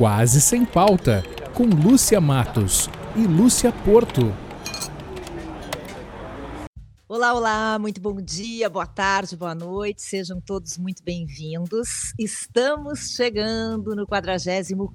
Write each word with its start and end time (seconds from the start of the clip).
Quase 0.00 0.40
Sem 0.40 0.64
Pauta, 0.64 1.22
com 1.52 1.64
Lúcia 1.64 2.22
Matos 2.22 2.88
e 3.14 3.26
Lúcia 3.26 3.70
Porto. 3.70 4.34
Olá, 7.06 7.34
olá, 7.34 7.78
muito 7.78 8.00
bom 8.00 8.18
dia, 8.18 8.70
boa 8.70 8.86
tarde, 8.86 9.36
boa 9.36 9.54
noite, 9.54 10.00
sejam 10.00 10.40
todos 10.40 10.78
muito 10.78 11.04
bem-vindos. 11.04 12.14
Estamos 12.18 13.10
chegando 13.10 13.94
no 13.94 14.06
45 14.06 14.90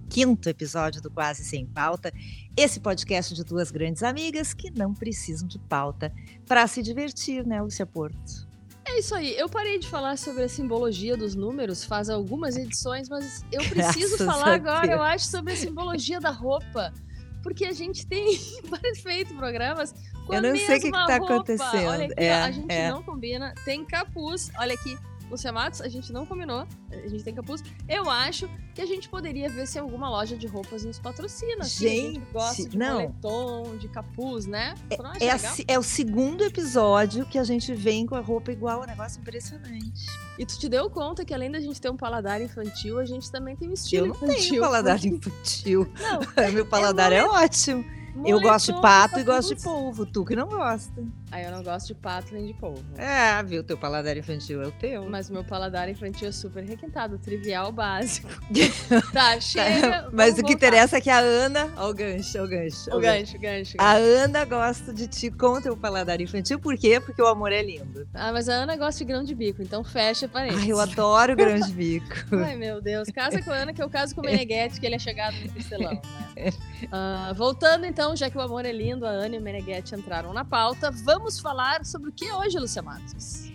episódio 0.47 1.03
do 1.03 1.11
Quase 1.11 1.45
Sem 1.45 1.67
Pauta, 1.67 2.11
esse 2.57 2.79
podcast 2.79 3.35
de 3.35 3.43
duas 3.43 3.69
grandes 3.69 4.01
amigas 4.01 4.55
que 4.55 4.71
não 4.71 4.91
precisam 4.91 5.47
de 5.47 5.59
pauta 5.59 6.11
para 6.47 6.65
se 6.65 6.81
divertir, 6.81 7.45
né, 7.45 7.61
Lúcia 7.61 7.85
Porto? 7.85 8.54
É 8.87 8.99
isso 8.99 9.15
aí. 9.15 9.35
Eu 9.37 9.49
parei 9.49 9.79
de 9.79 9.87
falar 9.87 10.17
sobre 10.17 10.43
a 10.43 10.49
simbologia 10.49 11.17
dos 11.17 11.33
números 11.35 11.83
faz 11.83 12.09
algumas 12.09 12.55
edições, 12.55 13.09
mas 13.09 13.43
eu 13.51 13.61
preciso 13.69 14.17
Graças 14.17 14.25
falar 14.25 14.53
agora, 14.53 14.91
eu 14.91 15.01
acho, 15.01 15.25
sobre 15.25 15.53
a 15.53 15.55
simbologia 15.55 16.19
da 16.19 16.29
roupa. 16.29 16.93
Porque 17.41 17.65
a 17.65 17.73
gente 17.73 18.05
tem 18.07 18.37
feito 19.01 19.33
programas 19.35 19.93
com 20.25 20.33
Eu 20.33 20.39
a 20.39 20.41
não 20.41 20.51
mesma 20.51 20.67
sei 20.67 20.77
o 20.77 20.81
que 20.81 20.91
tá 20.91 21.17
roupa. 21.17 21.33
acontecendo. 21.33 21.87
Olha 21.89 22.05
aqui, 22.05 22.13
É, 22.17 22.41
ó, 22.41 22.43
a 22.45 22.51
gente 22.51 22.71
é. 22.71 22.89
não 22.89 23.03
combina. 23.03 23.53
Tem 23.63 23.85
capuz. 23.85 24.51
Olha 24.57 24.73
aqui, 24.73 24.97
Lúcia 25.29 25.51
Matos, 25.51 25.81
a 25.81 25.87
gente 25.87 26.13
não 26.13 26.25
combinou. 26.25 26.67
A 26.91 27.07
gente 27.07 27.23
tem 27.23 27.33
capuz. 27.33 27.63
Eu 27.89 28.09
acho 28.09 28.49
que 28.73 28.81
a 28.81 28.85
gente 28.85 29.09
poderia 29.09 29.49
ver 29.49 29.67
se 29.67 29.79
alguma 29.79 30.09
loja 30.09 30.37
de 30.37 30.47
roupas 30.47 30.85
nos 30.85 30.99
patrocina. 30.99 31.63
a 31.63 31.67
gente 31.67 31.79
Gente, 31.79 32.19
gosta 32.31 32.69
de 32.69 32.77
não. 32.77 32.93
moletom, 32.93 33.77
de 33.77 33.87
capuz, 33.87 34.45
né? 34.45 34.75
Acha 34.99 35.23
É, 35.23 35.31
a 35.31 35.75
é 35.75 35.79
o 35.79 35.83
segundo 35.83 36.43
episódio 36.43 37.25
que 37.25 37.37
a 37.39 37.43
gente 37.43 37.73
vem 37.73 38.05
com 38.05 38.15
a 38.15 38.19
roupa 38.19 38.51
igual, 38.51 38.81
é 38.81 38.83
um 38.83 38.87
negócio 38.87 39.19
impressionante. 39.19 40.05
E 40.37 40.45
tu 40.45 40.59
te 40.59 40.67
deu 40.69 40.89
conta 40.89 41.23
que 41.25 41.33
além 41.33 41.49
da 41.51 41.59
gente 41.59 41.79
ter 41.81 41.89
um 41.89 41.97
paladar 41.97 42.41
infantil, 42.41 42.99
a 42.99 43.05
gente 43.05 43.31
também 43.31 43.55
tem 43.55 43.69
um 43.69 43.73
estilo 43.73 44.07
Eu 44.07 44.09
não 44.09 44.15
infantil. 44.27 44.49
tenho 44.49 44.61
paladar 44.61 44.99
infantil. 45.05 45.93
Não, 45.99 46.19
Meu 46.53 46.65
paladar 46.65 47.11
é, 47.13 47.23
ótimo. 47.23 47.83
Eu 48.23 48.39
gosto 48.39 48.73
de 48.73 48.81
pato 48.81 49.19
e 49.19 49.23
gosto 49.23 49.55
de 49.55 49.61
polvo. 49.61 50.05
Tu 50.05 50.23
que 50.25 50.35
não 50.35 50.47
gosta. 50.47 51.03
Aí 51.31 51.43
eu 51.43 51.51
não 51.51 51.63
gosto 51.63 51.87
de 51.87 51.95
pato 51.95 52.33
nem 52.33 52.45
de 52.45 52.53
polvo. 52.53 52.83
É, 52.97 53.41
viu? 53.43 53.63
Teu 53.63 53.77
paladar 53.77 54.15
infantil 54.15 54.61
é 54.61 54.67
o 54.67 54.71
teu. 54.71 55.09
Mas 55.09 55.29
meu 55.29 55.43
paladar 55.43 55.89
infantil 55.89 56.29
é 56.29 56.31
super 56.31 56.63
requintado, 56.63 57.17
trivial, 57.17 57.71
básico. 57.71 58.29
tá, 59.11 59.39
chega. 59.39 60.07
Mas 60.13 60.33
o 60.33 60.35
que 60.37 60.41
voltar. 60.43 60.53
interessa 60.53 60.97
é 60.97 61.01
que 61.01 61.09
a 61.09 61.19
Ana. 61.19 61.69
Ó, 61.75 61.89
o 61.89 61.93
gancho, 61.93 62.39
ó, 62.39 62.43
o 62.43 62.47
gancho. 62.47 62.89
ó 62.91 62.97
O 62.97 63.01
gancho, 63.01 63.35
o 63.35 63.39
gancho. 63.39 63.75
o 63.77 63.81
A 63.81 63.93
gancho. 63.95 64.05
Ana 64.23 64.45
gosta 64.45 64.93
de 64.93 65.07
ti 65.07 65.29
com 65.29 65.59
teu 65.59 65.75
paladar 65.75 66.21
infantil. 66.21 66.59
Por 66.59 66.77
quê? 66.77 66.99
Porque 66.99 67.21
o 67.21 67.27
amor 67.27 67.51
é 67.51 67.61
lindo. 67.61 68.07
Ah, 68.13 68.31
mas 68.31 68.47
a 68.47 68.53
Ana 68.53 68.77
gosta 68.77 68.99
de 68.99 69.05
grão 69.05 69.23
de 69.23 69.35
bico, 69.35 69.61
então 69.61 69.83
fecha 69.83 70.27
parede. 70.27 70.55
Ai, 70.57 70.71
eu 70.71 70.79
adoro 70.79 71.35
grão 71.37 71.59
de 71.59 71.73
bico. 71.73 72.15
Ai, 72.31 72.55
meu 72.55 72.81
Deus. 72.81 73.09
Casa 73.09 73.41
com 73.41 73.51
a 73.51 73.55
Ana, 73.55 73.73
que 73.73 73.81
eu 73.83 73.89
caso 73.89 74.15
com 74.15 74.21
o 74.21 74.25
Meneghetti, 74.25 74.79
que 74.79 74.85
ele 74.85 74.95
é 74.95 74.99
chegado 74.99 75.35
no 75.37 75.51
costelão, 75.51 76.01
né? 76.35 76.51
Ah, 76.91 77.33
voltando 77.35 77.85
então, 77.85 78.15
já 78.15 78.29
que 78.29 78.37
o 78.37 78.41
amor 78.41 78.65
é 78.65 78.71
lindo, 78.71 79.05
a 79.05 79.09
Ana 79.09 79.35
e 79.35 79.39
o 79.39 79.41
Meneghetti 79.41 79.95
entraram 79.95 80.33
na 80.33 80.45
pauta, 80.45 80.91
vamos 80.91 81.39
falar 81.39 81.85
sobre 81.85 82.09
o 82.09 82.11
que 82.13 82.31
hoje, 82.31 82.57
Lúcia 82.57 82.81
Matos? 82.81 83.51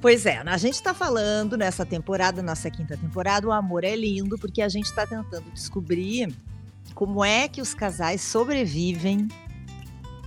Pois 0.00 0.24
é, 0.24 0.38
a 0.38 0.56
gente 0.56 0.74
está 0.74 0.94
falando 0.94 1.58
nessa 1.58 1.84
temporada, 1.84 2.42
nossa 2.42 2.70
quinta 2.70 2.96
temporada, 2.96 3.46
o 3.46 3.52
amor 3.52 3.84
é 3.84 3.94
lindo, 3.94 4.38
porque 4.38 4.62
a 4.62 4.68
gente 4.68 4.86
está 4.86 5.06
tentando 5.06 5.50
descobrir 5.52 6.34
como 6.94 7.22
é 7.24 7.48
que 7.48 7.60
os 7.60 7.74
casais 7.74 8.22
sobrevivem 8.22 9.28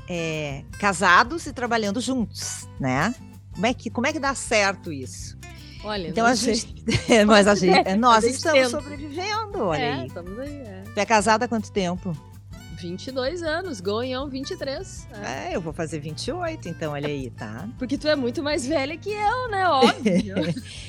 é, 0.08 0.64
casados 0.80 1.48
e 1.48 1.54
trabalhando 1.54 2.00
juntos, 2.00 2.68
né? 2.80 3.14
Como 3.54 3.66
é 3.66 3.74
que, 3.74 3.90
como 3.90 4.06
é 4.08 4.14
que 4.14 4.20
dá 4.20 4.36
certo 4.36 4.92
isso? 4.92 5.38
Olha, 5.84 6.08
Então 6.08 6.26
a 6.26 6.36
gente, 6.36 6.74
mas 7.26 7.48
a 7.48 7.56
gente, 7.56 7.94
nós 7.98 8.24
A 8.24 8.28
gente 8.28 8.36
estamos 8.38 8.60
tenta. 8.60 8.70
sobrevivendo, 8.82 9.60
olha 9.60 9.80
é, 9.82 9.94
aí. 9.94 10.08
estamos 10.08 10.40
aí, 10.40 10.58
é. 10.58 10.83
Tu 10.94 11.00
é 11.00 11.06
casada 11.06 11.46
há 11.46 11.48
quanto 11.48 11.72
tempo? 11.72 12.16
22 12.84 13.44
anos, 13.44 13.80
Gonhão 13.80 14.28
23. 14.28 15.08
É. 15.24 15.52
É, 15.52 15.56
eu 15.56 15.62
vou 15.62 15.72
fazer 15.72 16.00
28, 16.00 16.68
então 16.68 16.92
olha 16.92 17.08
aí, 17.08 17.30
tá? 17.30 17.68
Porque 17.80 17.98
tu 17.98 18.08
é 18.08 18.16
muito 18.16 18.44
mais 18.44 18.66
velha 18.66 18.98
que 18.98 19.10
eu, 19.10 19.50
né? 19.50 19.68
Óbvio. 19.70 20.36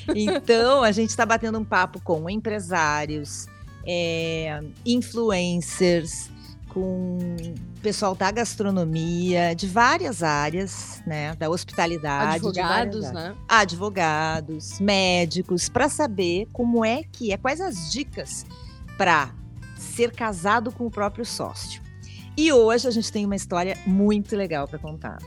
Então, 0.15 0.83
a 0.83 0.93
gente 0.93 1.11
está 1.11 1.25
batendo 1.25 1.59
um 1.59 1.65
papo 1.65 2.01
com 2.01 2.29
empresários, 2.29 3.47
é, 3.87 4.61
influencers, 4.85 6.31
com 6.69 7.37
pessoal 7.81 8.15
da 8.15 8.31
gastronomia, 8.31 9.55
de 9.55 9.67
várias 9.67 10.23
áreas, 10.23 11.03
né? 11.07 11.35
Da 11.37 11.49
hospitalidade. 11.49 12.37
Advogados, 12.37 13.11
né? 13.13 13.35
Advogados, 13.49 14.81
médicos, 14.81 15.69
para 15.69 15.89
saber 15.89 16.49
como 16.53 16.85
é 16.85 17.03
que 17.05 17.33
é, 17.33 17.37
quais 17.37 17.61
as 17.61 17.91
dicas 17.91 18.45
para 18.99 19.33
ser 19.77 20.13
casado 20.13 20.73
com 20.73 20.87
o 20.87 20.91
próprio 20.91 21.25
sócio. 21.25 21.83
E 22.37 22.53
hoje 22.53 22.89
a 22.89 22.91
gente 22.91 23.13
tem 23.13 23.25
uma 23.25 23.37
história 23.37 23.77
muito 23.87 24.35
legal 24.37 24.67
para 24.67 24.79
contar. 24.79 25.19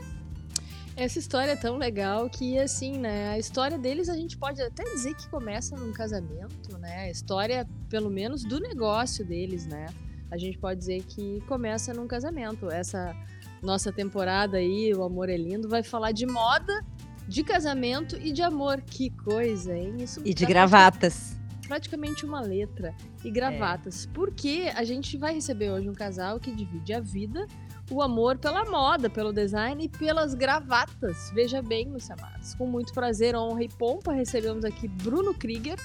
Essa 0.94 1.18
história 1.18 1.52
é 1.52 1.56
tão 1.56 1.76
legal 1.76 2.28
que, 2.28 2.58
assim, 2.58 2.98
né? 2.98 3.30
A 3.30 3.38
história 3.38 3.78
deles 3.78 4.08
a 4.08 4.16
gente 4.16 4.36
pode 4.36 4.60
até 4.60 4.82
dizer 4.82 5.14
que 5.14 5.28
começa 5.28 5.76
num 5.76 5.92
casamento, 5.92 6.76
né? 6.76 7.02
A 7.02 7.10
história, 7.10 7.68
pelo 7.88 8.10
menos, 8.10 8.42
do 8.42 8.58
negócio 8.58 9.24
deles, 9.24 9.64
né? 9.64 9.86
A 10.30 10.36
gente 10.36 10.58
pode 10.58 10.80
dizer 10.80 11.02
que 11.04 11.40
começa 11.46 11.94
num 11.94 12.06
casamento. 12.06 12.68
Essa 12.70 13.14
nossa 13.62 13.92
temporada 13.92 14.58
aí, 14.58 14.92
O 14.92 15.02
Amor 15.04 15.28
é 15.28 15.36
Lindo, 15.36 15.68
vai 15.68 15.82
falar 15.82 16.12
de 16.12 16.26
moda, 16.26 16.84
de 17.28 17.44
casamento 17.44 18.16
e 18.16 18.32
de 18.32 18.42
amor. 18.42 18.80
Que 18.80 19.10
coisa, 19.10 19.76
hein? 19.76 19.96
Isso 20.00 20.20
E 20.24 20.34
de 20.34 20.44
gravatas. 20.44 21.36
Praticamente 21.68 22.24
uma 22.24 22.40
letra 22.40 22.96
e 23.22 23.30
gravatas. 23.30 24.06
Porque 24.06 24.72
a 24.74 24.82
gente 24.82 25.16
vai 25.18 25.34
receber 25.34 25.70
hoje 25.70 25.88
um 25.88 25.94
casal 25.94 26.40
que 26.40 26.50
divide 26.50 26.94
a 26.94 27.00
vida, 27.00 27.46
o 27.90 28.02
amor 28.02 28.38
pela 28.38 28.64
moda, 28.64 29.08
pelo 29.08 29.32
design 29.32 29.84
e 29.84 29.88
pelas 29.88 30.34
gravatas. 30.34 31.30
Veja 31.34 31.62
bem, 31.62 31.90
Lúcia 31.90 32.16
Matos. 32.16 32.54
Com 32.54 32.66
muito 32.66 32.92
prazer, 32.92 33.36
honra 33.36 33.62
e 33.62 33.68
pompa, 33.68 34.12
recebemos 34.12 34.64
aqui 34.64 34.88
Bruno 34.88 35.34
Krieger 35.34 35.78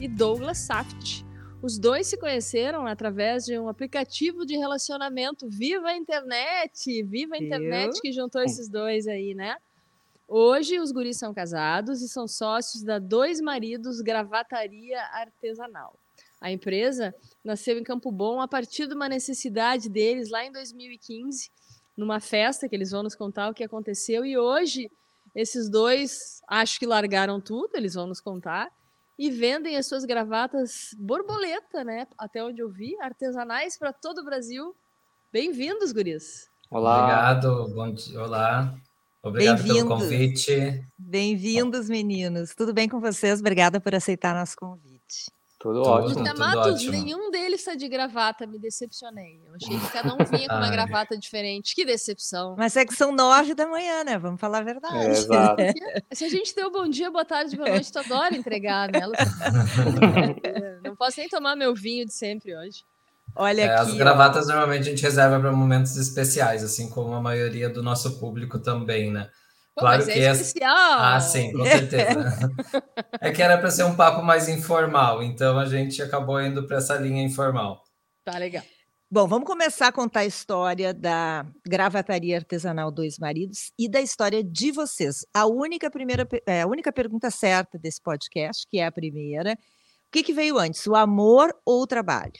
e 0.00 0.08
Douglas 0.08 0.58
Saft. 0.58 1.24
Os 1.62 1.78
dois 1.78 2.06
se 2.06 2.18
conheceram 2.18 2.86
através 2.86 3.44
de 3.44 3.58
um 3.58 3.68
aplicativo 3.68 4.44
de 4.44 4.56
relacionamento. 4.56 5.48
Viva 5.48 5.88
a 5.88 5.96
internet! 5.96 7.02
Viva 7.02 7.34
a 7.34 7.38
internet 7.38 7.92
Viu? 7.92 8.02
que 8.02 8.12
juntou 8.12 8.42
esses 8.42 8.68
dois 8.68 9.06
aí, 9.06 9.34
né? 9.34 9.56
Hoje 10.28 10.80
os 10.80 10.90
guris 10.90 11.18
são 11.18 11.32
casados 11.32 12.02
e 12.02 12.08
são 12.08 12.26
sócios 12.26 12.82
da 12.82 12.98
Dois 12.98 13.40
Maridos 13.40 14.00
Gravataria 14.00 15.00
Artesanal. 15.12 15.96
A 16.40 16.50
empresa 16.50 17.14
nasceu 17.44 17.78
em 17.78 17.84
Campo 17.84 18.10
Bom 18.10 18.40
a 18.40 18.48
partir 18.48 18.88
de 18.88 18.94
uma 18.94 19.08
necessidade 19.08 19.88
deles 19.88 20.28
lá 20.28 20.44
em 20.44 20.50
2015, 20.50 21.50
numa 21.96 22.18
festa 22.18 22.68
que 22.68 22.74
eles 22.74 22.90
vão 22.90 23.04
nos 23.04 23.14
contar 23.14 23.48
o 23.48 23.54
que 23.54 23.62
aconteceu. 23.62 24.24
E 24.24 24.36
hoje 24.36 24.90
esses 25.32 25.70
dois 25.70 26.42
acho 26.48 26.78
que 26.80 26.86
largaram 26.86 27.40
tudo, 27.40 27.76
eles 27.76 27.94
vão 27.94 28.08
nos 28.08 28.20
contar, 28.20 28.68
e 29.16 29.30
vendem 29.30 29.76
as 29.76 29.86
suas 29.86 30.04
gravatas 30.04 30.94
borboleta, 30.98 31.84
né? 31.84 32.06
Até 32.18 32.42
onde 32.42 32.60
eu 32.60 32.68
vi, 32.68 33.00
artesanais 33.00 33.78
para 33.78 33.92
todo 33.92 34.18
o 34.18 34.24
Brasil. 34.24 34.74
Bem-vindos, 35.32 35.92
guris. 35.92 36.50
Olá, 36.68 36.98
Obrigado, 36.98 37.74
bom 37.74 37.92
dia, 37.92 38.22
olá. 38.22 38.76
Obrigado 39.26 39.56
pelo 39.64 39.74
Bem-vindos. 39.74 40.02
convite. 40.02 40.86
Bem-vindos, 40.96 41.88
meninos. 41.88 42.54
Tudo 42.54 42.72
bem 42.72 42.88
com 42.88 43.00
vocês? 43.00 43.40
Obrigada 43.40 43.80
por 43.80 43.92
aceitar 43.92 44.32
nosso 44.32 44.56
convite. 44.56 45.26
tudo 45.58 45.82
Tudo. 45.82 45.88
ótimo. 45.88 46.24
Tudo 46.24 46.38
Matos, 46.38 46.74
ótimo. 46.74 46.92
nenhum 46.92 47.28
deles 47.32 47.58
está 47.58 47.74
de 47.74 47.88
gravata, 47.88 48.46
me 48.46 48.56
decepcionei. 48.56 49.42
Eu 49.44 49.56
achei 49.56 49.80
que 49.80 49.90
cada 49.92 50.14
um 50.14 50.18
vinha 50.30 50.48
com 50.48 50.54
uma 50.54 50.70
gravata 50.70 51.18
diferente. 51.18 51.74
Que 51.74 51.84
decepção. 51.84 52.54
Mas 52.56 52.76
é 52.76 52.84
que 52.84 52.94
são 52.94 53.10
nove 53.10 53.52
da 53.52 53.66
manhã, 53.66 54.04
né? 54.04 54.16
Vamos 54.16 54.40
falar 54.40 54.58
a 54.58 54.62
verdade. 54.62 54.96
É, 54.96 55.10
exato. 55.10 55.62
Se 56.14 56.24
a 56.24 56.28
gente 56.28 56.54
deu 56.54 56.70
bom 56.70 56.88
dia, 56.88 57.10
boa 57.10 57.24
tarde, 57.24 57.56
boa 57.56 57.68
noite, 57.68 57.90
tu 57.90 57.98
adora 57.98 58.36
entregar, 58.36 58.92
né? 58.92 59.00
Lúcia? 59.06 59.26
Não 60.84 60.94
posso 60.94 61.18
nem 61.18 61.28
tomar 61.28 61.56
meu 61.56 61.74
vinho 61.74 62.06
de 62.06 62.12
sempre 62.12 62.56
hoje. 62.56 62.84
Olha 63.36 63.62
É, 63.62 63.74
as 63.74 63.88
aqui. 63.88 63.92
ó. 63.92 63.98
gravatas 63.98 64.46
normalmente 64.48 64.80
a 64.82 64.90
gente 64.90 65.02
reserva 65.02 65.38
para 65.38 65.52
momentos 65.52 65.96
especiais, 65.96 66.64
assim 66.64 66.88
como 66.88 67.14
a 67.14 67.20
maioria 67.20 67.68
do 67.68 67.82
nosso 67.82 68.18
público 68.18 68.58
também, 68.58 69.10
né? 69.12 69.28
Pô, 69.74 69.82
Claro 69.82 69.98
mas 69.98 70.08
é 70.08 70.12
que 70.14 70.20
essa- 70.20 70.42
especial. 70.42 70.74
Ah, 70.98 71.20
sim, 71.20 71.52
com 71.52 71.64
certeza. 71.64 72.48
É 73.20 73.30
que 73.30 73.42
era 73.42 73.58
para 73.58 73.70
ser 73.70 73.84
um 73.84 73.94
papo 73.94 74.22
mais 74.22 74.48
informal, 74.48 75.22
então 75.22 75.58
a 75.58 75.66
gente 75.66 76.00
acabou 76.02 76.40
indo 76.40 76.66
para 76.66 76.78
essa 76.78 76.94
linha 76.96 77.22
informal. 77.22 77.82
Tá 78.24 78.38
legal. 78.38 78.62
Bom, 79.10 79.26
vamos 79.28 79.46
começar 79.46 79.88
a 79.88 79.92
contar 79.92 80.20
a 80.20 80.24
história 80.26 80.92
da 80.92 81.46
Gravataria 81.66 82.36
Artesanal 82.36 82.90
Dois 82.90 83.18
Maridos 83.18 83.70
e 83.78 83.88
da 83.88 84.00
história 84.00 84.42
de 84.42 84.72
vocês. 84.72 85.24
A 85.32 85.46
única 85.46 85.90
primeira, 85.90 86.26
é, 86.46 86.62
a 86.62 86.66
única 86.66 86.90
pergunta 86.92 87.30
certa 87.30 87.78
desse 87.78 88.00
podcast, 88.02 88.66
que 88.68 88.78
é 88.80 88.86
a 88.86 88.90
primeira, 88.92 89.52
o 89.52 90.10
que, 90.10 90.22
que 90.24 90.32
veio 90.32 90.58
antes, 90.58 90.86
o 90.86 90.94
amor 90.96 91.54
ou 91.64 91.82
o 91.82 91.86
trabalho? 91.86 92.32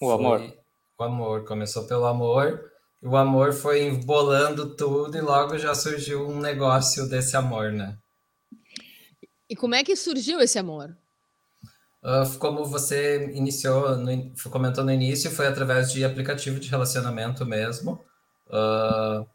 O 0.00 0.10
amor. 0.10 0.54
O 0.98 1.04
amor. 1.04 1.44
Começou 1.44 1.86
pelo 1.86 2.06
amor, 2.06 2.70
o 3.02 3.16
amor 3.16 3.52
foi 3.52 3.82
embolando 3.82 4.74
tudo, 4.74 5.16
e 5.16 5.20
logo 5.20 5.58
já 5.58 5.74
surgiu 5.74 6.26
um 6.26 6.40
negócio 6.40 7.06
desse 7.06 7.36
amor, 7.36 7.70
né? 7.70 7.98
E 9.48 9.54
como 9.54 9.74
é 9.74 9.84
que 9.84 9.94
surgiu 9.94 10.40
esse 10.40 10.58
amor? 10.58 10.96
Uh, 12.02 12.38
como 12.38 12.64
você 12.64 13.30
iniciou, 13.34 13.94
no, 13.96 14.32
comentou 14.50 14.82
no 14.82 14.90
início, 14.90 15.30
foi 15.30 15.46
através 15.46 15.92
de 15.92 16.02
aplicativo 16.02 16.58
de 16.58 16.70
relacionamento 16.70 17.44
mesmo. 17.44 18.02
Uh, 18.46 19.26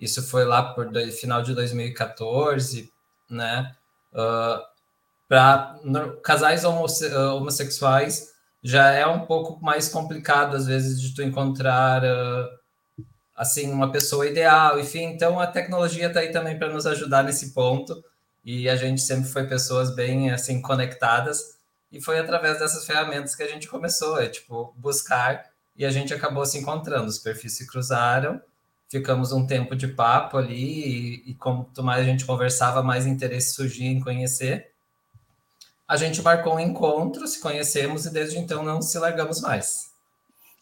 isso 0.00 0.20
foi 0.20 0.44
lá 0.44 0.74
por 0.74 0.90
do, 0.90 1.00
final 1.12 1.42
de 1.42 1.54
2014, 1.54 2.90
né? 3.30 3.72
Uh, 4.12 4.60
Para 5.28 5.78
casais 6.24 6.64
homosse 6.64 7.06
homossexuais 7.14 8.31
já 8.62 8.90
é 8.92 9.06
um 9.06 9.26
pouco 9.26 9.62
mais 9.62 9.88
complicado 9.88 10.56
às 10.56 10.66
vezes 10.66 11.00
de 11.00 11.14
tu 11.14 11.22
encontrar 11.22 12.02
assim 13.34 13.70
uma 13.72 13.90
pessoa 13.90 14.26
ideal, 14.26 14.78
enfim. 14.78 15.04
Então 15.04 15.40
a 15.40 15.46
tecnologia 15.46 16.06
está 16.06 16.20
aí 16.20 16.30
também 16.30 16.58
para 16.58 16.72
nos 16.72 16.86
ajudar 16.86 17.24
nesse 17.24 17.52
ponto. 17.52 18.02
E 18.44 18.68
a 18.68 18.76
gente 18.76 19.00
sempre 19.00 19.28
foi 19.28 19.46
pessoas 19.46 19.94
bem 19.94 20.30
assim 20.30 20.60
conectadas. 20.62 21.58
E 21.90 22.00
foi 22.00 22.18
através 22.18 22.58
dessas 22.58 22.86
ferramentas 22.86 23.34
que 23.34 23.42
a 23.42 23.48
gente 23.48 23.68
começou, 23.68 24.20
é 24.20 24.28
tipo 24.28 24.74
buscar. 24.76 25.50
E 25.76 25.84
a 25.84 25.90
gente 25.90 26.12
acabou 26.14 26.44
se 26.46 26.58
encontrando, 26.58 27.06
os 27.06 27.18
perfis 27.18 27.56
se 27.56 27.66
cruzaram, 27.66 28.40
ficamos 28.88 29.32
um 29.32 29.46
tempo 29.46 29.76
de 29.76 29.88
papo 29.88 30.38
ali. 30.38 31.22
E, 31.26 31.30
e 31.30 31.34
quanto 31.34 31.82
mais 31.82 32.00
a 32.00 32.04
gente 32.04 32.24
conversava, 32.24 32.82
mais 32.82 33.06
interesse 33.06 33.54
surgia 33.54 33.88
em 33.88 34.00
conhecer. 34.00 34.71
A 35.86 35.96
gente 35.96 36.22
marcou 36.22 36.54
um 36.54 36.60
encontro, 36.60 37.26
se 37.26 37.40
conhecemos 37.40 38.06
e 38.06 38.12
desde 38.12 38.38
então 38.38 38.62
não 38.62 38.80
se 38.80 38.98
largamos 38.98 39.40
mais. 39.40 39.92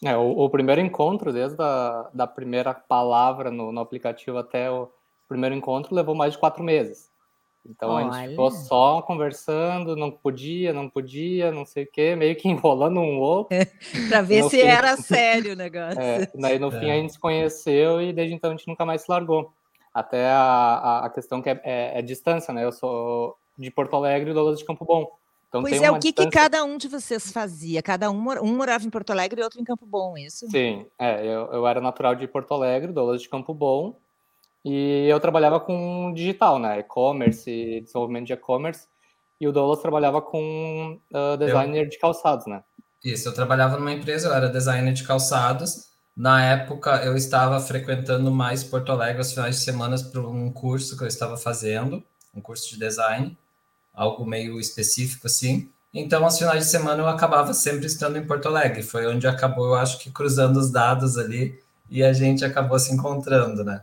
É, 0.04 0.16
o, 0.16 0.30
o 0.30 0.50
primeiro 0.50 0.80
encontro, 0.80 1.32
desde 1.32 1.60
a 1.60 2.08
da 2.12 2.26
primeira 2.26 2.72
palavra 2.72 3.50
no, 3.50 3.70
no 3.70 3.80
aplicativo 3.80 4.38
até 4.38 4.70
o 4.70 4.90
primeiro 5.28 5.54
encontro, 5.54 5.94
levou 5.94 6.14
mais 6.14 6.32
de 6.32 6.38
quatro 6.38 6.64
meses. 6.64 7.10
Então 7.68 7.90
Olha. 7.90 8.08
a 8.08 8.12
gente 8.12 8.30
ficou 8.30 8.50
só 8.50 9.02
conversando, 9.02 9.94
não 9.94 10.10
podia, 10.10 10.72
não 10.72 10.88
podia, 10.88 11.52
não 11.52 11.66
sei 11.66 11.84
o 11.84 11.90
quê, 11.90 12.16
meio 12.16 12.34
que 12.34 12.48
enrolando 12.48 13.00
um 13.00 13.18
outro. 13.18 13.56
para 14.08 14.22
ver 14.22 14.44
se 14.44 14.60
fim, 14.60 14.66
era 14.66 14.96
sério 14.96 15.52
o 15.52 15.56
negócio. 15.56 16.00
É, 16.00 16.30
daí 16.34 16.58
no 16.58 16.68
é. 16.74 16.80
fim 16.80 16.90
a 16.90 16.94
gente 16.94 17.12
se 17.12 17.18
conheceu 17.18 18.00
e 18.00 18.12
desde 18.12 18.34
então 18.34 18.50
a 18.50 18.56
gente 18.56 18.66
nunca 18.66 18.84
mais 18.84 19.02
se 19.02 19.10
largou. 19.10 19.52
Até 19.92 20.30
a, 20.30 20.38
a, 20.38 21.06
a 21.06 21.10
questão 21.10 21.42
que 21.42 21.50
é, 21.50 21.60
é, 21.64 21.98
é, 21.98 22.02
distância, 22.02 22.54
né? 22.54 22.64
Eu 22.64 22.70
sou 22.70 23.36
de 23.60 23.70
Porto 23.70 23.94
Alegre 23.94 24.30
e 24.30 24.34
Douglas 24.34 24.58
de 24.58 24.64
Campo 24.64 24.84
Bom. 24.84 25.10
Então, 25.48 25.62
pois 25.62 25.82
é, 25.82 25.90
o 25.90 25.94
que, 25.94 26.08
distância... 26.08 26.30
que 26.30 26.36
cada 26.36 26.64
um 26.64 26.78
de 26.78 26.86
vocês 26.86 27.32
fazia? 27.32 27.82
Cada 27.82 28.08
um, 28.10 28.16
um 28.40 28.56
morava 28.56 28.84
em 28.84 28.90
Porto 28.90 29.10
Alegre 29.10 29.40
e 29.40 29.44
outro 29.44 29.60
em 29.60 29.64
Campo 29.64 29.84
Bom, 29.84 30.16
isso? 30.16 30.48
Sim, 30.48 30.86
é, 30.96 31.26
eu, 31.26 31.52
eu 31.52 31.66
era 31.66 31.80
natural 31.80 32.14
de 32.14 32.26
Porto 32.28 32.54
Alegre, 32.54 32.92
Douglas 32.92 33.20
de 33.20 33.28
Campo 33.28 33.52
Bom, 33.52 33.96
e 34.64 35.06
eu 35.08 35.18
trabalhava 35.18 35.58
com 35.58 36.12
digital, 36.14 36.58
né? 36.58 36.78
E-commerce, 36.78 37.80
desenvolvimento 37.80 38.26
de 38.26 38.32
e-commerce. 38.32 38.86
E 39.40 39.48
o 39.48 39.52
Douglas 39.52 39.80
trabalhava 39.80 40.22
com 40.22 41.00
uh, 41.12 41.36
designer 41.36 41.84
eu... 41.84 41.88
de 41.88 41.98
calçados, 41.98 42.46
né? 42.46 42.62
Isso, 43.04 43.28
eu 43.28 43.34
trabalhava 43.34 43.76
numa 43.76 43.92
empresa, 43.92 44.28
eu 44.28 44.34
era 44.34 44.48
designer 44.48 44.92
de 44.92 45.02
calçados. 45.02 45.90
Na 46.16 46.44
época, 46.44 47.02
eu 47.04 47.16
estava 47.16 47.58
frequentando 47.58 48.30
mais 48.30 48.62
Porto 48.62 48.92
Alegre 48.92 49.18
aos 49.18 49.32
finais 49.32 49.56
de 49.56 49.62
semana 49.62 49.96
para 50.12 50.20
um 50.20 50.52
curso 50.52 50.96
que 50.96 51.02
eu 51.02 51.08
estava 51.08 51.36
fazendo, 51.36 52.04
um 52.34 52.40
curso 52.40 52.68
de 52.68 52.78
design, 52.78 53.36
algo 53.92 54.24
meio 54.24 54.58
específico 54.60 55.26
assim. 55.26 55.70
Então, 55.92 56.24
aos 56.24 56.38
finais 56.38 56.64
de 56.64 56.70
semana, 56.70 57.02
eu 57.02 57.08
acabava 57.08 57.52
sempre 57.52 57.86
estando 57.86 58.16
em 58.16 58.24
Porto 58.24 58.46
Alegre. 58.46 58.82
Foi 58.82 59.06
onde 59.06 59.26
acabou, 59.26 59.66
eu 59.66 59.74
acho 59.74 59.98
que 59.98 60.10
cruzando 60.10 60.56
os 60.58 60.70
dados 60.70 61.18
ali 61.18 61.60
e 61.88 62.04
a 62.04 62.12
gente 62.12 62.44
acabou 62.44 62.78
se 62.78 62.94
encontrando, 62.94 63.64
né? 63.64 63.82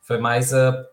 Foi 0.00 0.18
mais 0.18 0.54
a, 0.54 0.86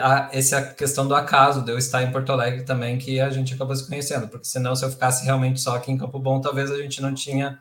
a, 0.00 0.28
essa 0.32 0.62
questão 0.62 1.08
do 1.08 1.14
acaso, 1.14 1.62
de 1.62 1.72
eu 1.72 1.78
estar 1.78 2.02
em 2.02 2.12
Porto 2.12 2.30
Alegre 2.30 2.64
também, 2.64 2.98
que 2.98 3.18
a 3.18 3.30
gente 3.30 3.54
acabou 3.54 3.74
se 3.74 3.88
conhecendo, 3.88 4.28
porque 4.28 4.44
senão, 4.44 4.76
se 4.76 4.84
eu 4.84 4.90
ficasse 4.90 5.24
realmente 5.24 5.60
só 5.60 5.76
aqui 5.76 5.90
em 5.90 5.98
Campo 5.98 6.18
Bom, 6.18 6.40
talvez 6.40 6.70
a 6.70 6.76
gente 6.76 7.00
não 7.00 7.14
tinha 7.14 7.58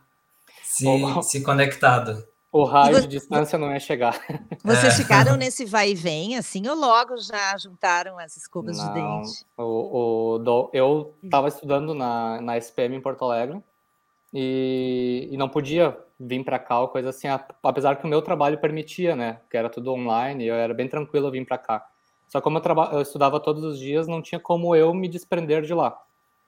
se, 0.63 0.85
oh. 0.85 1.23
se 1.23 1.41
conectado. 1.41 2.23
O 2.51 2.63
raio 2.63 2.95
você, 2.95 3.01
de 3.01 3.07
distância 3.07 3.59
não 3.59 3.71
ia 3.71 3.79
chegar. 3.79 4.19
Vocês 4.65 4.99
é. 4.99 5.03
ficaram 5.03 5.37
nesse 5.37 5.65
vai 5.65 5.91
e 5.91 5.95
vem, 5.95 6.35
assim, 6.35 6.67
ou 6.67 6.75
logo 6.75 7.15
já 7.17 7.55
juntaram 7.57 8.17
as 8.17 8.35
escovas 8.35 8.75
não, 8.77 8.87
de 8.87 8.93
dente? 8.93 9.45
O, 9.55 10.39
o, 10.43 10.69
eu 10.73 11.13
estava 11.23 11.47
estudando 11.47 11.93
na, 11.93 12.41
na 12.41 12.57
SPM 12.57 12.95
em 12.95 13.01
Porto 13.01 13.23
Alegre 13.23 13.61
e, 14.33 15.29
e 15.31 15.37
não 15.37 15.47
podia 15.47 15.95
vir 16.19 16.43
para 16.43 16.57
cá 16.57 16.81
ou 16.81 16.87
coisa 16.87 17.09
assim, 17.09 17.27
apesar 17.61 17.97
que 17.97 18.05
o 18.05 18.09
meu 18.09 18.21
trabalho 18.21 18.59
permitia, 18.59 19.15
né? 19.15 19.39
Que 19.49 19.55
era 19.55 19.69
tudo 19.69 19.93
online, 19.93 20.47
eu 20.47 20.55
era 20.55 20.73
bem 20.73 20.87
tranquilo 20.87 21.29
vir 21.29 21.45
para 21.45 21.57
cá. 21.59 21.85
Só 22.27 22.41
como 22.41 22.57
eu, 22.57 22.61
traba... 22.61 22.89
eu 22.93 23.01
estudava 23.01 23.39
todos 23.39 23.63
os 23.63 23.79
dias, 23.79 24.07
não 24.07 24.23
tinha 24.23 24.39
como 24.39 24.75
eu 24.75 24.91
me 24.91 25.07
desprender 25.07 25.61
de 25.61 25.73
lá. 25.73 25.99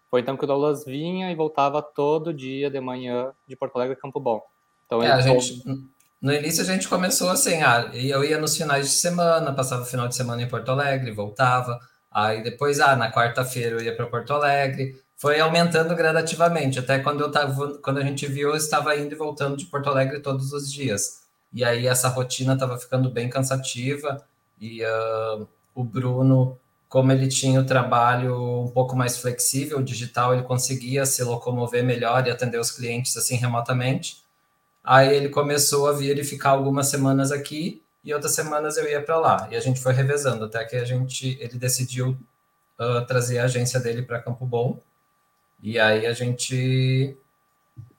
Foi 0.09 0.21
então 0.21 0.36
que 0.36 0.44
o 0.44 0.48
Douglas 0.48 0.83
vinha 0.83 1.31
e 1.31 1.36
voltava 1.36 1.81
todo 1.81 2.33
dia 2.33 2.69
de 2.69 2.81
manhã 2.81 3.31
de 3.48 3.56
Porto 3.56 3.75
Alegre 3.77 3.95
a 3.95 4.01
Campo 4.01 4.19
Bom. 4.19 4.42
Então, 4.92 5.02
é, 5.02 5.10
a 5.10 5.22
gente, 5.22 5.64
no 6.22 6.34
início 6.34 6.62
a 6.62 6.66
gente 6.66 6.86
começou 6.90 7.30
assim, 7.30 7.62
ah, 7.62 7.90
eu 7.94 8.26
ia 8.26 8.38
nos 8.38 8.58
finais 8.58 8.88
de 8.88 8.94
semana, 8.94 9.54
passava 9.54 9.84
o 9.84 9.86
final 9.86 10.06
de 10.06 10.16
semana 10.16 10.42
em 10.42 10.50
Porto 10.50 10.70
Alegre, 10.70 11.12
voltava. 11.12 11.80
Aí 12.12 12.44
depois, 12.44 12.82
ah, 12.82 12.94
na 12.98 13.10
quarta-feira 13.10 13.78
eu 13.78 13.82
ia 13.82 13.96
para 13.96 14.08
Porto 14.08 14.34
Alegre 14.34 15.02
foi 15.22 15.40
aumentando 15.40 15.96
gradativamente, 15.96 16.80
até 16.80 16.98
quando 16.98 17.22
eu 17.22 17.32
tava, 17.32 17.78
quando 17.78 18.00
a 18.00 18.04
gente 18.04 18.26
viu, 18.26 18.50
eu 18.50 18.56
estava 18.56 18.96
indo 18.98 19.14
e 19.14 19.18
voltando 19.18 19.56
de 19.56 19.68
Porto 19.68 19.88
Alegre 19.88 20.20
todos 20.20 20.52
os 20.52 20.74
dias. 20.74 21.22
E 21.54 21.64
aí 21.64 21.86
essa 21.86 22.10
rotina 22.10 22.56
estava 22.56 22.76
ficando 22.76 23.08
bem 23.08 23.30
cansativa 23.30 24.18
e 24.60 24.84
uh, 24.84 25.48
o 25.76 25.84
Bruno, 25.84 26.58
como 26.90 27.12
ele 27.12 27.28
tinha 27.28 27.62
o 27.62 27.66
trabalho 27.66 28.64
um 28.64 28.70
pouco 28.70 28.96
mais 28.96 29.20
flexível, 29.20 29.80
digital, 29.84 30.34
ele 30.34 30.42
conseguia 30.42 31.06
se 31.06 31.24
locomover 31.24 31.84
melhor 31.84 32.26
e 32.26 32.32
atender 32.32 32.60
os 32.60 32.72
clientes 32.72 33.16
assim 33.16 33.36
remotamente. 33.36 34.21
Aí 34.83 35.16
ele 35.16 35.30
começou 35.30 35.88
a 35.88 35.94
vir 35.94 36.18
e 36.18 36.24
ficar 36.24 36.51
algumas 36.51 36.88
semanas 36.88 37.31
aqui 37.31 37.81
e 38.04 38.13
outras 38.13 38.33
semanas 38.33 38.78
eu 38.78 38.89
ia 38.89 39.01
para 39.01 39.18
lá. 39.18 39.48
E 39.51 39.56
a 39.56 39.60
gente 39.60 39.80
foi 39.80 39.94
revezando 39.94 40.45
até 40.45 40.63
que 40.66 40.75
a 40.75 40.86
gente 40.86 41.38
ele 41.39 41.57
decidiu 41.57 42.18
uh, 42.80 43.06
trazer 43.06 43.39
a 43.39 43.45
agência 43.45 43.80
dele 43.80 44.01
para 44.01 44.22
Campo 44.22 44.45
Bom 44.45 44.80
e 45.62 45.80
aí 45.80 46.07
a 46.07 46.13
gente 46.13 47.16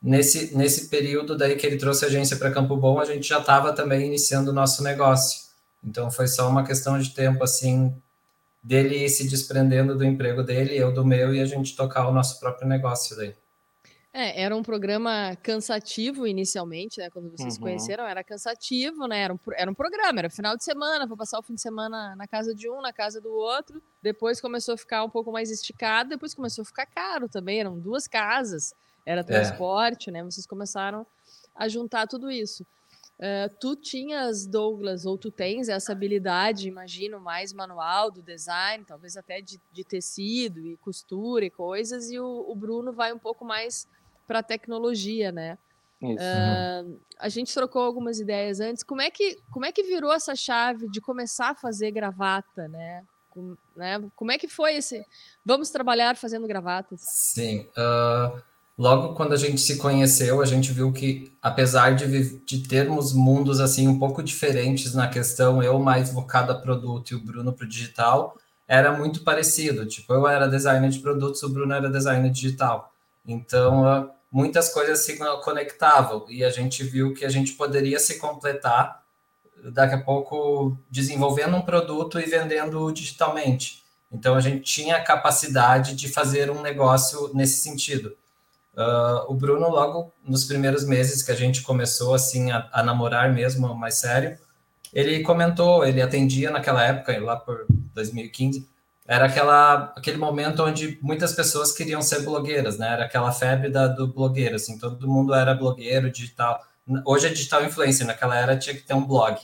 nesse 0.02 0.55
nesse 0.56 0.88
período 0.88 1.37
daí 1.37 1.56
que 1.56 1.67
ele 1.67 1.76
trouxe 1.76 2.05
a 2.05 2.08
agência 2.08 2.37
para 2.37 2.50
Campo 2.50 2.76
Bom, 2.76 2.99
a 3.00 3.05
gente 3.05 3.28
já 3.28 3.38
estava 3.38 3.73
também 3.73 4.06
iniciando 4.06 4.50
o 4.50 4.55
nosso 4.55 4.82
negócio. 4.82 5.43
Então 5.85 6.11
foi 6.11 6.26
só 6.28 6.49
uma 6.49 6.64
questão 6.64 6.99
de 6.99 7.11
tempo 7.11 7.44
assim 7.44 7.94
dele 8.62 9.08
se 9.08 9.28
desprendendo 9.28 9.96
do 9.96 10.05
emprego 10.05 10.43
dele, 10.43 10.76
eu 10.76 10.92
do 10.92 11.04
meu 11.04 11.35
e 11.35 11.40
a 11.40 11.45
gente 11.45 11.76
tocar 11.76 12.09
o 12.09 12.12
nosso 12.12 12.38
próprio 12.40 12.68
negócio 12.68 13.16
daí. 13.16 13.35
É, 14.14 14.42
era 14.42 14.54
um 14.54 14.62
programa 14.62 15.35
cansativo 15.42 16.26
inicialmente, 16.26 17.00
né? 17.00 17.09
Quando 17.09 17.31
vocês 17.31 17.54
uhum. 17.54 17.62
conheceram, 17.62 18.04
era 18.04 18.23
cansativo, 18.23 19.07
né? 19.07 19.23
Era 19.23 19.33
um, 19.33 19.38
era 19.54 19.71
um 19.71 19.75
programa, 19.75 20.19
era 20.19 20.28
final 20.28 20.54
de 20.54 20.62
semana, 20.62 21.07
vou 21.07 21.16
passar 21.16 21.38
o 21.38 21.42
fim 21.42 21.54
de 21.54 21.62
semana 21.62 22.14
na 22.14 22.26
casa 22.26 22.54
de 22.54 22.69
um, 22.69 22.83
na 22.83 22.92
casa 22.92 23.23
do 23.23 23.33
outro. 23.33 23.83
Depois 24.02 24.38
começou 24.38 24.75
a 24.75 24.76
ficar 24.76 25.02
um 25.02 25.09
pouco 25.09 25.33
mais 25.33 25.50
esticado, 25.50 26.11
depois 26.11 26.35
começou 26.35 26.61
a 26.61 26.66
ficar 26.66 26.85
caro 26.85 27.26
também. 27.26 27.61
Eram 27.61 27.78
duas 27.78 28.07
casas, 28.07 28.75
era 29.07 29.23
é. 29.23 29.25
transporte, 29.25 30.11
é. 30.11 30.12
né? 30.12 30.23
Vocês 30.23 30.47
começaram 30.47 31.07
a 31.54 31.66
juntar 31.66 32.07
tudo 32.07 32.31
isso. 32.31 32.66
Uh, 33.19 33.49
tu 33.61 33.76
tinhas, 33.76 34.45
Douglas, 34.47 35.07
ou 35.07 35.16
tu 35.16 35.31
tens 35.31 35.71
essa 35.71 35.92
habilidade, 35.92 36.69
imagino, 36.69 37.19
mais 37.19 37.52
manual 37.52 38.11
do 38.11 38.21
design, 38.21 38.85
talvez 38.85 39.16
até 39.16 39.40
de, 39.40 39.61
de 39.73 39.85
tecido 39.85 40.66
e 40.66 40.76
costura 40.78 41.45
e 41.45 41.50
coisas, 41.50 42.11
e 42.11 42.19
o, 42.19 42.45
o 42.49 42.54
Bruno 42.54 42.92
vai 42.92 43.12
um 43.12 43.19
pouco 43.19 43.45
mais 43.45 43.87
para 44.26 44.41
a 44.41 44.43
tecnologia, 44.43 45.33
né? 45.33 45.59
Uh, 46.02 46.99
a 47.19 47.29
gente 47.29 47.55
trocou 47.55 47.83
algumas 47.83 48.19
ideias 48.19 48.59
antes. 48.59 48.83
Como 48.83 49.00
é 49.00 49.11
que 49.11 49.38
como 49.50 49.64
é 49.64 49.71
que 49.71 49.85
virou 49.85 50.12
essa 50.12 50.35
chave 50.35 50.88
de 50.88 51.00
começar 51.00 51.50
a 51.50 51.55
fazer 51.55 51.93
gravata, 51.93 52.67
né? 52.67 53.05
Com, 53.31 53.57
né? 53.76 54.02
Como 54.17 54.33
é 54.33 54.38
que 54.38 54.49
foi 54.49 54.75
esse? 54.76 55.05
Vamos 55.45 55.71
trabalhar 55.71 56.17
fazendo 56.17 56.47
gravatas. 56.47 57.00
Sim. 57.02 57.69
Uh, 57.76 58.43
logo 58.76 59.14
quando 59.14 59.33
a 59.33 59.37
gente 59.37 59.61
se 59.61 59.79
conheceu, 59.79 60.43
a 60.43 60.45
gente 60.45 60.73
viu 60.73 60.93
que 60.93 61.33
apesar 61.41 61.95
de, 61.95 62.41
de 62.41 62.67
termos 62.67 63.12
mundos 63.12 63.61
assim 63.61 63.87
um 63.87 63.99
pouco 63.99 64.23
diferentes 64.23 64.95
na 64.95 65.07
questão, 65.07 65.62
eu 65.62 65.79
mais 65.79 66.11
focado 66.11 66.50
a 66.50 66.57
produto 66.57 67.12
e 67.12 67.14
o 67.14 67.25
Bruno 67.25 67.52
para 67.52 67.64
o 67.64 67.69
digital, 67.69 68.37
era 68.67 68.93
muito 68.97 69.23
parecido. 69.23 69.87
Tipo, 69.87 70.14
eu 70.14 70.26
era 70.26 70.49
designer 70.49 70.91
de 70.91 70.99
produtos, 70.99 71.43
o 71.45 71.49
Bruno 71.49 71.73
era 71.73 71.88
designer 71.88 72.31
digital. 72.31 72.91
Então, 73.26 73.83
uh, 73.83 74.11
muitas 74.31 74.73
coisas 74.73 75.05
se 75.05 75.19
conectavam 75.43 76.26
e 76.29 76.43
a 76.43 76.50
gente 76.50 76.83
viu 76.83 77.14
que 77.14 77.25
a 77.25 77.29
gente 77.29 77.52
poderia 77.52 77.99
se 77.99 78.19
completar 78.19 79.02
daqui 79.71 79.95
a 79.95 80.00
pouco 80.00 80.76
desenvolvendo 80.91 81.57
um 81.57 81.62
produto 81.62 82.19
e 82.19 82.25
vendendo 82.25 82.91
digitalmente. 82.93 83.83
Então 84.11 84.35
a 84.35 84.41
gente 84.41 84.62
tinha 84.62 84.97
a 84.97 85.02
capacidade 85.02 85.95
de 85.95 86.09
fazer 86.09 86.50
um 86.50 86.61
negócio 86.61 87.31
nesse 87.35 87.62
sentido. 87.62 88.17
Uh, 88.75 89.31
o 89.31 89.35
Bruno, 89.35 89.69
logo 89.69 90.12
nos 90.25 90.45
primeiros 90.45 90.85
meses 90.85 91.23
que 91.23 91.31
a 91.31 91.35
gente 91.35 91.62
começou 91.62 92.14
assim 92.14 92.50
a, 92.50 92.69
a, 92.73 92.83
namorar 92.83 93.33
mesmo, 93.33 93.75
mais 93.75 93.97
sério, 93.97 94.38
ele 94.93 95.23
comentou, 95.23 95.85
ele 95.85 96.00
atendia 96.00 96.50
naquela 96.50 96.83
época, 96.83 97.19
lá 97.21 97.37
por 97.37 97.67
2015, 97.95 98.69
era 99.12 99.26
aquela, 99.26 99.92
aquele 99.95 100.16
momento 100.16 100.64
onde 100.64 100.99
muitas 101.02 101.35
pessoas 101.35 101.71
queriam 101.71 102.00
ser 102.00 102.23
blogueiras, 102.23 102.78
né? 102.78 102.95
Era 102.95 103.04
aquela 103.04 103.31
febre 103.31 103.69
da, 103.69 103.87
do 103.87 104.09
blogueiro, 104.09 104.57
assim, 104.57 104.78
todo 104.78 105.07
mundo 105.07 105.35
era 105.35 105.54
blogueiro, 105.54 106.11
digital. 106.11 106.59
Hoje 107.04 107.26
é 107.26 107.28
digital 107.28 107.62
influencer, 107.62 108.07
naquela 108.07 108.35
era 108.35 108.57
tinha 108.57 108.75
que 108.75 108.81
ter 108.81 108.95
um 108.95 109.04
blog. 109.04 109.38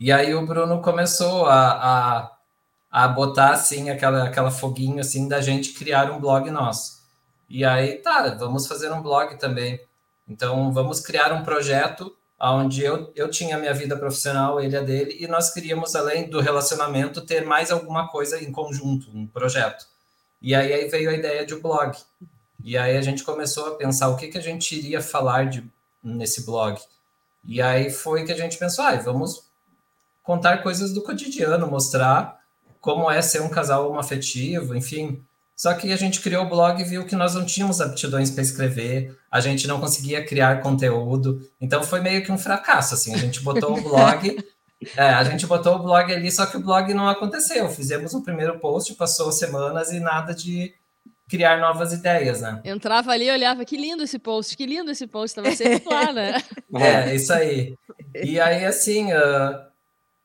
E 0.00 0.10
aí 0.10 0.34
o 0.34 0.46
Bruno 0.46 0.80
começou 0.80 1.44
a, 1.44 2.30
a, 2.90 3.02
a 3.04 3.08
botar, 3.08 3.50
assim, 3.50 3.90
aquela, 3.90 4.24
aquela 4.24 4.50
foguinho, 4.50 5.00
assim, 5.00 5.28
da 5.28 5.42
gente 5.42 5.74
criar 5.74 6.10
um 6.10 6.18
blog 6.18 6.50
nosso. 6.50 7.02
E 7.46 7.62
aí, 7.62 7.96
tá, 7.96 8.34
vamos 8.38 8.66
fazer 8.66 8.90
um 8.90 9.02
blog 9.02 9.36
também. 9.36 9.78
Então, 10.26 10.72
vamos 10.72 11.00
criar 11.00 11.30
um 11.34 11.42
projeto 11.42 12.16
onde 12.42 12.82
eu, 12.82 13.12
eu 13.14 13.30
tinha 13.30 13.58
minha 13.58 13.74
vida 13.74 13.96
profissional, 13.96 14.60
ele 14.60 14.76
a 14.76 14.80
dele, 14.80 15.16
e 15.20 15.26
nós 15.26 15.52
queríamos, 15.52 15.94
além 15.94 16.30
do 16.30 16.40
relacionamento, 16.40 17.20
ter 17.20 17.44
mais 17.44 17.70
alguma 17.70 18.08
coisa 18.08 18.42
em 18.42 18.50
conjunto, 18.50 19.10
um 19.14 19.26
projeto. 19.26 19.86
E 20.40 20.54
aí, 20.54 20.72
aí 20.72 20.88
veio 20.88 21.10
a 21.10 21.14
ideia 21.14 21.44
de 21.44 21.54
um 21.54 21.60
blog. 21.60 21.96
E 22.64 22.78
aí 22.78 22.96
a 22.96 23.02
gente 23.02 23.24
começou 23.24 23.66
a 23.66 23.74
pensar 23.74 24.08
o 24.08 24.16
que, 24.16 24.28
que 24.28 24.38
a 24.38 24.42
gente 24.42 24.74
iria 24.74 25.02
falar 25.02 25.50
de, 25.50 25.62
nesse 26.02 26.46
blog. 26.46 26.80
E 27.44 27.60
aí 27.60 27.90
foi 27.90 28.24
que 28.24 28.32
a 28.32 28.36
gente 28.36 28.56
pensou, 28.56 28.84
ah, 28.84 28.96
vamos 28.96 29.44
contar 30.22 30.62
coisas 30.62 30.92
do 30.92 31.02
cotidiano, 31.02 31.66
mostrar 31.66 32.40
como 32.80 33.10
é 33.10 33.20
ser 33.20 33.42
um 33.42 33.50
casal 33.50 33.90
homoafetivo, 33.90 34.74
enfim, 34.74 35.22
só 35.60 35.74
que 35.74 35.92
a 35.92 35.96
gente 35.96 36.22
criou 36.22 36.46
o 36.46 36.48
blog 36.48 36.80
e 36.80 36.84
viu 36.86 37.04
que 37.04 37.14
nós 37.14 37.34
não 37.34 37.44
tínhamos 37.44 37.82
aptidões 37.82 38.30
para 38.30 38.40
escrever, 38.40 39.14
a 39.30 39.40
gente 39.40 39.68
não 39.68 39.78
conseguia 39.78 40.24
criar 40.24 40.62
conteúdo, 40.62 41.46
então 41.60 41.82
foi 41.82 42.00
meio 42.00 42.24
que 42.24 42.32
um 42.32 42.38
fracasso, 42.38 42.94
assim, 42.94 43.12
a 43.12 43.18
gente 43.18 43.42
botou 43.42 43.76
o 43.76 43.80
blog, 43.84 44.42
é, 44.96 45.10
a 45.10 45.22
gente 45.22 45.46
botou 45.46 45.74
o 45.74 45.82
blog 45.82 46.10
ali, 46.14 46.32
só 46.32 46.46
que 46.46 46.56
o 46.56 46.60
blog 46.60 46.94
não 46.94 47.06
aconteceu, 47.06 47.68
fizemos 47.68 48.14
um 48.14 48.22
primeiro 48.22 48.58
post, 48.58 48.94
passou 48.94 49.30
semanas 49.30 49.92
e 49.92 50.00
nada 50.00 50.34
de 50.34 50.72
criar 51.28 51.60
novas 51.60 51.92
ideias, 51.92 52.40
né? 52.40 52.62
Entrava 52.64 53.12
ali 53.12 53.26
e 53.26 53.30
olhava, 53.30 53.62
que 53.62 53.76
lindo 53.76 54.02
esse 54.02 54.18
post, 54.18 54.56
que 54.56 54.64
lindo 54.64 54.90
esse 54.90 55.06
post, 55.06 55.38
estava 55.38 55.54
sempre 55.54 55.94
lá, 55.94 56.08
né? 56.14 56.42
É, 56.74 57.14
isso 57.14 57.34
aí. 57.34 57.74
E 58.14 58.40
aí, 58.40 58.64
assim, 58.64 59.12
uh, 59.12 59.60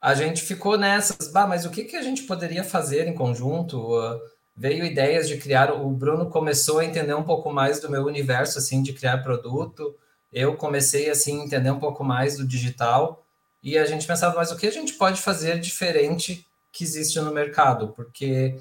a 0.02 0.14
gente 0.14 0.42
ficou 0.42 0.78
nessas, 0.78 1.30
bah, 1.30 1.46
mas 1.46 1.66
o 1.66 1.70
que, 1.70 1.84
que 1.84 1.98
a 1.98 2.02
gente 2.02 2.24
poderia 2.24 2.64
fazer 2.64 3.06
em 3.06 3.14
conjunto? 3.14 3.78
Uh, 3.78 4.35
veio 4.56 4.86
ideias 4.86 5.28
de 5.28 5.38
criar. 5.38 5.72
O 5.74 5.90
Bruno 5.90 6.30
começou 6.30 6.80
a 6.80 6.86
entender 6.86 7.14
um 7.14 7.24
pouco 7.24 7.52
mais 7.52 7.80
do 7.80 7.90
meu 7.90 8.06
universo, 8.06 8.58
assim, 8.58 8.82
de 8.82 8.94
criar 8.94 9.24
produto. 9.24 9.96
Eu 10.32 10.56
comecei, 10.56 11.10
assim, 11.10 11.42
a 11.42 11.46
entender 11.46 11.72
um 11.72 11.80
pouco 11.80 12.04
mais 12.04 12.38
do 12.38 12.48
digital. 12.48 13.26
E 13.62 13.78
a 13.78 13.86
gente 13.86 14.06
pensava, 14.06 14.36
mas 14.36 14.52
o 14.52 14.58
que 14.58 14.68
a 14.68 14.72
gente 14.72 14.94
pode 14.94 15.22
fazer 15.22 15.60
diferente 15.60 16.48
que 16.72 16.84
existe 16.84 17.20
no 17.20 17.34
mercado? 17.34 17.90
Porque 17.90 18.56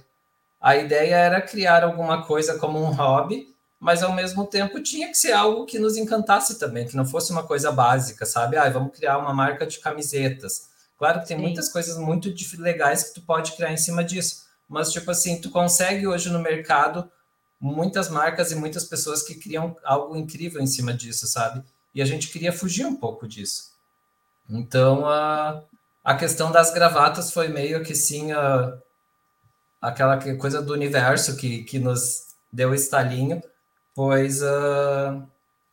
a 0.61 0.77
ideia 0.77 1.17
era 1.17 1.43
criar 1.43 1.85
alguma 1.85 2.25
coisa 2.25 2.59
como 2.59 2.79
um 2.79 2.91
hobby, 2.91 3.55
mas 3.79 4.03
ao 4.03 4.15
mesmo 4.15 4.47
tempo 4.47 4.83
tinha 4.83 5.09
que 5.09 5.15
ser 5.15 5.33
algo 5.33 5.67
que 5.67 5.79
nos 5.79 5.97
encantasse 5.97 6.59
também, 6.59 6.87
que 6.87 6.97
não 6.97 7.05
fosse 7.05 7.31
uma 7.33 7.43
coisa 7.43 7.71
básica, 7.71 8.25
sabe? 8.25 8.57
Ah, 8.57 8.71
vamos 8.71 8.97
criar 8.97 9.19
uma 9.19 9.35
marca 9.35 9.67
de 9.67 9.79
camisetas. 9.79 10.71
Claro 10.97 11.21
que 11.21 11.29
tem 11.29 11.37
Sim. 11.37 11.43
muitas 11.43 11.69
coisas 11.69 11.99
muito 11.99 12.33
legais 12.59 13.03
que 13.03 13.15
tu 13.15 13.21
pode 13.27 13.53
criar 13.53 13.73
em 13.73 13.77
cima 13.77 14.03
disso, 14.03 14.44
mas 14.69 14.93
tipo 14.93 15.11
assim, 15.11 15.41
tu 15.41 15.51
consegue 15.51 16.07
hoje 16.07 16.31
no 16.31 16.39
mercado 16.39 17.11
muitas 17.61 18.09
marcas 18.09 18.53
e 18.53 18.57
muitas 18.57 18.85
pessoas 18.85 19.23
que 19.23 19.37
criam 19.37 19.77
algo 19.85 20.17
incrível 20.17 20.61
em 20.61 20.67
cima 20.67 20.93
disso, 20.93 21.27
sabe? 21.27 21.63
E 21.95 22.03
a 22.03 22.05
gente 22.05 22.29
queria 22.29 22.53
fugir 22.53 22.85
um 22.85 22.97
pouco 22.97 23.27
disso. 23.27 23.73
Então, 24.49 25.07
a, 25.07 25.63
a 26.03 26.15
questão 26.15 26.53
das 26.53 26.73
gravatas 26.75 27.33
foi 27.33 27.49
meio 27.49 27.83
que 27.83 27.95
sim, 27.95 28.33
a, 28.33 28.77
aquela 29.81 30.19
coisa 30.37 30.61
do 30.61 30.73
universo 30.73 31.37
que, 31.37 31.63
que 31.65 31.79
nos 31.79 32.35
deu 32.53 32.75
estalinho, 32.75 33.43
pois 33.95 34.43
a, 34.43 35.27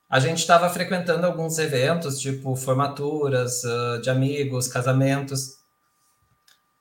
a 0.09 0.19
gente 0.19 0.39
estava 0.39 0.69
frequentando 0.69 1.25
alguns 1.25 1.57
eventos, 1.57 2.19
tipo 2.19 2.55
formaturas 2.55 3.63
de 4.01 4.09
amigos, 4.09 4.67
casamentos, 4.67 5.57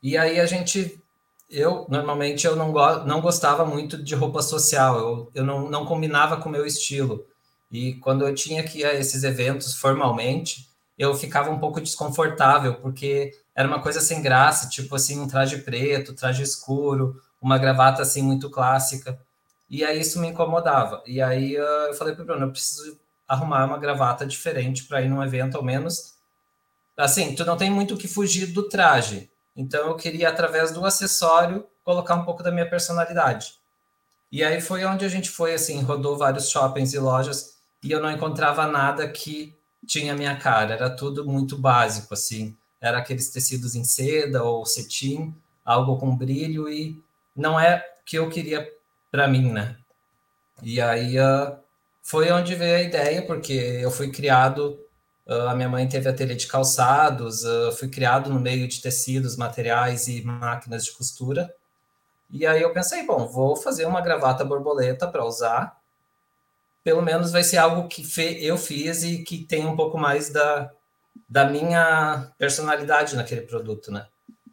e 0.02 0.16
aí 0.16 0.40
a 0.40 0.46
gente 0.46 1.02
eu 1.50 1.86
normalmente 1.88 2.46
eu 2.46 2.54
não, 2.56 2.72
go 2.72 3.04
não 3.04 3.20
gostava 3.20 3.64
muito 3.64 4.02
de 4.02 4.14
roupa 4.14 4.40
social, 4.40 4.98
eu, 4.98 5.30
eu 5.34 5.44
não, 5.44 5.68
não 5.68 5.84
combinava 5.84 6.36
com 6.36 6.48
o 6.48 6.52
meu 6.52 6.64
estilo. 6.64 7.26
E 7.70 7.94
quando 7.94 8.26
eu 8.26 8.34
tinha 8.34 8.62
que 8.64 8.80
ir 8.80 8.84
a 8.84 8.94
esses 8.94 9.22
eventos 9.24 9.74
formalmente, 9.74 10.68
eu 10.98 11.14
ficava 11.14 11.50
um 11.50 11.58
pouco 11.58 11.80
desconfortável, 11.80 12.74
porque 12.74 13.32
era 13.54 13.66
uma 13.66 13.80
coisa 13.80 14.00
sem 14.00 14.22
graça, 14.22 14.68
tipo 14.68 14.94
assim, 14.94 15.20
um 15.20 15.28
traje 15.28 15.58
preto, 15.58 16.14
traje 16.14 16.42
escuro, 16.42 17.20
uma 17.40 17.58
gravata 17.58 18.02
assim 18.02 18.22
muito 18.22 18.50
clássica. 18.50 19.18
E 19.68 19.84
aí 19.84 20.00
isso 20.00 20.20
me 20.20 20.28
incomodava. 20.28 21.02
E 21.06 21.22
aí 21.22 21.54
eu 21.54 21.94
falei 21.94 22.14
para 22.14 22.22
o 22.22 22.26
Bruno, 22.26 22.46
eu 22.46 22.50
preciso 22.50 22.98
arrumar 23.26 23.64
uma 23.64 23.78
gravata 23.78 24.26
diferente 24.26 24.84
para 24.84 25.00
ir 25.00 25.08
num 25.08 25.22
evento 25.22 25.56
ao 25.56 25.62
menos. 25.62 26.14
Assim, 26.96 27.34
tu 27.34 27.44
não 27.44 27.56
tem 27.56 27.70
muito 27.70 27.94
o 27.94 27.96
que 27.96 28.08
fugir 28.08 28.46
do 28.48 28.68
traje, 28.68 29.29
então 29.56 29.88
eu 29.88 29.96
queria, 29.96 30.28
através 30.28 30.72
do 30.72 30.84
acessório, 30.84 31.66
colocar 31.84 32.14
um 32.14 32.24
pouco 32.24 32.42
da 32.42 32.50
minha 32.50 32.68
personalidade. 32.68 33.54
E 34.30 34.44
aí 34.44 34.60
foi 34.60 34.84
onde 34.84 35.04
a 35.04 35.08
gente 35.08 35.28
foi, 35.28 35.54
assim, 35.54 35.82
rodou 35.82 36.16
vários 36.16 36.48
shoppings 36.48 36.94
e 36.94 36.98
lojas 36.98 37.56
e 37.82 37.90
eu 37.90 38.00
não 38.00 38.10
encontrava 38.10 38.66
nada 38.66 39.08
que 39.08 39.56
tinha 39.86 40.14
minha 40.14 40.36
cara. 40.36 40.74
Era 40.74 40.90
tudo 40.90 41.26
muito 41.26 41.58
básico, 41.58 42.14
assim. 42.14 42.56
Era 42.80 42.98
aqueles 42.98 43.30
tecidos 43.30 43.74
em 43.74 43.84
seda 43.84 44.42
ou 44.44 44.64
cetim, 44.64 45.34
algo 45.64 45.98
com 45.98 46.16
brilho 46.16 46.68
e 46.68 47.02
não 47.34 47.58
é 47.58 47.84
que 48.06 48.16
eu 48.16 48.28
queria 48.28 48.68
para 49.10 49.26
mim, 49.26 49.50
né? 49.50 49.76
E 50.62 50.80
aí 50.80 51.18
uh, 51.18 51.56
foi 52.02 52.30
onde 52.30 52.54
veio 52.54 52.76
a 52.76 52.82
ideia, 52.82 53.22
porque 53.26 53.52
eu 53.52 53.90
fui 53.90 54.10
criado 54.10 54.78
a 55.48 55.54
minha 55.54 55.68
mãe 55.68 55.88
teve 55.88 56.08
ateliê 56.08 56.34
de 56.34 56.48
calçados, 56.48 57.44
uh, 57.44 57.70
fui 57.78 57.88
criado 57.88 58.28
no 58.28 58.40
meio 58.40 58.66
de 58.66 58.82
tecidos, 58.82 59.36
materiais 59.36 60.08
e 60.08 60.22
máquinas 60.22 60.84
de 60.84 60.92
costura. 60.92 61.54
E 62.30 62.44
aí 62.44 62.62
eu 62.62 62.72
pensei, 62.72 63.06
bom, 63.06 63.26
vou 63.26 63.54
fazer 63.54 63.86
uma 63.86 64.00
gravata 64.00 64.44
borboleta 64.44 65.06
para 65.06 65.24
usar. 65.24 65.78
Pelo 66.82 67.00
menos 67.00 67.30
vai 67.30 67.44
ser 67.44 67.58
algo 67.58 67.86
que 67.86 68.04
eu 68.44 68.56
fiz 68.56 69.04
e 69.04 69.22
que 69.22 69.44
tem 69.44 69.66
um 69.66 69.76
pouco 69.76 69.96
mais 69.96 70.30
da, 70.30 70.70
da 71.28 71.44
minha 71.44 72.32
personalidade 72.36 73.14
naquele 73.14 73.42
produto, 73.42 73.92
né? 73.92 74.06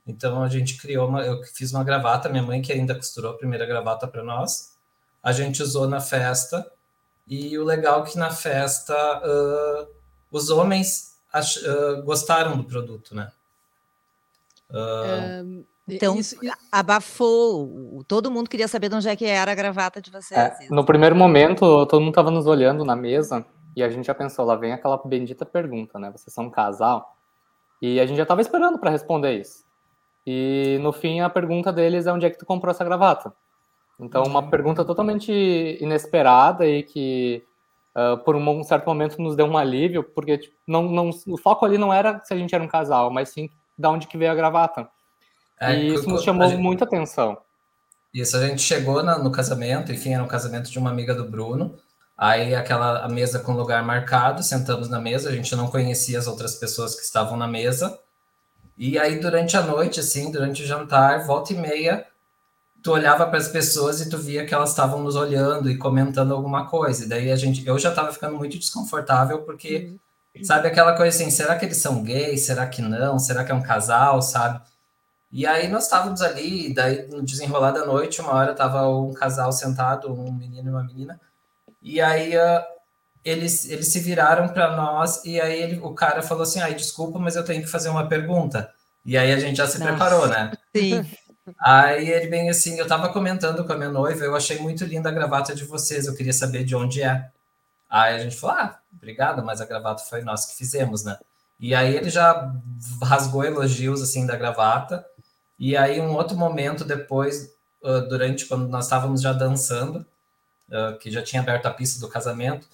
Então 0.05 0.43
a 0.43 0.47
gente 0.47 0.77
criou 0.77 1.07
uma, 1.07 1.23
eu 1.25 1.43
fiz 1.43 1.71
uma 1.71 1.83
gravata, 1.83 2.29
minha 2.29 2.43
mãe 2.43 2.61
que 2.61 2.71
ainda 2.71 2.93
costurou 2.93 3.31
a 3.31 3.37
primeira 3.37 3.65
gravata 3.65 4.07
para 4.07 4.23
nós. 4.23 4.77
A 5.23 5.31
gente 5.31 5.63
usou 5.63 5.87
na 5.87 5.99
festa 5.99 6.69
e 7.27 7.57
o 7.57 7.63
legal 7.63 8.03
é 8.03 8.05
que 8.05 8.17
na 8.17 8.29
festa 8.29 8.93
uh, 8.93 9.96
os 10.31 10.49
homens 10.49 11.17
ach, 11.31 11.57
uh, 11.57 12.01
gostaram 12.03 12.57
do 12.57 12.63
produto, 12.63 13.15
né? 13.15 13.31
Uh, 14.69 15.65
então, 15.87 16.17
isso, 16.17 16.35
abafou. 16.71 18.03
Todo 18.07 18.29
mundo 18.29 18.49
queria 18.49 18.67
saber 18.67 18.89
de 18.89 18.95
onde 18.95 19.07
é 19.07 19.15
que 19.15 19.25
era 19.25 19.51
a 19.51 19.55
gravata 19.55 20.01
de 20.01 20.11
vocês. 20.11 20.37
É, 20.39 20.67
no 20.69 20.83
primeiro 20.83 21.15
momento, 21.15 21.85
todo 21.85 22.01
mundo 22.01 22.09
estava 22.09 22.29
nos 22.29 22.45
olhando 22.45 22.83
na 22.83 22.95
mesa 22.95 23.45
e 23.75 23.81
a 23.81 23.89
gente 23.89 24.05
já 24.05 24.13
pensou, 24.13 24.43
lá 24.45 24.55
vem 24.55 24.73
aquela 24.73 24.97
bendita 24.97 25.45
pergunta, 25.45 25.97
né? 25.97 26.11
Vocês 26.11 26.33
são 26.33 26.45
um 26.45 26.49
casal? 26.49 27.15
E 27.81 27.99
a 27.99 28.05
gente 28.05 28.17
já 28.17 28.23
estava 28.23 28.41
esperando 28.41 28.77
para 28.79 28.89
responder 28.89 29.39
isso. 29.39 29.63
E 30.25 30.77
no 30.81 30.91
fim, 30.91 31.21
a 31.21 31.29
pergunta 31.29 31.71
deles 31.71 32.05
é 32.05 32.11
onde 32.11 32.25
é 32.25 32.29
que 32.29 32.37
tu 32.37 32.45
comprou 32.45 32.71
essa 32.71 32.83
gravata? 32.83 33.31
Então, 33.97 34.23
uma 34.23 34.41
uhum. 34.41 34.49
pergunta 34.49 34.83
totalmente 34.83 35.31
inesperada 35.79 36.67
e 36.67 36.83
que 36.83 37.43
uh, 37.97 38.17
por 38.23 38.35
um 38.35 38.63
certo 38.63 38.85
momento 38.85 39.19
nos 39.21 39.35
deu 39.35 39.47
um 39.47 39.57
alívio, 39.57 40.03
porque 40.03 40.37
tipo, 40.37 40.55
não, 40.67 40.83
não, 40.83 41.09
o 41.27 41.37
foco 41.37 41.65
ali 41.65 41.77
não 41.77 41.91
era 41.91 42.21
se 42.23 42.33
a 42.33 42.37
gente 42.37 42.53
era 42.53 42.63
um 42.63 42.67
casal, 42.67 43.09
mas 43.09 43.29
sim 43.29 43.49
da 43.77 43.89
onde 43.89 44.07
que 44.07 44.17
veio 44.17 44.31
a 44.31 44.35
gravata. 44.35 44.87
É, 45.59 45.75
e 45.75 45.93
isso 45.93 46.07
nos 46.07 46.23
chamou 46.23 46.47
gente, 46.47 46.61
muita 46.61 46.85
atenção. 46.85 47.37
Isso, 48.13 48.37
a 48.37 48.47
gente 48.47 48.61
chegou 48.61 49.01
na, 49.03 49.17
no 49.17 49.31
casamento, 49.31 49.91
enfim, 49.91 50.13
era 50.13 50.23
um 50.23 50.27
casamento 50.27 50.69
de 50.69 50.77
uma 50.77 50.91
amiga 50.91 51.13
do 51.13 51.29
Bruno, 51.29 51.75
aí 52.15 52.55
aquela 52.55 53.03
a 53.03 53.09
mesa 53.09 53.39
com 53.39 53.53
lugar 53.53 53.83
marcado, 53.83 54.43
sentamos 54.43 54.87
na 54.87 54.99
mesa, 54.99 55.29
a 55.29 55.31
gente 55.31 55.55
não 55.55 55.67
conhecia 55.67 56.17
as 56.17 56.27
outras 56.27 56.55
pessoas 56.55 56.95
que 56.95 57.01
estavam 57.01 57.37
na 57.37 57.47
mesa, 57.47 57.99
e 58.77 58.97
aí 58.97 59.19
durante 59.19 59.57
a 59.57 59.61
noite, 59.61 59.99
assim, 59.99 60.31
durante 60.31 60.63
o 60.63 60.65
jantar, 60.65 61.25
volta 61.25 61.53
e 61.53 61.57
meia, 61.57 62.05
tu 62.87 62.93
olhava 62.93 63.27
para 63.27 63.37
as 63.37 63.49
pessoas 63.49 63.99
e 63.99 64.09
tu 64.09 64.17
via 64.17 64.45
que 64.45 64.53
elas 64.53 64.69
estavam 64.69 65.03
nos 65.03 65.17
olhando 65.17 65.69
e 65.69 65.77
comentando 65.77 66.33
alguma 66.33 66.67
coisa. 66.67 67.03
E 67.03 67.07
daí 67.09 67.29
a 67.29 67.35
gente, 67.35 67.67
eu 67.67 67.77
já 67.77 67.89
estava 67.89 68.13
ficando 68.13 68.37
muito 68.37 68.57
desconfortável 68.57 69.41
porque 69.41 69.91
uhum. 70.33 70.43
sabe 70.45 70.69
aquela 70.69 70.95
coisa 70.95 71.13
assim, 71.13 71.29
será 71.29 71.57
que 71.57 71.65
eles 71.65 71.75
são 71.75 72.01
gays? 72.01 72.45
Será 72.45 72.65
que 72.65 72.81
não? 72.81 73.19
Será 73.19 73.43
que 73.43 73.51
é 73.51 73.55
um 73.55 73.61
casal, 73.61 74.21
sabe? 74.21 74.61
E 75.29 75.45
aí 75.45 75.67
nós 75.67 75.83
estávamos 75.83 76.21
ali, 76.21 76.73
daí 76.73 77.05
no 77.09 77.21
desenrolar 77.21 77.71
da 77.71 77.85
noite, 77.85 78.21
uma 78.21 78.31
hora 78.31 78.55
tava 78.55 78.87
um 78.87 79.13
casal 79.13 79.51
sentado, 79.51 80.09
um 80.09 80.31
menino 80.31 80.69
e 80.69 80.71
uma 80.71 80.83
menina. 80.83 81.19
E 81.81 81.99
aí 81.99 82.37
uh, 82.37 82.63
eles, 83.21 83.69
eles 83.69 83.89
se 83.89 83.99
viraram 83.99 84.47
para 84.47 84.77
nós 84.77 85.25
e 85.25 85.41
aí 85.41 85.61
ele, 85.61 85.79
o 85.83 85.93
cara 85.93 86.21
falou 86.21 86.43
assim: 86.43 86.61
"Ai, 86.61 86.73
desculpa, 86.73 87.19
mas 87.19 87.35
eu 87.35 87.43
tenho 87.43 87.61
que 87.61 87.67
fazer 87.67 87.89
uma 87.89 88.07
pergunta". 88.07 88.71
E 89.05 89.17
aí 89.17 89.33
a 89.33 89.39
gente 89.39 89.57
já 89.57 89.67
se 89.67 89.77
Nossa. 89.77 89.91
preparou, 89.91 90.27
né? 90.29 90.53
Sim. 90.73 91.05
Aí 91.59 92.09
ele 92.09 92.27
bem 92.27 92.49
assim, 92.49 92.77
eu 92.77 92.87
tava 92.87 93.09
comentando 93.09 93.63
com 93.65 93.73
a 93.73 93.77
minha 93.77 93.89
noiva, 93.89 94.23
eu 94.23 94.35
achei 94.35 94.59
muito 94.59 94.83
linda 94.83 95.09
a 95.09 95.11
gravata 95.13 95.55
de 95.55 95.63
vocês, 95.63 96.05
eu 96.05 96.15
queria 96.15 96.33
saber 96.33 96.63
de 96.63 96.75
onde 96.75 97.01
é. 97.01 97.29
Aí 97.89 98.15
a 98.15 98.19
gente 98.19 98.35
falou, 98.35 98.57
ah, 98.57 98.79
obrigada, 98.93 99.41
mas 99.41 99.61
a 99.61 99.65
gravata 99.65 100.03
foi 100.03 100.21
nós 100.21 100.45
que 100.45 100.57
fizemos, 100.57 101.03
né? 101.03 101.17
E 101.59 101.73
aí 101.73 101.95
ele 101.95 102.09
já 102.09 102.53
rasgou 103.01 103.43
elogios 103.43 104.01
assim 104.01 104.25
da 104.25 104.35
gravata. 104.35 105.05
E 105.57 105.75
aí 105.75 105.99
um 105.99 106.13
outro 106.13 106.37
momento 106.37 106.83
depois, 106.83 107.51
durante 108.09 108.45
quando 108.45 108.67
nós 108.67 108.85
estávamos 108.85 109.21
já 109.21 109.33
dançando, 109.33 110.05
que 110.99 111.09
já 111.09 111.23
tinha 111.23 111.41
aberto 111.41 111.65
a 111.65 111.73
pista 111.73 111.99
do 111.99 112.09
casamento, 112.09 112.67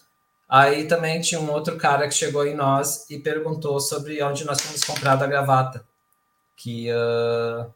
aí 0.49 0.85
também 0.85 1.21
tinha 1.21 1.39
um 1.39 1.51
outro 1.51 1.77
cara 1.77 2.07
que 2.07 2.13
chegou 2.13 2.45
em 2.45 2.55
nós 2.55 3.09
e 3.09 3.19
perguntou 3.19 3.79
sobre 3.79 4.21
onde 4.23 4.43
nós 4.45 4.57
tínhamos 4.57 4.83
comprado 4.83 5.23
a 5.23 5.27
gravata, 5.27 5.85
que 6.55 6.89
uh, 6.91 7.71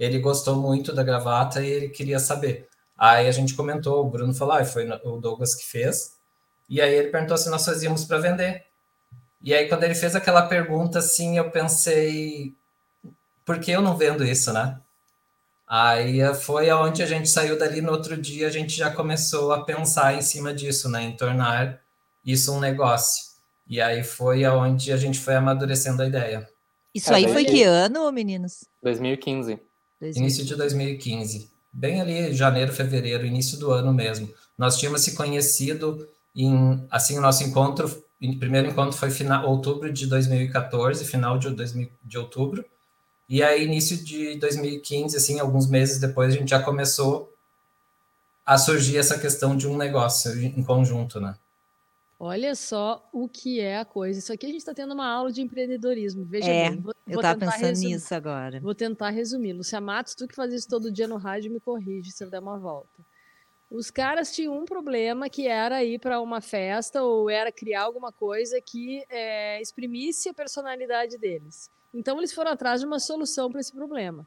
ele 0.00 0.18
gostou 0.18 0.56
muito 0.56 0.94
da 0.94 1.02
gravata 1.02 1.62
e 1.62 1.68
ele 1.68 1.88
queria 1.90 2.18
saber. 2.18 2.66
Aí 2.96 3.28
a 3.28 3.32
gente 3.32 3.54
comentou, 3.54 4.04
o 4.04 4.10
Bruno 4.10 4.34
falou, 4.34 4.54
ah, 4.54 4.64
foi 4.64 4.88
o 5.04 5.18
Douglas 5.18 5.54
que 5.54 5.66
fez. 5.66 6.18
E 6.68 6.80
aí 6.80 6.94
ele 6.94 7.08
perguntou 7.08 7.36
se 7.36 7.50
nós 7.50 7.64
fazíamos 7.64 8.04
para 8.06 8.18
vender. 8.18 8.64
E 9.42 9.54
aí, 9.54 9.68
quando 9.68 9.84
ele 9.84 9.94
fez 9.94 10.14
aquela 10.14 10.42
pergunta, 10.42 10.98
assim, 10.98 11.38
eu 11.38 11.50
pensei, 11.50 12.54
por 13.44 13.58
que 13.58 13.70
eu 13.70 13.80
não 13.80 13.96
vendo 13.96 14.24
isso, 14.24 14.52
né? 14.52 14.78
Aí 15.66 16.22
foi 16.34 16.68
aonde 16.68 17.02
a 17.02 17.06
gente 17.06 17.28
saiu 17.28 17.58
dali 17.58 17.80
no 17.80 17.92
outro 17.92 18.16
dia, 18.16 18.48
a 18.48 18.50
gente 18.50 18.76
já 18.76 18.90
começou 18.90 19.52
a 19.52 19.64
pensar 19.64 20.14
em 20.14 20.20
cima 20.20 20.52
disso, 20.52 20.88
né? 20.88 21.02
Em 21.02 21.16
tornar 21.16 21.80
isso 22.24 22.52
um 22.52 22.60
negócio. 22.60 23.30
E 23.66 23.80
aí 23.80 24.02
foi 24.02 24.44
aonde 24.44 24.92
a 24.92 24.96
gente 24.96 25.18
foi 25.18 25.36
amadurecendo 25.36 26.02
a 26.02 26.06
ideia. 26.06 26.46
Isso 26.94 27.12
é, 27.12 27.16
aí 27.16 27.28
foi 27.28 27.44
que 27.44 27.62
ano, 27.62 28.10
meninos? 28.12 28.64
2015. 28.82 29.69
2015. 30.00 30.18
Início 30.18 30.44
de 30.44 30.56
2015. 30.56 31.50
Bem 31.72 32.00
ali, 32.00 32.32
janeiro, 32.32 32.72
fevereiro, 32.72 33.26
início 33.26 33.58
do 33.58 33.70
ano 33.70 33.92
mesmo. 33.92 34.28
Nós 34.58 34.76
tínhamos 34.76 35.02
se 35.02 35.14
conhecido 35.14 36.08
em, 36.34 36.84
assim, 36.90 37.18
o 37.18 37.20
nosso 37.20 37.44
encontro 37.44 37.88
primeiro 38.38 38.68
encontro 38.68 38.96
foi 38.96 39.10
final, 39.10 39.48
outubro 39.48 39.90
de 39.92 40.06
2014, 40.06 41.04
final 41.04 41.38
de, 41.38 41.50
2000, 41.50 41.88
de 42.04 42.18
outubro. 42.18 42.64
E 43.28 43.42
aí, 43.42 43.64
início 43.64 43.96
de 43.96 44.34
2015, 44.36 45.16
assim, 45.16 45.40
alguns 45.40 45.68
meses 45.68 45.98
depois, 45.98 46.34
a 46.34 46.36
gente 46.36 46.50
já 46.50 46.60
começou 46.60 47.32
a 48.44 48.58
surgir 48.58 48.98
essa 48.98 49.18
questão 49.18 49.56
de 49.56 49.66
um 49.66 49.76
negócio 49.76 50.38
em 50.38 50.62
conjunto, 50.62 51.20
né? 51.20 51.34
Olha 52.22 52.54
só 52.54 53.08
o 53.14 53.26
que 53.26 53.60
é 53.60 53.78
a 53.78 53.84
coisa. 53.84 54.18
Isso 54.18 54.30
aqui 54.30 54.44
a 54.44 54.50
gente 54.50 54.58
está 54.58 54.74
tendo 54.74 54.92
uma 54.92 55.08
aula 55.08 55.32
de 55.32 55.40
empreendedorismo. 55.40 56.22
Veja 56.22 56.50
é, 56.50 56.68
bem. 56.68 56.78
Vou, 56.78 56.94
eu 57.06 57.16
estava 57.16 57.40
pensando 57.40 57.68
resumir. 57.68 57.94
nisso 57.94 58.14
agora. 58.14 58.60
Vou 58.60 58.74
tentar 58.74 59.08
resumir. 59.08 59.54
Lucia 59.54 59.80
Matos, 59.80 60.14
tu 60.14 60.28
que 60.28 60.34
faz 60.34 60.52
isso 60.52 60.68
todo 60.68 60.92
dia 60.92 61.08
no 61.08 61.16
rádio, 61.16 61.50
me 61.50 61.58
corrige 61.58 62.10
se 62.10 62.22
eu 62.22 62.28
der 62.28 62.40
uma 62.40 62.58
volta. 62.58 63.02
Os 63.70 63.90
caras 63.90 64.34
tinham 64.34 64.54
um 64.54 64.66
problema 64.66 65.30
que 65.30 65.48
era 65.48 65.82
ir 65.82 65.98
para 65.98 66.20
uma 66.20 66.42
festa 66.42 67.02
ou 67.02 67.30
era 67.30 67.50
criar 67.50 67.84
alguma 67.84 68.12
coisa 68.12 68.60
que 68.60 69.02
é, 69.08 69.58
exprimisse 69.62 70.28
a 70.28 70.34
personalidade 70.34 71.16
deles. 71.16 71.70
Então 71.94 72.18
eles 72.18 72.34
foram 72.34 72.50
atrás 72.50 72.80
de 72.80 72.86
uma 72.86 72.98
solução 72.98 73.50
para 73.50 73.60
esse 73.60 73.72
problema. 73.72 74.26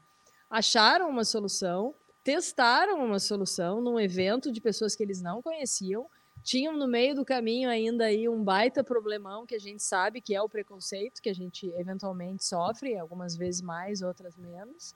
Acharam 0.50 1.08
uma 1.08 1.24
solução, 1.24 1.94
testaram 2.24 3.04
uma 3.04 3.20
solução 3.20 3.80
num 3.80 4.00
evento 4.00 4.50
de 4.50 4.60
pessoas 4.60 4.96
que 4.96 5.02
eles 5.04 5.22
não 5.22 5.40
conheciam, 5.40 6.08
tinham 6.44 6.76
no 6.76 6.86
meio 6.86 7.14
do 7.14 7.24
caminho 7.24 7.68
ainda 7.68 8.04
aí 8.04 8.28
um 8.28 8.44
baita 8.44 8.84
problemão 8.84 9.44
que 9.44 9.56
a 9.56 9.58
gente 9.58 9.82
sabe 9.82 10.20
que 10.20 10.34
é 10.34 10.40
o 10.40 10.48
preconceito 10.48 11.20
que 11.20 11.30
a 11.30 11.34
gente 11.34 11.72
eventualmente 11.76 12.44
sofre, 12.44 12.96
algumas 12.96 13.34
vezes 13.34 13.60
mais, 13.62 14.02
outras 14.02 14.36
menos 14.36 14.94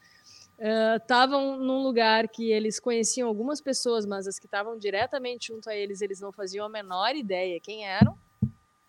estavam 0.97 1.55
uh, 1.55 1.57
num 1.57 1.83
lugar 1.83 2.29
que 2.29 2.51
eles 2.51 2.81
conheciam 2.81 3.29
algumas 3.29 3.61
pessoas, 3.61 4.05
mas 4.05 4.27
as 4.27 4.39
que 4.39 4.47
estavam 4.47 4.77
diretamente 4.77 5.49
junto 5.49 5.71
a 5.71 5.77
eles, 5.77 6.01
eles 6.01 6.21
não 6.21 6.33
faziam 6.33 6.67
a 6.67 6.69
menor 6.69 7.15
ideia 7.15 7.61
quem 7.61 7.87
eram. 7.87 8.19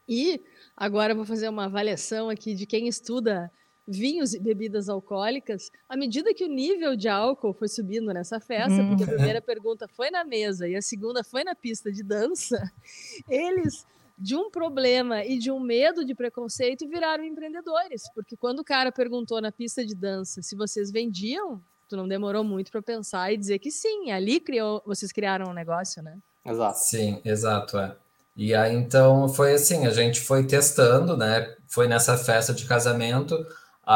E 0.07 0.43
agora 0.75 1.13
vou 1.13 1.25
fazer 1.25 1.47
uma 1.47 1.65
avaliação 1.65 2.29
aqui 2.29 2.55
de 2.55 2.65
quem 2.65 2.87
estuda 2.87 3.51
vinhos 3.89 4.33
e 4.33 4.39
bebidas 4.39 4.87
alcoólicas. 4.87 5.71
À 5.87 5.97
medida 5.97 6.33
que 6.33 6.45
o 6.45 6.47
nível 6.47 6.95
de 6.95 7.07
álcool 7.07 7.53
foi 7.53 7.67
subindo 7.67 8.13
nessa 8.13 8.39
festa, 8.39 8.81
hum. 8.81 8.89
porque 8.89 9.03
a 9.03 9.07
primeira 9.15 9.41
pergunta 9.41 9.87
foi 9.87 10.11
na 10.11 10.23
mesa 10.23 10.67
e 10.67 10.75
a 10.75 10.81
segunda 10.81 11.23
foi 11.23 11.43
na 11.43 11.55
pista 11.55 11.91
de 11.91 12.03
dança, 12.03 12.71
eles 13.27 13.85
de 14.17 14.35
um 14.35 14.51
problema 14.51 15.23
e 15.23 15.39
de 15.39 15.49
um 15.49 15.61
medo 15.61 16.03
de 16.03 16.13
preconceito 16.13 16.87
viraram 16.87 17.23
empreendedores, 17.23 18.03
porque 18.13 18.35
quando 18.35 18.59
o 18.59 18.65
cara 18.65 18.91
perguntou 18.91 19.39
na 19.41 19.49
pista 19.49 19.85
de 19.85 19.95
dança 19.95 20.41
se 20.41 20.57
vocês 20.57 20.91
vendiam, 20.91 21.61
tu 21.87 21.95
não 21.95 22.05
demorou 22.05 22.43
muito 22.43 22.69
para 22.69 22.81
pensar 22.81 23.33
e 23.33 23.37
dizer 23.37 23.59
que 23.59 23.71
sim, 23.71 24.11
ali 24.11 24.41
criou, 24.41 24.83
vocês 24.85 25.11
criaram 25.13 25.49
um 25.49 25.53
negócio, 25.53 26.03
né? 26.03 26.17
Exato. 26.45 26.79
Sim, 26.79 27.21
exato, 27.23 27.77
é. 27.79 27.95
E 28.35 28.53
aí 28.53 28.75
então 28.75 29.27
foi 29.27 29.53
assim, 29.53 29.87
a 29.87 29.89
gente 29.89 30.21
foi 30.21 30.45
testando, 30.45 31.17
né? 31.17 31.55
Foi 31.67 31.87
nessa 31.87 32.17
festa 32.17 32.53
de 32.53 32.65
casamento, 32.65 33.37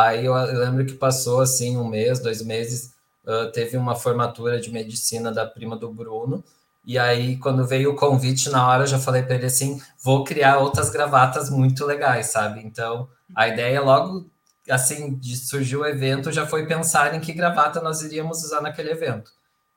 aí 0.02 0.26
eu, 0.26 0.34
lembro 0.34 0.86
que 0.86 0.94
passou 0.94 1.42
assim 1.42 1.78
um 1.78 1.88
mês, 1.88 2.20
dois 2.20 2.42
meses, 2.42 2.94
uh, 3.26 3.52
teve 3.52 3.78
uma 3.78 3.96
formatura 3.96 4.60
de 4.60 4.72
medicina 4.72 5.32
da 5.32 5.46
prima 5.46 5.78
do 5.78 5.92
Bruno, 5.92 6.44
e 6.86 7.00
aí, 7.00 7.38
quando 7.38 7.66
veio 7.66 7.92
o 7.92 7.96
convite, 7.96 8.50
na 8.50 8.68
hora 8.68 8.84
eu 8.84 8.88
já 8.88 9.00
falei 9.00 9.24
para 9.24 9.36
ele 9.36 9.46
assim: 9.46 9.82
vou 10.04 10.24
criar 10.24 10.58
outras 10.58 10.90
gravatas 10.90 11.50
muito 11.50 11.86
legais, 11.86 12.28
sabe? 12.28 12.62
Então, 12.62 13.08
a 13.36 13.48
ideia 13.48 13.82
logo 13.82 14.30
assim 14.70 15.16
de 15.16 15.36
surgir 15.38 15.78
o 15.78 15.86
evento 15.86 16.32
já 16.32 16.46
foi 16.46 16.66
pensar 16.66 17.14
em 17.16 17.20
que 17.20 17.34
gravata 17.34 17.82
nós 17.82 18.02
iríamos 18.02 18.44
usar 18.44 18.62
naquele 18.62 18.92
evento. 18.92 19.32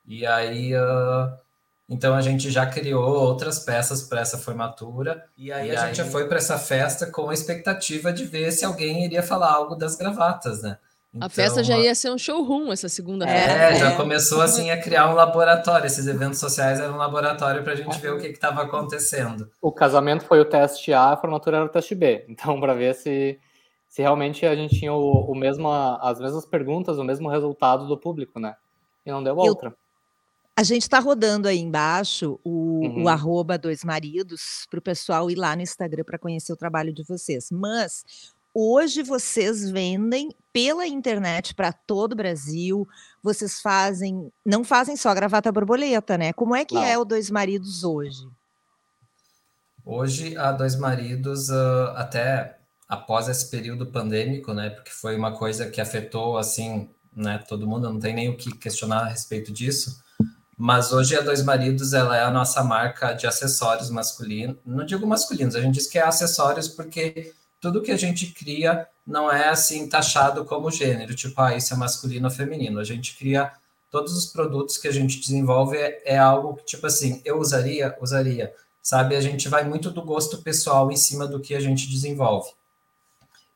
E 0.05 0.25
aí, 0.25 0.75
uh, 0.75 1.33
então 1.89 2.13
a 2.13 2.21
gente 2.21 2.51
já 2.51 2.65
criou 2.65 3.03
outras 3.03 3.59
peças 3.59 4.03
para 4.03 4.19
essa 4.19 4.37
formatura. 4.37 5.23
E 5.37 5.51
aí 5.51 5.69
e 5.69 5.75
a 5.75 5.81
aí... 5.81 5.87
gente 5.87 5.97
já 5.97 6.05
foi 6.05 6.27
para 6.27 6.37
essa 6.37 6.57
festa 6.57 7.07
com 7.07 7.29
a 7.29 7.33
expectativa 7.33 8.11
de 8.11 8.25
ver 8.25 8.51
se 8.51 8.65
alguém 8.65 9.05
iria 9.05 9.23
falar 9.23 9.51
algo 9.53 9.75
das 9.75 9.95
gravatas, 9.95 10.61
né? 10.61 10.77
Então, 11.13 11.25
a 11.25 11.29
festa 11.29 11.63
já 11.63 11.77
ia 11.77 11.95
ser 11.95 12.11
um 12.11 12.17
showroom 12.17 12.71
essa 12.71 12.89
segunda-feira. 12.89 13.53
É, 13.53 13.75
já 13.75 13.95
começou 13.95 14.41
assim 14.41 14.69
a 14.69 14.79
criar 14.79 15.09
um 15.09 15.15
laboratório. 15.15 15.87
Esses 15.87 16.05
eventos 16.05 16.37
sociais 16.37 16.79
eram 16.79 16.95
um 16.95 16.97
laboratório 16.97 17.63
para 17.63 17.73
a 17.73 17.75
gente 17.75 17.97
ver 17.99 18.11
o 18.11 18.19
que 18.19 18.27
estava 18.27 18.61
acontecendo. 18.61 19.49
O 19.61 19.71
casamento 19.71 20.25
foi 20.25 20.41
o 20.41 20.45
teste 20.45 20.93
A, 20.93 21.13
a 21.13 21.17
formatura 21.17 21.57
era 21.57 21.65
o 21.65 21.69
teste 21.69 21.95
B. 21.95 22.25
Então, 22.27 22.59
para 22.59 22.73
ver 22.73 22.93
se, 22.93 23.39
se 23.87 24.01
realmente 24.01 24.45
a 24.45 24.55
gente 24.55 24.77
tinha 24.77 24.93
o, 24.93 25.31
o 25.31 25.33
mesmo, 25.33 25.69
as 25.71 26.19
mesmas 26.19 26.45
perguntas, 26.45 26.97
o 26.97 27.03
mesmo 27.03 27.29
resultado 27.29 27.87
do 27.87 27.97
público, 27.97 28.39
né? 28.39 28.55
E 29.05 29.11
não 29.11 29.23
deu 29.23 29.35
outra. 29.37 29.73
A 30.57 30.63
gente 30.63 30.81
está 30.81 30.97
rodando 30.97 31.47
aí 31.47 31.59
embaixo 31.59 32.39
o, 32.43 32.79
uhum. 32.83 33.03
o 33.03 33.07
arroba 33.07 33.59
dois 33.59 33.83
maridos 33.83 34.65
para 34.71 34.79
o 34.79 34.81
pessoal 34.81 35.29
ir 35.29 35.35
lá 35.35 35.55
no 35.55 35.61
Instagram 35.61 36.03
para 36.03 36.17
conhecer 36.17 36.51
o 36.51 36.57
trabalho 36.57 36.91
de 36.91 37.03
vocês. 37.03 37.49
Mas 37.51 38.03
Hoje 38.59 39.03
vocês 39.03 39.69
vendem 39.69 40.31
pela 40.51 40.87
internet 40.87 41.53
para 41.53 41.71
todo 41.71 42.13
o 42.13 42.15
Brasil. 42.15 42.87
Vocês 43.21 43.61
fazem, 43.61 44.33
não 44.43 44.63
fazem 44.63 44.97
só 44.97 45.13
gravata 45.13 45.51
borboleta, 45.51 46.17
né? 46.17 46.33
Como 46.33 46.55
é 46.55 46.65
que 46.65 46.73
não. 46.73 46.83
é 46.83 46.97
o 46.97 47.05
Dois 47.05 47.29
Maridos 47.29 47.83
hoje? 47.83 48.27
Hoje 49.85 50.35
a 50.35 50.51
Dois 50.51 50.75
Maridos 50.75 51.49
uh, 51.49 51.93
até 51.97 52.57
após 52.89 53.27
esse 53.27 53.47
período 53.51 53.85
pandêmico, 53.85 54.51
né? 54.55 54.71
Porque 54.71 54.89
foi 54.89 55.15
uma 55.15 55.33
coisa 55.33 55.69
que 55.69 55.79
afetou 55.79 56.35
assim, 56.35 56.89
né? 57.15 57.37
Todo 57.47 57.67
mundo 57.67 57.87
não 57.93 57.99
tem 57.99 58.15
nem 58.15 58.27
o 58.27 58.35
que 58.35 58.49
questionar 58.57 59.01
a 59.01 59.09
respeito 59.09 59.53
disso. 59.53 60.03
Mas 60.57 60.91
hoje 60.91 61.15
a 61.15 61.21
Dois 61.21 61.43
Maridos 61.43 61.93
ela 61.93 62.17
é 62.17 62.23
a 62.23 62.31
nossa 62.31 62.63
marca 62.63 63.13
de 63.13 63.27
acessórios 63.27 63.91
masculinos. 63.91 64.57
Não 64.65 64.83
digo 64.85 65.05
masculinos, 65.05 65.55
a 65.55 65.61
gente 65.61 65.75
diz 65.75 65.85
que 65.85 65.99
é 65.99 66.01
acessórios 66.01 66.67
porque 66.67 67.31
tudo 67.61 67.81
que 67.81 67.91
a 67.91 67.97
gente 67.97 68.33
cria 68.33 68.87
não 69.05 69.31
é 69.31 69.49
assim 69.49 69.87
taxado 69.87 70.43
como 70.45 70.71
gênero, 70.71 71.15
tipo, 71.15 71.39
ah, 71.39 71.55
isso 71.55 71.73
é 71.73 71.77
masculino 71.77 72.27
ou 72.27 72.33
feminino. 72.33 72.79
A 72.79 72.83
gente 72.83 73.15
cria 73.15 73.51
todos 73.91 74.17
os 74.17 74.25
produtos 74.25 74.77
que 74.77 74.87
a 74.87 74.91
gente 74.91 75.19
desenvolve 75.19 75.77
é, 75.77 76.01
é 76.05 76.17
algo 76.17 76.55
que, 76.55 76.65
tipo 76.65 76.87
assim, 76.87 77.21
eu 77.23 77.39
usaria, 77.39 77.95
usaria. 78.01 78.53
Sabe, 78.81 79.15
a 79.15 79.21
gente 79.21 79.49
vai 79.49 79.63
muito 79.63 79.91
do 79.91 80.01
gosto 80.01 80.41
pessoal 80.41 80.91
em 80.91 80.95
cima 80.95 81.27
do 81.27 81.39
que 81.39 81.53
a 81.53 81.59
gente 81.59 81.89
desenvolve. 81.89 82.49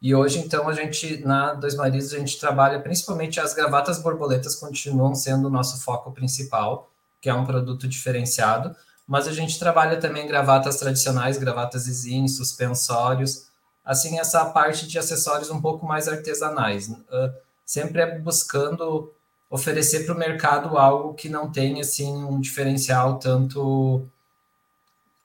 E 0.01 0.13
hoje, 0.15 0.39
então, 0.39 0.67
a 0.67 0.73
gente, 0.73 1.23
na 1.23 1.53
Dois 1.53 1.75
Maridos, 1.75 2.13
a 2.13 2.19
gente 2.19 2.39
trabalha 2.39 2.79
principalmente 2.79 3.39
as 3.39 3.53
gravatas 3.53 4.01
borboletas 4.01 4.55
continuam 4.55 5.15
sendo 5.15 5.47
o 5.47 5.49
nosso 5.49 5.81
foco 5.81 6.11
principal, 6.11 6.90
que 7.21 7.29
é 7.29 7.33
um 7.33 7.45
produto 7.45 7.87
diferenciado, 7.87 8.75
mas 9.07 9.27
a 9.27 9.31
gente 9.31 9.59
trabalha 9.59 9.97
também 9.97 10.27
gravatas 10.27 10.77
tradicionais, 10.77 11.37
gravatas 11.37 11.83
zin, 11.83 12.27
suspensórios, 12.27 13.47
assim 13.85 14.19
essa 14.19 14.45
parte 14.45 14.87
de 14.87 14.97
acessórios 14.97 15.49
um 15.49 15.61
pouco 15.61 15.85
mais 15.85 16.07
artesanais, 16.07 16.89
uh, 16.89 17.33
sempre 17.65 18.01
é 18.01 18.19
buscando 18.19 19.13
oferecer 19.49 20.05
para 20.05 20.15
o 20.15 20.17
mercado 20.17 20.77
algo 20.77 21.13
que 21.13 21.27
não 21.27 21.51
tenha 21.51 21.81
assim 21.81 22.23
um 22.23 22.39
diferencial 22.39 23.19
tanto. 23.19 24.07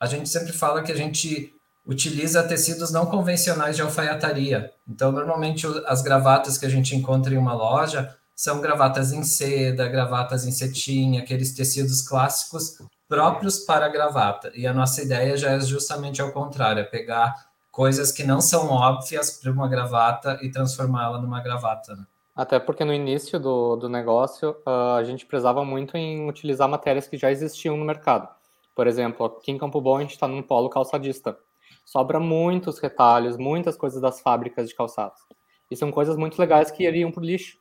A 0.00 0.06
gente 0.06 0.28
sempre 0.28 0.52
fala 0.52 0.82
que 0.82 0.90
a 0.90 0.96
gente 0.96 1.54
utiliza 1.86 2.42
tecidos 2.42 2.90
não 2.90 3.06
convencionais 3.06 3.76
de 3.76 3.82
alfaiataria. 3.82 4.72
Então, 4.88 5.12
normalmente 5.12 5.64
as 5.86 6.02
gravatas 6.02 6.58
que 6.58 6.66
a 6.66 6.68
gente 6.68 6.96
encontra 6.96 7.32
em 7.32 7.38
uma 7.38 7.54
loja 7.54 8.16
são 8.36 8.60
gravatas 8.60 9.12
em 9.12 9.22
seda, 9.22 9.88
gravatas 9.88 10.46
em 10.46 10.52
cetim, 10.52 11.16
aqueles 11.16 11.54
tecidos 11.54 12.06
clássicos 12.06 12.78
próprios 13.08 13.60
para 13.60 13.88
gravata. 13.88 14.52
E 14.54 14.66
a 14.66 14.74
nossa 14.74 15.02
ideia 15.02 15.36
já 15.38 15.52
é 15.52 15.60
justamente 15.60 16.20
ao 16.20 16.30
contrário, 16.30 16.80
é 16.80 16.84
pegar 16.84 17.34
coisas 17.72 18.12
que 18.12 18.22
não 18.22 18.40
são 18.42 18.68
óbvias 18.68 19.40
para 19.40 19.50
uma 19.50 19.66
gravata 19.66 20.38
e 20.42 20.50
transformá-la 20.50 21.18
numa 21.18 21.40
gravata. 21.40 21.96
Né? 21.96 22.04
Até 22.34 22.58
porque 22.58 22.84
no 22.84 22.92
início 22.92 23.40
do, 23.40 23.76
do 23.76 23.88
negócio, 23.88 24.50
uh, 24.66 24.96
a 24.98 25.04
gente 25.04 25.24
prezava 25.24 25.64
muito 25.64 25.96
em 25.96 26.28
utilizar 26.28 26.68
matérias 26.68 27.08
que 27.08 27.16
já 27.16 27.30
existiam 27.30 27.76
no 27.76 27.84
mercado. 27.84 28.28
Por 28.74 28.86
exemplo, 28.86 29.24
aqui 29.24 29.50
em 29.50 29.58
Campo 29.58 29.80
Bom 29.80 29.96
a 29.96 30.00
gente 30.02 30.10
está 30.10 30.28
num 30.28 30.42
polo 30.42 30.68
calçadista. 30.68 31.38
Sobra 31.86 32.20
muitos 32.20 32.78
retalhos, 32.78 33.38
muitas 33.38 33.76
coisas 33.76 34.02
das 34.02 34.20
fábricas 34.20 34.68
de 34.68 34.74
calçados. 34.74 35.22
E 35.70 35.76
são 35.76 35.90
coisas 35.90 36.16
muito 36.16 36.38
legais 36.38 36.70
que 36.70 36.84
iriam 36.84 37.10
para 37.10 37.22
o 37.22 37.24
lixo. 37.24 37.58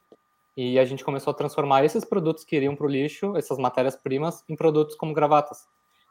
E 0.58 0.80
a 0.80 0.86
gente 0.86 1.04
começou 1.04 1.32
a 1.32 1.34
transformar 1.34 1.84
esses 1.84 2.06
produtos 2.06 2.44
que 2.44 2.56
iriam 2.56 2.76
para 2.76 2.86
o 2.86 2.90
lixo, 2.90 3.36
essas 3.36 3.58
matérias-primas, 3.58 4.44
em 4.48 4.56
produtos 4.56 4.96
como 4.96 5.14
gravatas. 5.14 5.66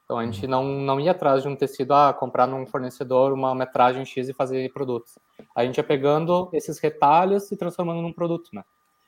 Então 0.04 0.18
a 0.18 0.24
gente 0.24 0.44
uhum. 0.44 0.50
não, 0.50 0.64
não 0.64 1.00
ia 1.00 1.12
atrás 1.12 1.42
de 1.42 1.48
um 1.48 1.56
tecido, 1.56 1.94
ah, 1.94 2.12
comprar 2.12 2.46
num 2.46 2.66
fornecedor 2.66 3.32
uma 3.32 3.54
metragem 3.54 4.04
X 4.04 4.28
e 4.28 4.34
fazer 4.34 4.70
produtos. 4.72 5.18
A 5.56 5.64
gente 5.64 5.78
ia 5.78 5.84
pegando 5.84 6.50
esses 6.52 6.78
retalhos 6.78 7.50
e 7.50 7.56
transformando 7.56 8.02
num 8.02 8.12
produto, 8.12 8.50
né? 8.52 8.62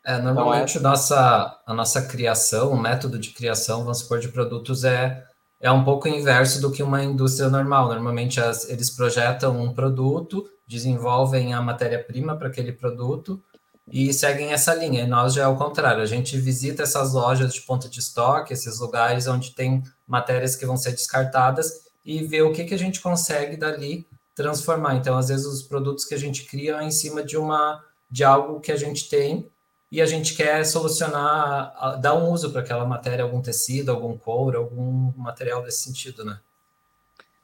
É, 0.05 0.19
normalmente 0.19 0.79
então, 0.79 0.89
é... 0.89 0.93
Nossa, 0.93 1.61
a 1.67 1.75
nossa 1.75 2.07
criação, 2.07 2.71
o 2.71 2.81
método 2.81 3.19
de 3.19 3.31
criação, 3.31 3.81
vamos 3.81 3.99
supor, 3.99 4.21
de 4.21 4.29
produtos 4.29 4.85
é, 4.85 5.23
é 5.61 5.71
um 5.71 5.85
pouco 5.85 6.09
inverso 6.09 6.63
do 6.63 6.71
que 6.71 6.83
uma 6.83 7.03
indústria 7.03 7.51
normal. 7.51 7.89
Normalmente 7.89 8.41
as, 8.41 8.71
eles 8.71 8.89
projetam 8.89 9.61
um 9.61 9.75
produto, 9.75 10.49
desenvolvem 10.67 11.53
a 11.53 11.61
matéria-prima 11.61 12.37
para 12.37 12.49
aquele 12.49 12.73
produto, 12.73 13.43
e 13.87 14.13
seguem 14.13 14.53
essa 14.53 14.75
linha. 14.75 15.03
E 15.03 15.07
nós 15.07 15.35
já 15.35 15.45
é 15.45 15.47
o 15.47 15.57
contrário, 15.57 16.03
a 16.03 16.07
gente 16.07 16.39
visita 16.39 16.83
essas 16.83 17.13
lojas 17.13 17.55
de 17.55 17.61
ponto 17.63 17.89
de 17.89 18.01
estoque, 18.01 18.53
esses 18.53 18.81
lugares 18.81 19.27
onde 19.27 19.55
tem 19.55 19.83
matérias 20.07 20.57
que 20.57 20.67
vão 20.67 20.77
ser 20.77 20.93
descartadas 20.93 21.87
e 22.05 22.23
vê 22.25 22.43
o 22.43 22.53
que, 22.53 22.65
que 22.65 22.75
a 22.75 22.79
gente 22.79 23.01
consegue 23.01 23.57
dali 23.57 24.07
transformar. 24.35 24.97
Então, 24.97 25.17
às 25.17 25.29
vezes, 25.29 25.47
os 25.47 25.63
produtos 25.63 26.05
que 26.05 26.15
a 26.15 26.19
gente 26.19 26.45
cria 26.45 26.83
em 26.83 26.91
cima 26.91 27.23
de 27.23 27.37
uma 27.37 27.83
de 28.09 28.23
algo 28.23 28.61
que 28.61 28.71
a 28.71 28.77
gente 28.77 29.09
tem 29.09 29.51
e 29.91 30.01
a 30.01 30.07
gente 30.07 30.37
quer 30.37 30.65
solucionar, 30.65 32.01
dar 32.01 32.15
um 32.15 32.31
uso 32.31 32.51
para 32.53 32.61
aquela 32.61 32.85
matéria, 32.85 33.25
algum 33.25 33.41
tecido, 33.41 33.91
algum 33.91 34.17
couro, 34.17 34.59
algum 34.59 35.13
material 35.17 35.63
desse 35.63 35.85
sentido, 35.85 36.25
né? 36.25 36.41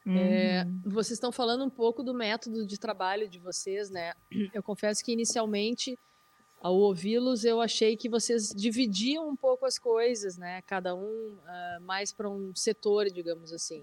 É, 0.05 0.65
uhum. 0.65 0.81
vocês 0.85 1.13
estão 1.13 1.31
falando 1.31 1.65
um 1.65 1.71
pouco 1.71 2.03
do 2.03 2.13
método 2.13 2.67
de 2.67 2.79
trabalho 2.79 3.29
de 3.29 3.39
vocês, 3.39 3.89
né? 3.89 4.13
Eu 4.53 4.63
confesso 4.63 5.05
que 5.05 5.13
inicialmente 5.13 5.97
ao 6.63 6.77
ouvi-los, 6.77 7.45
eu 7.45 7.61
achei 7.61 7.97
que 7.97 8.09
vocês 8.09 8.51
dividiam 8.55 9.29
um 9.29 9.35
pouco 9.35 9.67
as 9.67 9.81
coisas, 9.81 10.39
né? 10.39 10.63
Cada 10.63 10.95
um 10.95 11.35
uh, 11.35 11.81
mais 11.81 12.13
para 12.13 12.31
um 12.31 12.55
setor, 12.55 13.07
digamos 13.07 13.53
assim. 13.53 13.83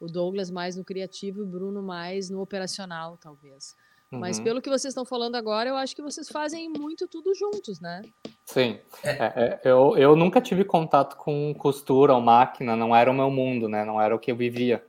O 0.00 0.06
Douglas 0.06 0.50
mais 0.50 0.74
no 0.74 0.84
criativo 0.84 1.38
e 1.38 1.42
o 1.42 1.46
Bruno 1.46 1.80
mais 1.80 2.28
no 2.28 2.42
operacional, 2.42 3.16
talvez. 3.16 3.76
Uhum. 4.10 4.18
Mas 4.18 4.40
pelo 4.40 4.60
que 4.60 4.68
vocês 4.68 4.90
estão 4.90 5.04
falando 5.04 5.36
agora, 5.36 5.70
eu 5.70 5.76
acho 5.76 5.94
que 5.94 6.02
vocês 6.02 6.28
fazem 6.28 6.68
muito 6.68 7.06
tudo 7.06 7.32
juntos, 7.32 7.80
né? 7.80 8.02
Sim. 8.44 8.80
É, 9.04 9.10
é, 9.10 9.60
eu, 9.64 9.96
eu 9.96 10.16
nunca 10.16 10.40
tive 10.40 10.64
contato 10.64 11.16
com 11.16 11.54
costura 11.54 12.12
ou 12.12 12.20
máquina, 12.20 12.74
não 12.74 12.94
era 12.94 13.08
o 13.08 13.14
meu 13.14 13.30
mundo, 13.30 13.68
né? 13.68 13.84
Não 13.84 14.00
era 14.00 14.14
o 14.14 14.18
que 14.18 14.32
eu 14.32 14.36
vivia. 14.36 14.84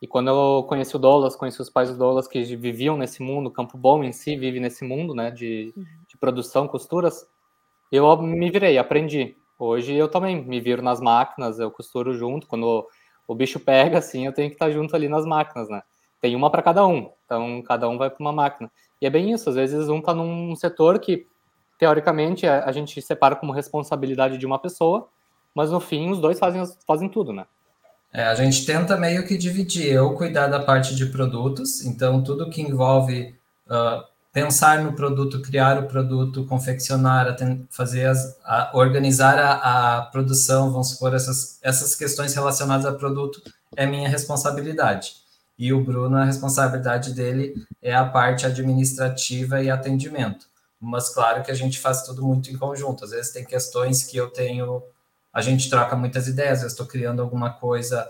E 0.00 0.06
quando 0.06 0.28
eu 0.28 0.62
conheci 0.68 0.94
o 0.94 1.00
Douglas, 1.00 1.34
conheci 1.34 1.60
os 1.60 1.70
pais 1.70 1.90
do 1.90 1.96
Douglas 1.96 2.28
que 2.28 2.44
viviam 2.44 2.96
nesse 2.96 3.22
mundo, 3.22 3.50
Campo 3.50 3.76
Bom 3.76 4.04
em 4.04 4.12
si 4.12 4.36
vive 4.36 4.60
nesse 4.60 4.84
mundo, 4.84 5.14
né? 5.14 5.32
De, 5.32 5.72
uhum 5.76 6.05
de 6.16 6.20
produção, 6.20 6.66
costuras, 6.66 7.26
eu 7.92 8.16
me 8.16 8.50
virei, 8.50 8.78
aprendi. 8.78 9.36
Hoje 9.58 9.94
eu 9.94 10.08
também 10.08 10.44
me 10.44 10.60
viro 10.60 10.82
nas 10.82 11.00
máquinas, 11.00 11.58
eu 11.58 11.70
costuro 11.70 12.14
junto. 12.14 12.46
Quando 12.46 12.86
o 13.28 13.34
bicho 13.34 13.60
pega, 13.60 13.98
assim, 13.98 14.26
eu 14.26 14.32
tenho 14.32 14.48
que 14.48 14.56
estar 14.56 14.70
junto 14.70 14.96
ali 14.96 15.08
nas 15.08 15.24
máquinas, 15.26 15.68
né? 15.68 15.82
Tem 16.20 16.34
uma 16.34 16.50
para 16.50 16.62
cada 16.62 16.86
um, 16.86 17.10
então 17.24 17.62
cada 17.62 17.88
um 17.88 17.98
vai 17.98 18.10
para 18.10 18.20
uma 18.20 18.32
máquina. 18.32 18.70
E 19.00 19.06
é 19.06 19.10
bem 19.10 19.32
isso, 19.32 19.48
às 19.50 19.54
vezes 19.54 19.88
um 19.88 19.98
está 19.98 20.14
num 20.14 20.56
setor 20.56 20.98
que, 20.98 21.26
teoricamente, 21.78 22.46
a 22.46 22.72
gente 22.72 23.00
separa 23.02 23.36
como 23.36 23.52
responsabilidade 23.52 24.38
de 24.38 24.46
uma 24.46 24.58
pessoa, 24.58 25.08
mas 25.54 25.70
no 25.70 25.80
fim 25.80 26.10
os 26.10 26.18
dois 26.18 26.38
fazem, 26.38 26.62
fazem 26.86 27.08
tudo, 27.08 27.32
né? 27.32 27.46
É, 28.12 28.24
a 28.24 28.34
gente 28.34 28.64
tenta 28.64 28.96
meio 28.96 29.26
que 29.26 29.36
dividir, 29.36 29.92
eu 29.92 30.14
cuidar 30.14 30.46
da 30.46 30.60
parte 30.60 30.94
de 30.94 31.06
produtos, 31.06 31.84
então 31.84 32.22
tudo 32.22 32.48
que 32.48 32.62
envolve 32.62 33.34
uh, 33.66 34.15
pensar 34.36 34.82
no 34.82 34.92
produto, 34.92 35.40
criar 35.40 35.78
o 35.78 35.88
produto, 35.88 36.44
confeccionar, 36.44 37.34
fazer 37.70 38.04
as, 38.04 38.38
a, 38.44 38.70
organizar 38.74 39.38
a, 39.38 39.96
a, 39.96 40.02
produção, 40.02 40.70
vamos 40.70 40.90
supor, 40.90 41.14
essas, 41.14 41.58
essas 41.62 41.94
questões 41.94 42.34
relacionadas 42.34 42.84
a 42.84 42.92
produto 42.92 43.40
é 43.74 43.86
minha 43.86 44.10
responsabilidade. 44.10 45.14
E 45.58 45.72
o 45.72 45.82
Bruno, 45.82 46.18
a 46.18 46.24
responsabilidade 46.24 47.14
dele 47.14 47.66
é 47.80 47.94
a 47.94 48.04
parte 48.04 48.44
administrativa 48.44 49.62
e 49.62 49.70
atendimento. 49.70 50.44
Mas 50.78 51.08
claro 51.08 51.42
que 51.42 51.50
a 51.50 51.54
gente 51.54 51.80
faz 51.80 52.02
tudo 52.02 52.22
muito 52.22 52.50
em 52.50 52.58
conjunto. 52.58 53.06
Às 53.06 53.12
vezes 53.12 53.32
tem 53.32 53.42
questões 53.42 54.04
que 54.04 54.18
eu 54.18 54.28
tenho, 54.28 54.82
a 55.32 55.40
gente 55.40 55.70
troca 55.70 55.96
muitas 55.96 56.28
ideias, 56.28 56.60
eu 56.60 56.68
estou 56.68 56.84
criando 56.84 57.22
alguma 57.22 57.54
coisa, 57.54 58.06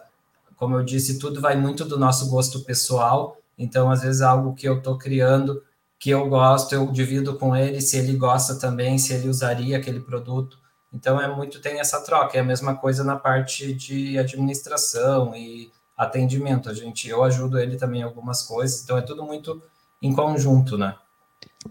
como 0.56 0.74
eu 0.74 0.82
disse, 0.82 1.20
tudo 1.20 1.40
vai 1.40 1.54
muito 1.54 1.84
do 1.84 1.96
nosso 1.96 2.28
gosto 2.28 2.64
pessoal. 2.64 3.38
Então, 3.56 3.88
às 3.88 4.02
vezes, 4.02 4.22
algo 4.22 4.54
que 4.54 4.68
eu 4.68 4.78
estou 4.78 4.98
criando, 4.98 5.62
que 5.98 6.10
eu 6.10 6.28
gosto, 6.28 6.74
eu 6.74 6.86
divido 6.92 7.36
com 7.38 7.56
ele 7.56 7.80
se 7.80 7.96
ele 7.96 8.16
gosta 8.16 8.58
também, 8.58 8.98
se 8.98 9.12
ele 9.12 9.28
usaria 9.28 9.76
aquele 9.76 10.00
produto. 10.00 10.58
Então 10.92 11.20
é 11.20 11.28
muito 11.34 11.60
tem 11.60 11.80
essa 11.80 12.00
troca. 12.00 12.36
É 12.36 12.40
a 12.40 12.44
mesma 12.44 12.76
coisa 12.76 13.02
na 13.02 13.16
parte 13.16 13.72
de 13.72 14.18
administração 14.18 15.34
e 15.34 15.70
atendimento. 15.96 16.68
A 16.68 16.74
gente 16.74 17.08
eu 17.08 17.22
ajudo 17.24 17.58
ele 17.58 17.76
também 17.76 18.00
em 18.00 18.04
algumas 18.04 18.42
coisas. 18.42 18.82
Então 18.82 18.96
é 18.96 19.02
tudo 19.02 19.24
muito 19.24 19.62
em 20.00 20.12
conjunto, 20.12 20.76
né? 20.76 20.96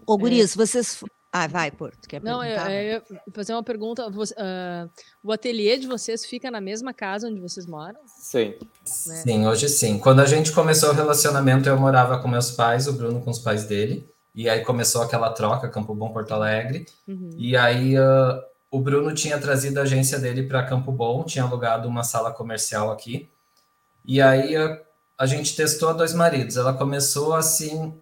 Ô, 0.06 0.18
Guris, 0.18 0.52
é. 0.52 0.56
vocês 0.56 1.02
ah, 1.38 1.46
vai, 1.46 1.70
Porto. 1.70 2.08
Quer 2.08 2.22
Não, 2.22 2.42
eu, 2.42 2.58
eu, 2.70 3.02
fazer 3.34 3.52
uma 3.52 3.62
pergunta. 3.62 4.08
Uh, 4.08 4.90
o 5.22 5.30
ateliê 5.30 5.76
de 5.76 5.86
vocês 5.86 6.24
fica 6.24 6.50
na 6.50 6.62
mesma 6.62 6.94
casa 6.94 7.28
onde 7.28 7.40
vocês 7.40 7.66
moram? 7.66 8.00
Sim. 8.06 8.54
Né? 9.06 9.16
Sim, 9.16 9.46
hoje 9.46 9.68
sim. 9.68 9.98
Quando 9.98 10.20
a 10.20 10.24
gente 10.24 10.50
começou 10.50 10.90
o 10.90 10.94
relacionamento, 10.94 11.68
eu 11.68 11.78
morava 11.78 12.18
com 12.20 12.28
meus 12.28 12.50
pais, 12.50 12.88
o 12.88 12.92
Bruno 12.94 13.20
com 13.20 13.30
os 13.30 13.38
pais 13.38 13.64
dele. 13.64 14.08
E 14.36 14.50
aí 14.50 14.60
começou 14.60 15.00
aquela 15.00 15.30
troca, 15.30 15.66
Campo 15.66 15.94
Bom, 15.94 16.12
Porto 16.12 16.34
Alegre. 16.34 16.84
Uhum. 17.08 17.30
E 17.38 17.56
aí 17.56 17.98
uh, 17.98 18.42
o 18.70 18.78
Bruno 18.78 19.14
tinha 19.14 19.38
trazido 19.38 19.80
a 19.80 19.84
agência 19.84 20.18
dele 20.18 20.42
para 20.42 20.62
Campo 20.62 20.92
Bom, 20.92 21.24
tinha 21.24 21.42
alugado 21.42 21.88
uma 21.88 22.04
sala 22.04 22.30
comercial 22.30 22.92
aqui. 22.92 23.30
E 24.04 24.20
aí 24.20 24.54
uh, 24.54 24.78
a 25.16 25.24
gente 25.24 25.56
testou 25.56 25.88
a 25.88 25.94
Dois 25.94 26.12
Maridos. 26.12 26.58
Ela 26.58 26.74
começou 26.74 27.34
assim 27.34 27.94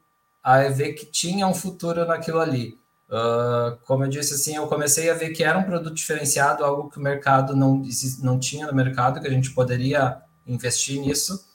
a 0.42 0.58
ver 0.68 0.94
que 0.94 1.06
tinha 1.06 1.46
um 1.46 1.54
futuro 1.54 2.04
naquilo 2.04 2.40
ali. 2.40 2.80
Uh, 3.08 3.76
como 3.84 4.04
eu 4.04 4.08
disse, 4.08 4.34
assim, 4.34 4.56
eu 4.56 4.66
comecei 4.66 5.08
a 5.10 5.14
ver 5.14 5.30
que 5.30 5.44
era 5.44 5.56
um 5.56 5.62
produto 5.62 5.94
diferenciado, 5.94 6.64
algo 6.64 6.90
que 6.90 6.98
o 6.98 7.02
mercado 7.02 7.54
não, 7.54 7.80
não 8.20 8.40
tinha 8.40 8.66
no 8.66 8.74
mercado, 8.74 9.20
que 9.20 9.28
a 9.28 9.30
gente 9.30 9.52
poderia 9.52 10.20
investir 10.44 11.00
nisso. 11.00 11.53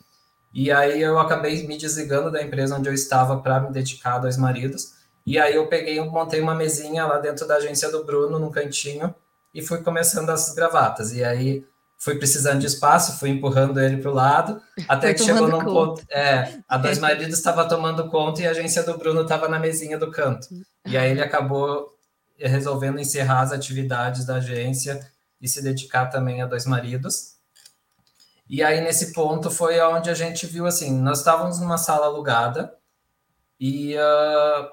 E 0.54 0.72
aí 0.72 1.02
eu 1.02 1.20
acabei 1.20 1.66
me 1.68 1.78
desligando 1.78 2.32
da 2.32 2.42
empresa 2.42 2.76
onde 2.76 2.90
eu 2.90 2.94
estava 2.94 3.38
para 3.38 3.60
me 3.60 3.72
dedicar 3.72 4.16
a 4.16 4.20
dois 4.20 4.38
maridos. 4.38 4.94
E 5.26 5.38
aí 5.38 5.56
eu 5.56 5.68
peguei, 5.68 6.00
montei 6.02 6.42
uma 6.42 6.56
mesinha 6.56 7.06
lá 7.06 7.20
dentro 7.20 7.48
da 7.48 7.56
agência 7.56 7.92
do 7.92 8.04
Bruno, 8.04 8.40
num 8.40 8.50
cantinho, 8.50 9.14
e 9.54 9.62
fui 9.62 9.84
começando 9.84 10.30
as 10.30 10.54
gravatas. 10.56 11.14
E 11.14 11.24
aí 11.24 11.64
fui 12.00 12.16
precisando 12.16 12.60
de 12.60 12.66
espaço, 12.66 13.20
fui 13.20 13.30
empurrando 13.30 13.80
ele 13.80 13.98
para 13.98 14.10
o 14.10 14.14
lado, 14.14 14.62
até 14.88 15.14
que 15.14 15.22
chegou 15.22 15.48
num 15.48 15.64
ponto. 15.64 16.02
É, 16.10 16.58
a 16.68 16.78
dois 16.78 16.98
maridos 17.00 17.38
estava 17.38 17.68
tomando 17.68 18.10
conta 18.10 18.42
e 18.42 18.48
a 18.48 18.52
agência 18.52 18.82
do 18.82 18.98
Bruno 18.98 19.22
estava 19.22 19.48
na 19.48 19.60
mesinha 19.60 19.98
do 19.98 20.10
canto. 20.10 20.48
E 20.86 20.98
aí 20.98 21.12
ele 21.12 21.22
acabou 21.22 21.94
resolvendo 22.38 23.00
encerrar 23.00 23.42
as 23.42 23.52
atividades 23.52 24.26
da 24.26 24.36
agência 24.36 25.00
e 25.42 25.48
se 25.48 25.62
dedicar 25.62 26.08
também 26.08 26.42
a 26.42 26.46
dois 26.46 26.66
maridos. 26.66 27.39
E 28.50 28.64
aí, 28.64 28.82
nesse 28.82 29.14
ponto, 29.14 29.52
foi 29.52 29.80
onde 29.80 30.10
a 30.10 30.16
gente 30.16 30.48
viu 30.48 30.66
assim: 30.66 31.00
nós 31.00 31.20
estávamos 31.20 31.60
numa 31.60 31.78
sala 31.78 32.08
alugada 32.08 32.76
e 33.60 33.96
uh, 33.96 34.70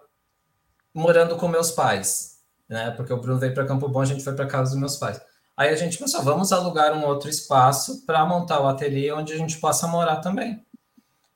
morando 0.94 1.36
com 1.36 1.46
meus 1.46 1.70
pais, 1.70 2.38
né? 2.66 2.92
Porque 2.92 3.12
o 3.12 3.20
Bruno 3.20 3.38
veio 3.38 3.52
para 3.52 3.66
Campo 3.66 3.86
Bom, 3.86 4.00
a 4.00 4.06
gente 4.06 4.24
foi 4.24 4.34
para 4.34 4.46
casa 4.46 4.70
dos 4.70 4.80
meus 4.80 4.96
pais. 4.96 5.20
Aí 5.54 5.68
a 5.68 5.76
gente 5.76 5.98
pensou: 5.98 6.22
vamos 6.22 6.52
alugar 6.52 6.94
um 6.94 7.04
outro 7.04 7.28
espaço 7.28 8.06
para 8.06 8.24
montar 8.24 8.60
o 8.60 8.66
ateliê 8.66 9.12
onde 9.12 9.34
a 9.34 9.36
gente 9.36 9.58
possa 9.58 9.86
morar 9.86 10.16
também. 10.16 10.64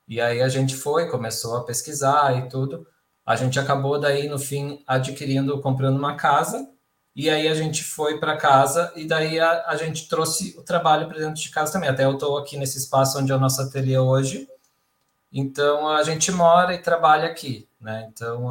E 0.08 0.18
aí 0.18 0.40
a 0.40 0.48
gente 0.48 0.74
foi, 0.74 1.08
começou 1.10 1.58
a 1.58 1.64
pesquisar 1.64 2.36
e 2.38 2.48
tudo. 2.48 2.86
A 3.24 3.36
gente 3.36 3.60
acabou 3.60 4.00
daí, 4.00 4.28
no 4.28 4.38
fim, 4.38 4.82
adquirindo, 4.86 5.60
comprando 5.60 5.98
uma 5.98 6.16
casa 6.16 6.68
e 7.14 7.28
aí 7.28 7.48
a 7.48 7.54
gente 7.54 7.82
foi 7.82 8.18
para 8.18 8.36
casa 8.36 8.92
e 8.94 9.06
daí 9.06 9.40
a, 9.40 9.64
a 9.66 9.76
gente 9.76 10.08
trouxe 10.08 10.54
o 10.56 10.62
trabalho 10.62 11.08
para 11.08 11.18
dentro 11.18 11.40
de 11.40 11.50
casa 11.50 11.72
também. 11.72 11.88
Até 11.88 12.04
eu 12.04 12.12
estou 12.12 12.38
aqui 12.38 12.56
nesse 12.56 12.78
espaço 12.78 13.18
onde 13.18 13.32
é 13.32 13.34
o 13.34 13.40
nosso 13.40 13.60
ateliê 13.60 13.98
hoje. 13.98 14.48
Então 15.32 15.88
a 15.88 16.02
gente 16.02 16.30
mora 16.32 16.74
e 16.74 16.78
trabalha 16.78 17.26
aqui, 17.26 17.68
né? 17.80 18.08
Então 18.12 18.46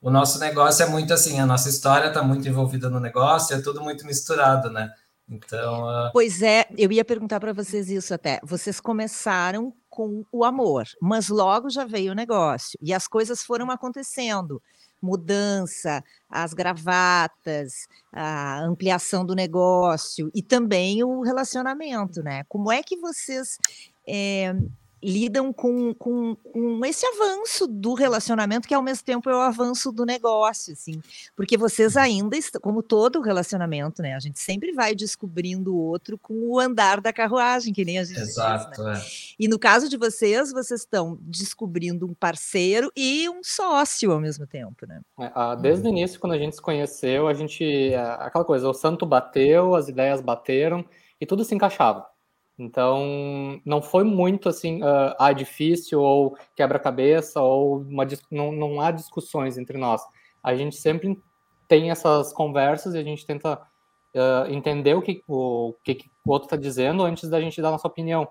o 0.00 0.10
nosso 0.10 0.38
negócio 0.38 0.82
é 0.82 0.86
muito 0.86 1.14
assim, 1.14 1.40
a 1.40 1.46
nossa 1.46 1.68
história 1.68 2.08
está 2.08 2.22
muito 2.22 2.46
envolvida 2.46 2.90
no 2.90 3.00
negócio, 3.00 3.56
é 3.56 3.62
tudo 3.62 3.80
muito 3.80 4.04
misturado, 4.06 4.70
né? 4.70 4.92
Então. 5.28 6.10
Pois 6.12 6.42
é, 6.42 6.66
eu 6.76 6.92
ia 6.92 7.04
perguntar 7.04 7.40
para 7.40 7.52
vocês 7.52 7.88
isso 7.88 8.12
até. 8.12 8.38
Vocês 8.42 8.80
começaram 8.80 9.72
com 9.88 10.24
o 10.30 10.44
amor, 10.44 10.84
mas 11.00 11.28
logo 11.28 11.70
já 11.70 11.84
veio 11.84 12.12
o 12.12 12.14
negócio 12.14 12.78
e 12.82 12.92
as 12.92 13.06
coisas 13.06 13.42
foram 13.42 13.70
acontecendo. 13.70 14.60
Mudança, 15.04 16.02
as 16.28 16.54
gravatas, 16.54 17.86
a 18.12 18.60
ampliação 18.60 19.24
do 19.24 19.34
negócio 19.34 20.30
e 20.34 20.42
também 20.42 21.04
o 21.04 21.22
relacionamento, 21.22 22.22
né? 22.22 22.44
Como 22.48 22.72
é 22.72 22.82
que 22.82 22.96
vocês 22.96 23.58
é, 24.08 24.54
lidam 25.04 25.52
com, 25.52 25.92
com, 25.94 26.34
com, 26.34 26.84
esse 26.86 27.04
avanço 27.06 27.66
do 27.66 27.92
relacionamento, 27.92 28.66
que 28.66 28.74
ao 28.74 28.82
mesmo 28.82 29.04
tempo 29.04 29.28
é 29.28 29.36
o 29.36 29.40
avanço 29.40 29.92
do 29.92 30.06
negócio, 30.06 30.72
assim, 30.72 31.02
porque 31.36 31.58
vocês 31.58 31.96
ainda 31.96 32.36
estão, 32.36 32.60
como 32.60 32.82
todo 32.82 33.20
relacionamento, 33.20 34.00
né? 34.00 34.14
A 34.14 34.18
gente 34.18 34.40
sempre 34.40 34.72
vai 34.72 34.94
descobrindo 34.94 35.74
o 35.74 35.78
outro 35.78 36.16
com 36.16 36.34
o 36.48 36.58
andar 36.58 37.00
da 37.00 37.12
carruagem, 37.12 37.74
que 37.74 37.84
nem 37.84 37.98
a 37.98 38.04
gente 38.04 38.20
Exato, 38.20 38.70
diz, 38.70 38.84
né? 38.84 38.98
é. 38.98 39.02
E 39.38 39.46
no 39.46 39.58
caso 39.58 39.88
de 39.88 39.98
vocês, 39.98 40.50
vocês 40.50 40.80
estão 40.80 41.18
descobrindo 41.20 42.06
um 42.06 42.14
parceiro 42.14 42.90
e 42.96 43.28
um 43.28 43.44
sócio 43.44 44.10
ao 44.10 44.20
mesmo 44.20 44.46
tempo, 44.46 44.86
né? 44.86 45.02
É, 45.20 45.30
ah, 45.34 45.54
desde 45.54 45.86
o 45.86 45.90
início, 45.90 46.18
quando 46.18 46.32
a 46.32 46.38
gente 46.38 46.56
se 46.56 46.62
conheceu, 46.62 47.28
a 47.28 47.34
gente, 47.34 47.92
é, 47.92 47.98
aquela 47.98 48.44
coisa, 48.44 48.68
o 48.68 48.74
santo 48.74 49.04
bateu, 49.04 49.74
as 49.74 49.88
ideias 49.88 50.22
bateram 50.22 50.84
e 51.20 51.26
tudo 51.26 51.44
se 51.44 51.54
encaixava. 51.54 52.13
Então, 52.58 53.60
não 53.64 53.82
foi 53.82 54.04
muito 54.04 54.48
assim, 54.48 54.82
uh, 54.82 55.14
ah, 55.18 55.32
difícil 55.32 56.00
ou 56.00 56.36
quebra-cabeça 56.54 57.40
ou 57.40 57.80
uma, 57.80 58.06
não, 58.30 58.52
não 58.52 58.80
há 58.80 58.90
discussões 58.90 59.58
entre 59.58 59.76
nós. 59.76 60.02
A 60.42 60.54
gente 60.54 60.76
sempre 60.76 61.20
tem 61.66 61.90
essas 61.90 62.32
conversas 62.32 62.94
e 62.94 62.98
a 62.98 63.02
gente 63.02 63.26
tenta 63.26 63.60
uh, 64.14 64.50
entender 64.50 64.94
o 64.94 65.02
que 65.02 65.22
o, 65.26 65.74
que, 65.82 65.96
que 65.96 66.10
o 66.24 66.30
outro 66.30 66.46
está 66.46 66.56
dizendo 66.56 67.02
antes 67.02 67.28
da 67.28 67.40
gente 67.40 67.60
dar 67.60 67.72
nossa 67.72 67.88
opinião. 67.88 68.28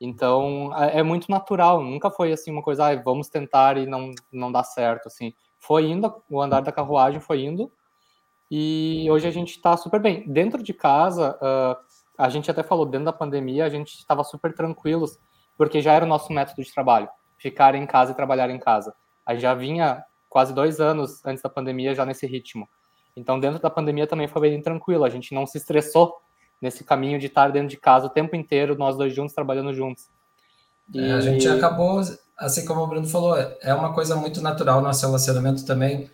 Então, 0.00 0.70
é, 0.76 0.98
é, 0.98 1.02
muito 1.02 1.30
natural, 1.30 1.82
nunca 1.82 2.10
foi 2.10 2.32
assim 2.32 2.50
uma 2.50 2.62
coisa, 2.62 2.86
ah, 2.88 3.02
vamos 3.02 3.28
tentar 3.28 3.78
e 3.78 3.86
não, 3.86 4.12
não 4.30 4.52
dá 4.52 4.62
certo, 4.62 5.06
assim. 5.06 5.32
Foi 5.58 5.86
indo, 5.86 6.14
o 6.30 6.40
andar 6.42 6.60
da 6.60 6.70
carruagem 6.70 7.18
foi 7.20 7.42
indo, 7.44 7.72
e 8.50 9.06
hoje 9.10 9.26
a 9.26 9.30
gente 9.30 9.52
está 9.52 9.76
super 9.76 10.00
bem. 10.00 10.30
Dentro 10.30 10.62
de 10.62 10.74
casa, 10.74 11.36
uh, 11.36 11.76
a 12.18 12.28
gente 12.28 12.50
até 12.50 12.62
falou, 12.62 12.86
dentro 12.86 13.06
da 13.06 13.12
pandemia, 13.12 13.64
a 13.64 13.68
gente 13.68 13.94
estava 13.94 14.24
super 14.24 14.54
tranquilos, 14.54 15.18
porque 15.56 15.80
já 15.80 15.92
era 15.92 16.04
o 16.04 16.08
nosso 16.08 16.32
método 16.32 16.62
de 16.62 16.72
trabalho, 16.72 17.08
ficar 17.36 17.74
em 17.74 17.86
casa 17.86 18.12
e 18.12 18.14
trabalhar 18.14 18.50
em 18.50 18.58
casa. 18.58 18.94
A 19.24 19.32
gente 19.32 19.42
já 19.42 19.54
vinha 19.54 20.04
quase 20.28 20.54
dois 20.54 20.80
anos 20.80 21.24
antes 21.24 21.42
da 21.42 21.48
pandemia 21.48 21.94
já 21.94 22.04
nesse 22.04 22.26
ritmo. 22.26 22.68
Então, 23.16 23.40
dentro 23.40 23.60
da 23.60 23.70
pandemia 23.70 24.06
também 24.06 24.28
foi 24.28 24.42
bem 24.42 24.60
tranquilo, 24.60 25.04
a 25.04 25.10
gente 25.10 25.34
não 25.34 25.46
se 25.46 25.58
estressou 25.58 26.14
nesse 26.60 26.84
caminho 26.84 27.18
de 27.18 27.26
estar 27.26 27.50
dentro 27.50 27.68
de 27.68 27.76
casa 27.76 28.06
o 28.06 28.10
tempo 28.10 28.36
inteiro, 28.36 28.76
nós 28.76 28.96
dois 28.96 29.14
juntos, 29.14 29.34
trabalhando 29.34 29.72
juntos. 29.72 30.08
E... 30.92 31.00
É, 31.00 31.12
a 31.12 31.20
gente 31.20 31.48
acabou, 31.48 32.00
assim 32.36 32.64
como 32.64 32.82
o 32.82 32.86
Bruno 32.86 33.06
falou, 33.06 33.36
é 33.36 33.74
uma 33.74 33.92
coisa 33.92 34.16
muito 34.16 34.40
natural, 34.40 34.80
nosso 34.80 35.04
relacionamento 35.06 35.64
também 35.64 36.10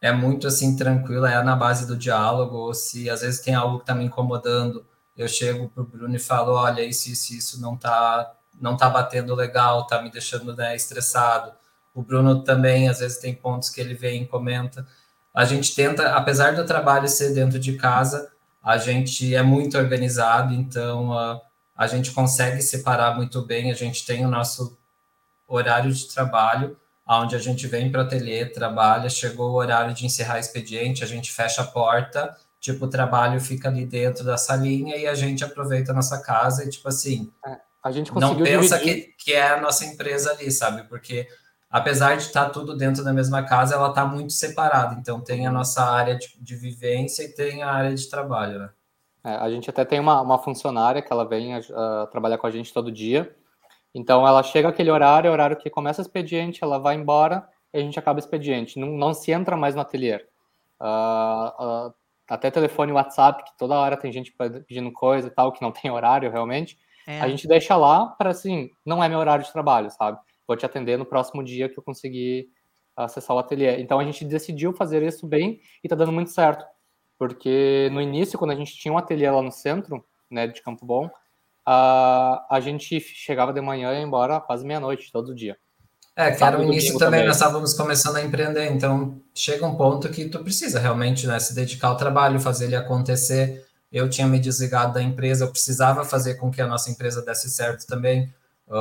é 0.00 0.10
muito 0.10 0.46
assim 0.46 0.76
tranquilo, 0.76 1.26
é 1.26 1.42
na 1.42 1.54
base 1.54 1.86
do 1.86 1.96
diálogo, 1.96 2.72
se 2.72 3.10
às 3.10 3.20
vezes 3.20 3.40
tem 3.40 3.54
algo 3.54 3.76
que 3.78 3.82
está 3.82 3.94
me 3.94 4.04
incomodando, 4.04 4.84
eu 5.16 5.28
chego 5.28 5.68
para 5.68 5.82
o 5.82 5.86
Bruno 5.86 6.14
e 6.14 6.18
falo, 6.18 6.52
olha, 6.52 6.82
isso, 6.82 7.10
isso, 7.10 7.34
isso 7.34 7.60
não 7.60 7.74
está 7.74 8.34
não 8.60 8.76
tá 8.76 8.90
batendo 8.90 9.34
legal, 9.34 9.86
tá 9.86 10.02
me 10.02 10.10
deixando 10.10 10.54
né, 10.54 10.76
estressado. 10.76 11.52
O 11.94 12.02
Bruno 12.02 12.44
também, 12.44 12.88
às 12.88 12.98
vezes, 12.98 13.18
tem 13.18 13.34
pontos 13.34 13.70
que 13.70 13.80
ele 13.80 13.94
vem 13.94 14.22
e 14.22 14.26
comenta. 14.26 14.86
A 15.34 15.44
gente 15.44 15.74
tenta, 15.74 16.12
apesar 16.12 16.54
do 16.54 16.66
trabalho 16.66 17.08
ser 17.08 17.34
dentro 17.34 17.58
de 17.58 17.76
casa, 17.76 18.30
a 18.62 18.76
gente 18.76 19.34
é 19.34 19.42
muito 19.42 19.78
organizado, 19.78 20.52
então 20.52 21.16
a, 21.18 21.40
a 21.74 21.86
gente 21.86 22.10
consegue 22.10 22.60
separar 22.60 23.16
muito 23.16 23.40
bem. 23.42 23.70
A 23.70 23.74
gente 23.74 24.04
tem 24.04 24.26
o 24.26 24.28
nosso 24.28 24.78
horário 25.48 25.90
de 25.92 26.06
trabalho, 26.08 26.76
onde 27.08 27.34
a 27.34 27.38
gente 27.38 27.66
vem 27.66 27.90
para 27.90 28.02
o 28.02 28.04
ateliê, 28.04 28.44
trabalha, 28.44 29.08
chegou 29.08 29.50
o 29.50 29.54
horário 29.54 29.94
de 29.94 30.04
encerrar 30.04 30.38
expediente, 30.38 31.02
a 31.02 31.06
gente 31.06 31.32
fecha 31.32 31.62
a 31.62 31.66
porta 31.66 32.36
Tipo, 32.60 32.84
o 32.84 32.90
trabalho 32.90 33.40
fica 33.40 33.68
ali 33.68 33.86
dentro 33.86 34.22
da 34.22 34.36
salinha 34.36 34.94
e 34.96 35.06
a 35.06 35.14
gente 35.14 35.42
aproveita 35.42 35.92
a 35.92 35.94
nossa 35.94 36.22
casa 36.22 36.62
e, 36.62 36.68
tipo 36.68 36.86
assim, 36.88 37.32
é, 37.44 37.56
a 37.82 37.90
gente 37.90 38.14
não 38.14 38.36
pensa 38.36 38.78
que, 38.78 39.14
que 39.18 39.32
é 39.32 39.48
a 39.48 39.60
nossa 39.60 39.84
empresa 39.86 40.32
ali, 40.32 40.50
sabe? 40.50 40.84
Porque 40.84 41.26
apesar 41.70 42.16
de 42.16 42.24
estar 42.24 42.50
tudo 42.50 42.76
dentro 42.76 43.02
da 43.02 43.14
mesma 43.14 43.42
casa, 43.44 43.74
ela 43.74 43.88
está 43.88 44.04
muito 44.04 44.34
separada. 44.34 44.94
Então, 45.00 45.20
tem 45.20 45.46
a 45.46 45.50
nossa 45.50 45.82
área 45.82 46.18
de, 46.18 46.36
de 46.38 46.54
vivência 46.54 47.22
e 47.22 47.28
tem 47.28 47.62
a 47.62 47.70
área 47.70 47.94
de 47.94 48.08
trabalho, 48.10 48.58
né? 48.58 48.70
É, 49.24 49.34
a 49.36 49.50
gente 49.50 49.68
até 49.70 49.84
tem 49.84 49.98
uma, 49.98 50.20
uma 50.20 50.38
funcionária 50.38 51.00
que 51.00 51.12
ela 51.12 51.26
vem 51.26 51.58
trabalhar 52.10 52.36
com 52.36 52.46
a 52.46 52.50
gente 52.50 52.72
todo 52.72 52.92
dia. 52.92 53.34
Então, 53.94 54.26
ela 54.26 54.42
chega 54.42 54.68
aquele 54.68 54.90
horário, 54.90 55.28
é 55.28 55.30
horário 55.30 55.56
que 55.56 55.70
começa 55.70 56.00
o 56.00 56.04
expediente, 56.04 56.62
ela 56.62 56.78
vai 56.78 56.94
embora 56.94 57.48
e 57.72 57.78
a 57.78 57.80
gente 57.80 57.98
acaba 57.98 58.18
o 58.18 58.20
expediente. 58.20 58.78
Não, 58.78 58.88
não 58.88 59.14
se 59.14 59.32
entra 59.32 59.56
mais 59.56 59.74
no 59.74 59.80
ateliê. 59.80 60.16
Uh, 60.80 61.88
uh, 61.88 61.94
até 62.30 62.48
telefone 62.48 62.92
WhatsApp, 62.92 63.42
que 63.44 63.58
toda 63.58 63.74
hora 63.74 63.96
tem 63.96 64.12
gente 64.12 64.32
pedindo 64.66 64.92
coisa 64.92 65.26
e 65.26 65.30
tal, 65.30 65.52
que 65.52 65.60
não 65.60 65.72
tem 65.72 65.90
horário 65.90 66.30
realmente. 66.30 66.78
É. 67.06 67.20
A 67.20 67.28
gente 67.28 67.48
deixa 67.48 67.76
lá 67.76 68.06
para 68.06 68.30
assim, 68.30 68.70
não 68.86 69.02
é 69.02 69.08
meu 69.08 69.18
horário 69.18 69.44
de 69.44 69.52
trabalho, 69.52 69.90
sabe? 69.90 70.18
Vou 70.46 70.56
te 70.56 70.64
atender 70.64 70.96
no 70.96 71.04
próximo 71.04 71.42
dia 71.42 71.68
que 71.68 71.76
eu 71.76 71.82
conseguir 71.82 72.48
acessar 72.96 73.34
o 73.34 73.38
ateliê. 73.40 73.80
Então 73.80 73.98
a 73.98 74.04
gente 74.04 74.24
decidiu 74.24 74.72
fazer 74.72 75.02
isso 75.02 75.26
bem 75.26 75.60
e 75.82 75.88
tá 75.88 75.96
dando 75.96 76.12
muito 76.12 76.30
certo. 76.30 76.64
Porque 77.18 77.88
no 77.92 78.00
início, 78.00 78.38
quando 78.38 78.52
a 78.52 78.56
gente 78.56 78.76
tinha 78.76 78.92
um 78.92 78.98
ateliê 78.98 79.30
lá 79.30 79.42
no 79.42 79.50
centro, 79.50 80.04
né, 80.30 80.46
de 80.46 80.62
Campo 80.62 80.86
Bom, 80.86 81.10
a, 81.66 82.46
a 82.48 82.60
gente 82.60 83.00
chegava 83.00 83.52
de 83.52 83.60
manhã 83.60 83.92
e 83.92 83.96
ia 83.96 84.02
embora 84.02 84.40
quase 84.40 84.64
meia-noite, 84.64 85.10
todo 85.10 85.34
dia. 85.34 85.58
É, 86.16 86.32
que 86.32 86.42
era 86.42 86.58
o 86.58 86.62
início 86.62 86.98
também, 86.98 87.20
também, 87.20 87.26
nós 87.26 87.36
estávamos 87.36 87.72
começando 87.72 88.16
a 88.16 88.22
empreender, 88.22 88.70
então 88.70 89.18
chega 89.34 89.66
um 89.66 89.76
ponto 89.76 90.08
que 90.08 90.28
tu 90.28 90.40
precisa 90.40 90.78
realmente 90.78 91.26
né, 91.26 91.38
se 91.38 91.54
dedicar 91.54 91.88
ao 91.88 91.96
trabalho, 91.96 92.40
fazer 92.40 92.66
ele 92.66 92.76
acontecer. 92.76 93.64
Eu 93.90 94.08
tinha 94.08 94.26
me 94.26 94.38
desligado 94.38 94.94
da 94.94 95.02
empresa, 95.02 95.44
eu 95.44 95.50
precisava 95.50 96.04
fazer 96.04 96.34
com 96.34 96.50
que 96.50 96.60
a 96.60 96.66
nossa 96.66 96.90
empresa 96.90 97.22
desse 97.22 97.48
certo 97.48 97.86
também. 97.86 98.32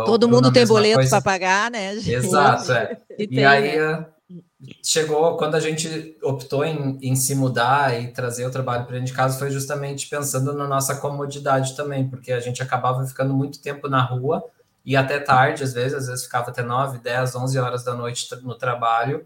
Todo 0.06 0.30
mundo 0.30 0.52
tem 0.52 0.68
boleto 0.68 1.10
para 1.10 1.22
pagar, 1.22 1.72
né? 1.72 1.94
Exato, 1.94 2.72
é. 2.72 2.98
E, 3.18 3.24
e 3.24 3.28
tem, 3.28 3.44
aí 3.44 3.78
né? 3.78 4.06
chegou, 4.84 5.36
quando 5.36 5.56
a 5.56 5.60
gente 5.60 6.16
optou 6.22 6.64
em, 6.64 6.98
em 7.02 7.16
se 7.16 7.34
mudar 7.34 8.00
e 8.00 8.08
trazer 8.08 8.46
o 8.46 8.52
trabalho 8.52 8.84
para 8.84 8.94
dentro 8.94 9.08
de 9.08 9.14
casa, 9.14 9.40
foi 9.40 9.50
justamente 9.50 10.08
pensando 10.08 10.54
na 10.54 10.68
nossa 10.68 10.96
comodidade 10.96 11.76
também, 11.76 12.08
porque 12.08 12.32
a 12.32 12.40
gente 12.40 12.62
acabava 12.62 13.06
ficando 13.06 13.34
muito 13.34 13.62
tempo 13.62 13.90
na 13.90 14.02
rua, 14.04 14.44
e 14.90 14.96
até 14.96 15.20
tarde, 15.20 15.64
às 15.64 15.72
vezes, 15.72 15.94
às 15.94 16.08
vezes 16.08 16.24
ficava 16.24 16.50
até 16.50 16.64
9, 16.64 16.98
10, 16.98 17.36
11 17.36 17.60
horas 17.60 17.84
da 17.84 17.94
noite 17.94 18.28
no 18.42 18.56
trabalho 18.56 19.24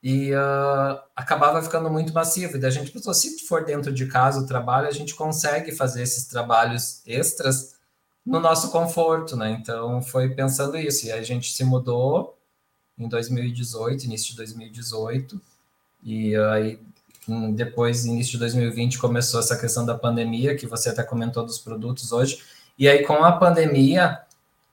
e 0.00 0.32
uh, 0.32 1.00
acabava 1.16 1.60
ficando 1.60 1.90
muito 1.90 2.14
massivo. 2.14 2.56
E 2.56 2.60
daí 2.60 2.68
a 2.68 2.72
gente 2.72 2.92
pensou, 2.92 3.12
se 3.12 3.40
for 3.40 3.64
dentro 3.64 3.92
de 3.92 4.06
casa 4.06 4.38
o 4.38 4.46
trabalho, 4.46 4.86
a 4.86 4.92
gente 4.92 5.16
consegue 5.16 5.72
fazer 5.72 6.04
esses 6.04 6.28
trabalhos 6.28 7.02
extras 7.04 7.74
no 8.24 8.38
nosso 8.38 8.70
conforto, 8.70 9.34
né? 9.34 9.50
Então 9.50 10.00
foi 10.00 10.28
pensando 10.28 10.76
isso. 10.76 11.06
E 11.06 11.10
a 11.10 11.24
gente 11.24 11.52
se 11.52 11.64
mudou 11.64 12.38
em 12.96 13.08
2018, 13.08 14.04
início 14.04 14.30
de 14.30 14.36
2018, 14.36 15.40
e 16.04 16.36
aí 16.36 16.80
depois, 17.52 18.06
início 18.06 18.34
de 18.34 18.38
2020, 18.38 18.96
começou 19.00 19.40
essa 19.40 19.58
questão 19.58 19.84
da 19.84 19.98
pandemia, 19.98 20.54
que 20.54 20.68
você 20.68 20.90
até 20.90 21.02
comentou 21.02 21.44
dos 21.44 21.58
produtos 21.58 22.12
hoje. 22.12 22.38
E 22.78 22.88
aí, 22.88 23.04
com 23.04 23.24
a 23.24 23.32
pandemia, 23.32 24.24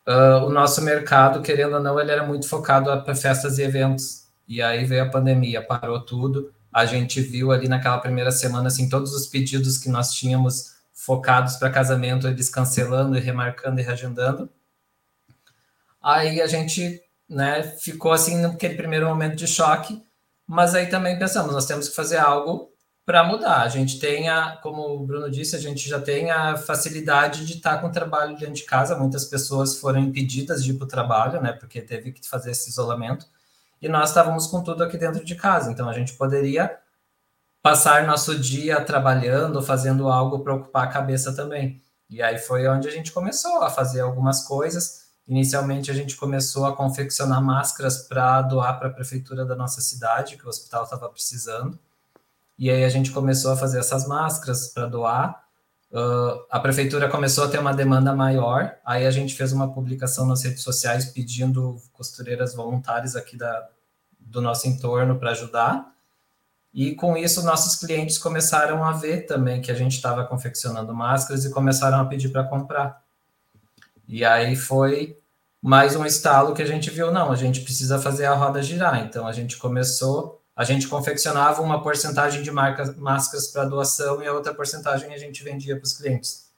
uh, 0.07 0.45
o 0.45 0.49
nosso 0.49 0.81
mercado, 0.81 1.41
querendo 1.41 1.75
ou 1.75 1.81
não, 1.81 1.99
ele 1.99 2.11
era 2.11 2.25
muito 2.25 2.47
focado 2.47 2.85
para 3.03 3.15
festas 3.15 3.57
e 3.57 3.63
eventos. 3.63 4.25
E 4.47 4.61
aí 4.61 4.85
veio 4.85 5.03
a 5.03 5.09
pandemia, 5.09 5.65
parou 5.65 5.99
tudo. 5.99 6.53
A 6.71 6.85
gente 6.85 7.21
viu 7.21 7.51
ali 7.51 7.67
naquela 7.67 7.97
primeira 7.97 8.31
semana, 8.31 8.67
assim, 8.67 8.89
todos 8.89 9.13
os 9.13 9.27
pedidos 9.27 9.77
que 9.77 9.89
nós 9.89 10.13
tínhamos 10.13 10.75
focados 10.93 11.55
para 11.57 11.69
casamento, 11.69 12.27
eles 12.27 12.49
cancelando 12.49 13.17
e 13.17 13.19
remarcando 13.19 13.79
e 13.79 13.83
reagendando. 13.83 14.49
Aí 16.01 16.41
a 16.41 16.47
gente, 16.47 17.01
né, 17.27 17.63
ficou 17.63 18.11
assim 18.11 18.37
naquele 18.39 18.75
primeiro 18.75 19.07
momento 19.07 19.35
de 19.35 19.47
choque, 19.47 20.03
mas 20.45 20.75
aí 20.75 20.87
também 20.87 21.17
pensamos, 21.17 21.51
nós 21.51 21.65
temos 21.65 21.89
que 21.89 21.95
fazer 21.95 22.17
algo 22.17 22.74
para 23.05 23.23
mudar. 23.23 23.61
A 23.61 23.69
gente 23.69 23.99
tem 23.99 24.27
a, 24.29 24.57
como 24.57 24.81
o 24.81 25.05
Bruno 25.05 25.29
disse, 25.29 25.55
a 25.55 25.59
gente 25.59 25.87
já 25.87 26.01
tem 26.01 26.31
a 26.31 26.57
facilidade 26.57 27.45
de 27.45 27.53
estar 27.53 27.79
com 27.79 27.87
o 27.87 27.91
trabalho 27.91 28.35
dentro 28.37 28.55
de 28.55 28.63
casa. 28.63 28.97
Muitas 28.97 29.25
pessoas 29.25 29.77
foram 29.77 29.99
impedidas 29.99 30.63
de 30.63 30.71
ir 30.71 30.73
para 30.73 30.85
o 30.85 30.87
trabalho, 30.87 31.41
né? 31.41 31.53
Porque 31.53 31.81
teve 31.81 32.11
que 32.11 32.27
fazer 32.27 32.51
esse 32.51 32.69
isolamento. 32.69 33.27
E 33.81 33.87
nós 33.87 34.09
estávamos 34.09 34.47
com 34.47 34.63
tudo 34.63 34.83
aqui 34.83 34.97
dentro 34.97 35.23
de 35.23 35.35
casa. 35.35 35.71
Então 35.71 35.87
a 35.87 35.93
gente 35.93 36.13
poderia 36.13 36.79
passar 37.61 38.05
nosso 38.07 38.37
dia 38.39 38.81
trabalhando, 38.81 39.61
fazendo 39.61 40.07
algo 40.09 40.39
para 40.39 40.55
ocupar 40.55 40.85
a 40.85 40.91
cabeça 40.91 41.35
também. 41.35 41.81
E 42.09 42.21
aí 42.21 42.37
foi 42.37 42.67
onde 42.67 42.87
a 42.87 42.91
gente 42.91 43.11
começou 43.11 43.61
a 43.63 43.69
fazer 43.69 44.01
algumas 44.01 44.43
coisas. 44.47 45.05
Inicialmente, 45.27 45.89
a 45.89 45.93
gente 45.93 46.15
começou 46.15 46.65
a 46.65 46.75
confeccionar 46.75 47.41
máscaras 47.41 48.07
para 48.07 48.43
doar 48.43 48.77
para 48.77 48.89
a 48.89 48.93
prefeitura 48.93 49.43
da 49.43 49.55
nossa 49.55 49.81
cidade, 49.81 50.37
que 50.37 50.45
o 50.45 50.49
hospital 50.49 50.83
estava 50.83 51.09
precisando. 51.09 51.79
E 52.57 52.69
aí 52.69 52.83
a 52.83 52.89
gente 52.89 53.11
começou 53.11 53.51
a 53.51 53.57
fazer 53.57 53.79
essas 53.79 54.07
máscaras 54.07 54.67
para 54.69 54.85
doar. 54.85 55.43
Uh, 55.91 56.45
a 56.49 56.59
prefeitura 56.59 57.09
começou 57.09 57.43
a 57.43 57.47
ter 57.47 57.59
uma 57.59 57.73
demanda 57.73 58.13
maior, 58.13 58.75
aí 58.85 59.05
a 59.05 59.11
gente 59.11 59.33
fez 59.33 59.53
uma 59.53 59.71
publicação 59.71 60.25
nas 60.25 60.43
redes 60.43 60.61
sociais 60.61 61.05
pedindo 61.05 61.81
costureiras 61.93 62.53
voluntárias 62.53 63.15
aqui 63.15 63.37
da, 63.37 63.67
do 64.19 64.41
nosso 64.41 64.67
entorno 64.67 65.17
para 65.17 65.31
ajudar. 65.31 65.93
E 66.73 66.93
com 66.93 67.15
isso, 67.15 67.41
nossos 67.43 67.75
clientes 67.75 68.17
começaram 68.17 68.83
a 68.83 68.91
ver 68.91 69.21
também 69.21 69.61
que 69.61 69.71
a 69.71 69.75
gente 69.75 69.93
estava 69.93 70.25
confeccionando 70.25 70.93
máscaras 70.93 71.45
e 71.45 71.49
começaram 71.49 72.01
a 72.01 72.05
pedir 72.05 72.27
para 72.27 72.43
comprar. 72.43 73.01
E 74.05 74.25
aí 74.25 74.57
foi 74.57 75.17
mais 75.61 75.95
um 75.95 76.05
estalo 76.05 76.53
que 76.53 76.61
a 76.61 76.65
gente 76.65 76.89
viu, 76.89 77.11
não, 77.11 77.31
a 77.31 77.35
gente 77.35 77.61
precisa 77.61 77.97
fazer 77.97 78.25
a 78.25 78.33
roda 78.33 78.61
girar. 78.61 79.03
Então 79.05 79.25
a 79.25 79.31
gente 79.31 79.57
começou, 79.57 80.43
a 80.55 80.63
gente 80.63 80.87
confeccionava 80.87 81.61
uma 81.61 81.83
porcentagem 81.83 82.41
de 82.41 82.49
marcas, 82.49 82.95
máscaras 82.95 83.47
para 83.47 83.65
doação 83.65 84.23
e 84.23 84.27
a 84.27 84.33
outra 84.33 84.53
porcentagem 84.53 85.13
a 85.13 85.17
gente 85.17 85.43
vendia 85.43 85.75
para 85.75 85.83
os 85.83 85.97
clientes. 85.97 86.49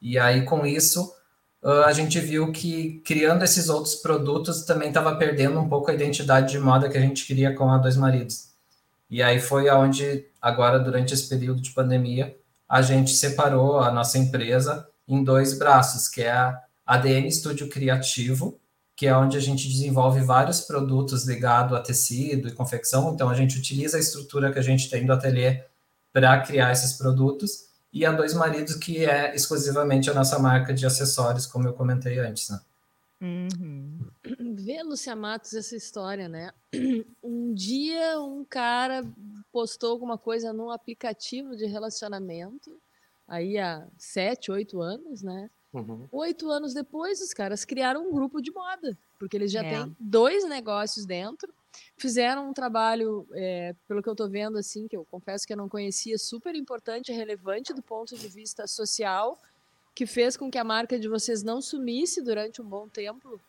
E 0.00 0.18
aí 0.18 0.44
com 0.44 0.66
isso 0.66 1.14
a 1.62 1.92
gente 1.92 2.18
viu 2.18 2.50
que 2.50 3.00
criando 3.04 3.44
esses 3.44 3.68
outros 3.68 3.94
produtos 3.94 4.64
também 4.64 4.88
estava 4.88 5.14
perdendo 5.16 5.60
um 5.60 5.68
pouco 5.68 5.90
a 5.90 5.94
identidade 5.94 6.50
de 6.50 6.58
moda 6.58 6.88
que 6.88 6.98
a 6.98 7.00
gente 7.00 7.24
queria 7.24 7.54
com 7.54 7.70
a 7.70 7.78
Dois 7.78 7.96
Maridos. 7.96 8.48
E 9.08 9.22
aí 9.22 9.38
foi 9.38 9.68
aonde 9.68 10.26
agora 10.40 10.80
durante 10.80 11.14
esse 11.14 11.28
período 11.28 11.60
de 11.60 11.70
pandemia 11.70 12.36
a 12.68 12.82
gente 12.82 13.12
separou 13.12 13.78
a 13.78 13.92
nossa 13.92 14.18
empresa 14.18 14.88
em 15.06 15.22
dois 15.22 15.56
braços, 15.56 16.08
que 16.08 16.22
é 16.22 16.32
a 16.32 16.58
ADN 16.86 17.28
Estúdio 17.28 17.68
Criativo, 17.68 18.58
que 19.02 19.06
é 19.08 19.16
onde 19.16 19.36
a 19.36 19.40
gente 19.40 19.66
desenvolve 19.66 20.20
vários 20.20 20.60
produtos 20.60 21.26
ligados 21.26 21.76
a 21.76 21.80
tecido 21.80 22.46
e 22.46 22.52
confecção. 22.52 23.12
Então, 23.12 23.28
a 23.28 23.34
gente 23.34 23.58
utiliza 23.58 23.96
a 23.96 24.00
estrutura 24.00 24.52
que 24.52 24.60
a 24.60 24.62
gente 24.62 24.88
tem 24.88 25.04
do 25.04 25.12
ateliê 25.12 25.64
para 26.12 26.40
criar 26.42 26.70
esses 26.70 26.92
produtos. 26.92 27.66
E 27.92 28.06
a 28.06 28.12
Dois 28.12 28.32
Maridos, 28.32 28.76
que 28.76 29.04
é 29.04 29.34
exclusivamente 29.34 30.08
a 30.08 30.14
nossa 30.14 30.38
marca 30.38 30.72
de 30.72 30.86
acessórios, 30.86 31.46
como 31.46 31.66
eu 31.66 31.72
comentei 31.72 32.20
antes. 32.20 32.48
Né? 32.48 32.60
Uhum. 33.20 33.98
Vê, 34.54 34.80
Lucia 34.84 35.16
Matos, 35.16 35.52
essa 35.54 35.74
história, 35.74 36.28
né? 36.28 36.52
Um 37.24 37.52
dia 37.52 38.20
um 38.20 38.44
cara 38.44 39.04
postou 39.50 39.90
alguma 39.90 40.16
coisa 40.16 40.52
num 40.52 40.70
aplicativo 40.70 41.56
de 41.56 41.66
relacionamento 41.66 42.80
aí 43.26 43.58
há 43.58 43.84
sete, 43.98 44.52
oito 44.52 44.80
anos, 44.80 45.22
né? 45.22 45.50
Uhum. 45.72 46.06
Oito 46.12 46.50
anos 46.50 46.74
depois, 46.74 47.20
os 47.20 47.32
caras 47.32 47.64
criaram 47.64 48.06
um 48.06 48.12
grupo 48.12 48.42
de 48.42 48.52
moda, 48.52 48.96
porque 49.18 49.36
eles 49.36 49.50
já 49.50 49.64
é. 49.64 49.70
têm 49.70 49.96
dois 49.98 50.46
negócios 50.46 51.06
dentro, 51.06 51.52
fizeram 51.96 52.50
um 52.50 52.52
trabalho, 52.52 53.26
é, 53.32 53.74
pelo 53.88 54.02
que 54.02 54.08
eu 54.08 54.12
estou 54.12 54.28
vendo, 54.28 54.58
assim, 54.58 54.86
que 54.86 54.96
eu 54.96 55.06
confesso 55.10 55.46
que 55.46 55.52
eu 55.52 55.56
não 55.56 55.68
conhecia, 55.68 56.18
super 56.18 56.54
importante 56.54 57.10
e 57.10 57.14
relevante 57.14 57.72
do 57.72 57.82
ponto 57.82 58.16
de 58.16 58.28
vista 58.28 58.66
social, 58.66 59.38
que 59.94 60.06
fez 60.06 60.36
com 60.36 60.50
que 60.50 60.58
a 60.58 60.64
marca 60.64 60.98
de 60.98 61.08
vocês 61.08 61.42
não 61.42 61.62
sumisse 61.62 62.22
durante 62.22 62.60
um 62.60 62.64
bom 62.64 62.88
tempo 62.88 63.40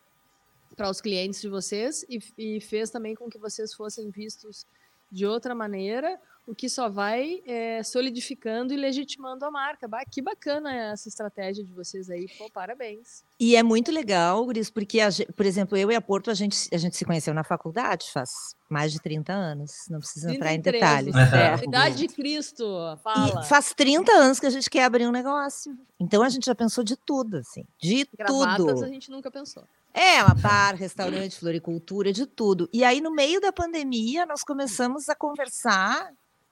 para 0.74 0.90
os 0.90 1.00
clientes 1.00 1.40
de 1.40 1.48
vocês 1.48 2.04
e, 2.08 2.20
e 2.38 2.60
fez 2.60 2.90
também 2.90 3.14
com 3.14 3.28
que 3.28 3.38
vocês 3.38 3.74
fossem 3.74 4.10
vistos 4.10 4.66
de 5.14 5.24
outra 5.24 5.54
maneira, 5.54 6.18
o 6.44 6.54
que 6.54 6.68
só 6.68 6.88
vai 6.88 7.40
é, 7.46 7.82
solidificando 7.82 8.74
e 8.74 8.76
legitimando 8.76 9.44
a 9.44 9.50
marca. 9.50 9.86
Bah, 9.86 10.04
que 10.04 10.20
bacana 10.20 10.74
essa 10.74 11.08
estratégia 11.08 11.64
de 11.64 11.72
vocês 11.72 12.10
aí, 12.10 12.26
pô, 12.36 12.50
parabéns. 12.50 13.24
E 13.38 13.54
é 13.54 13.62
muito 13.62 13.92
legal, 13.92 14.44
Gris, 14.44 14.70
porque, 14.70 15.00
a, 15.00 15.08
por 15.36 15.46
exemplo, 15.46 15.78
eu 15.78 15.90
e 15.90 15.94
a 15.94 16.00
Porto, 16.00 16.30
a 16.30 16.34
gente, 16.34 16.68
a 16.72 16.76
gente 16.76 16.96
se 16.96 17.04
conheceu 17.04 17.32
na 17.32 17.44
faculdade 17.44 18.10
faz 18.12 18.56
mais 18.68 18.92
de 18.92 19.00
30 19.00 19.32
anos, 19.32 19.72
não 19.88 20.00
precisa 20.00 20.34
entrar 20.34 20.52
em 20.52 20.60
detalhes. 20.60 21.14
É. 21.14 21.64
Idade 21.64 21.96
de 21.96 22.08
Cristo, 22.08 22.64
fala. 23.02 23.42
E 23.42 23.48
faz 23.48 23.72
30 23.72 24.10
anos 24.12 24.40
que 24.40 24.46
a 24.46 24.50
gente 24.50 24.68
quer 24.68 24.84
abrir 24.84 25.06
um 25.06 25.12
negócio, 25.12 25.76
então 26.00 26.22
a 26.22 26.28
gente 26.28 26.44
já 26.46 26.54
pensou 26.54 26.82
de 26.82 26.96
tudo, 26.96 27.38
assim, 27.38 27.64
de 27.78 28.06
Gravatas 28.16 28.56
tudo. 28.56 28.84
a 28.84 28.88
gente 28.88 29.10
nunca 29.10 29.30
pensou. 29.30 29.64
É, 29.94 30.24
uma 30.24 30.34
bar, 30.34 30.74
restaurante, 30.74 31.38
floricultura, 31.38 32.12
de 32.12 32.26
tudo. 32.26 32.68
E 32.72 32.82
aí, 32.82 33.00
no 33.00 33.12
meio 33.12 33.40
da 33.40 33.52
pandemia, 33.52 34.26
nós 34.26 34.42
começamos 34.42 35.08
a 35.08 35.14
conversar 35.14 36.10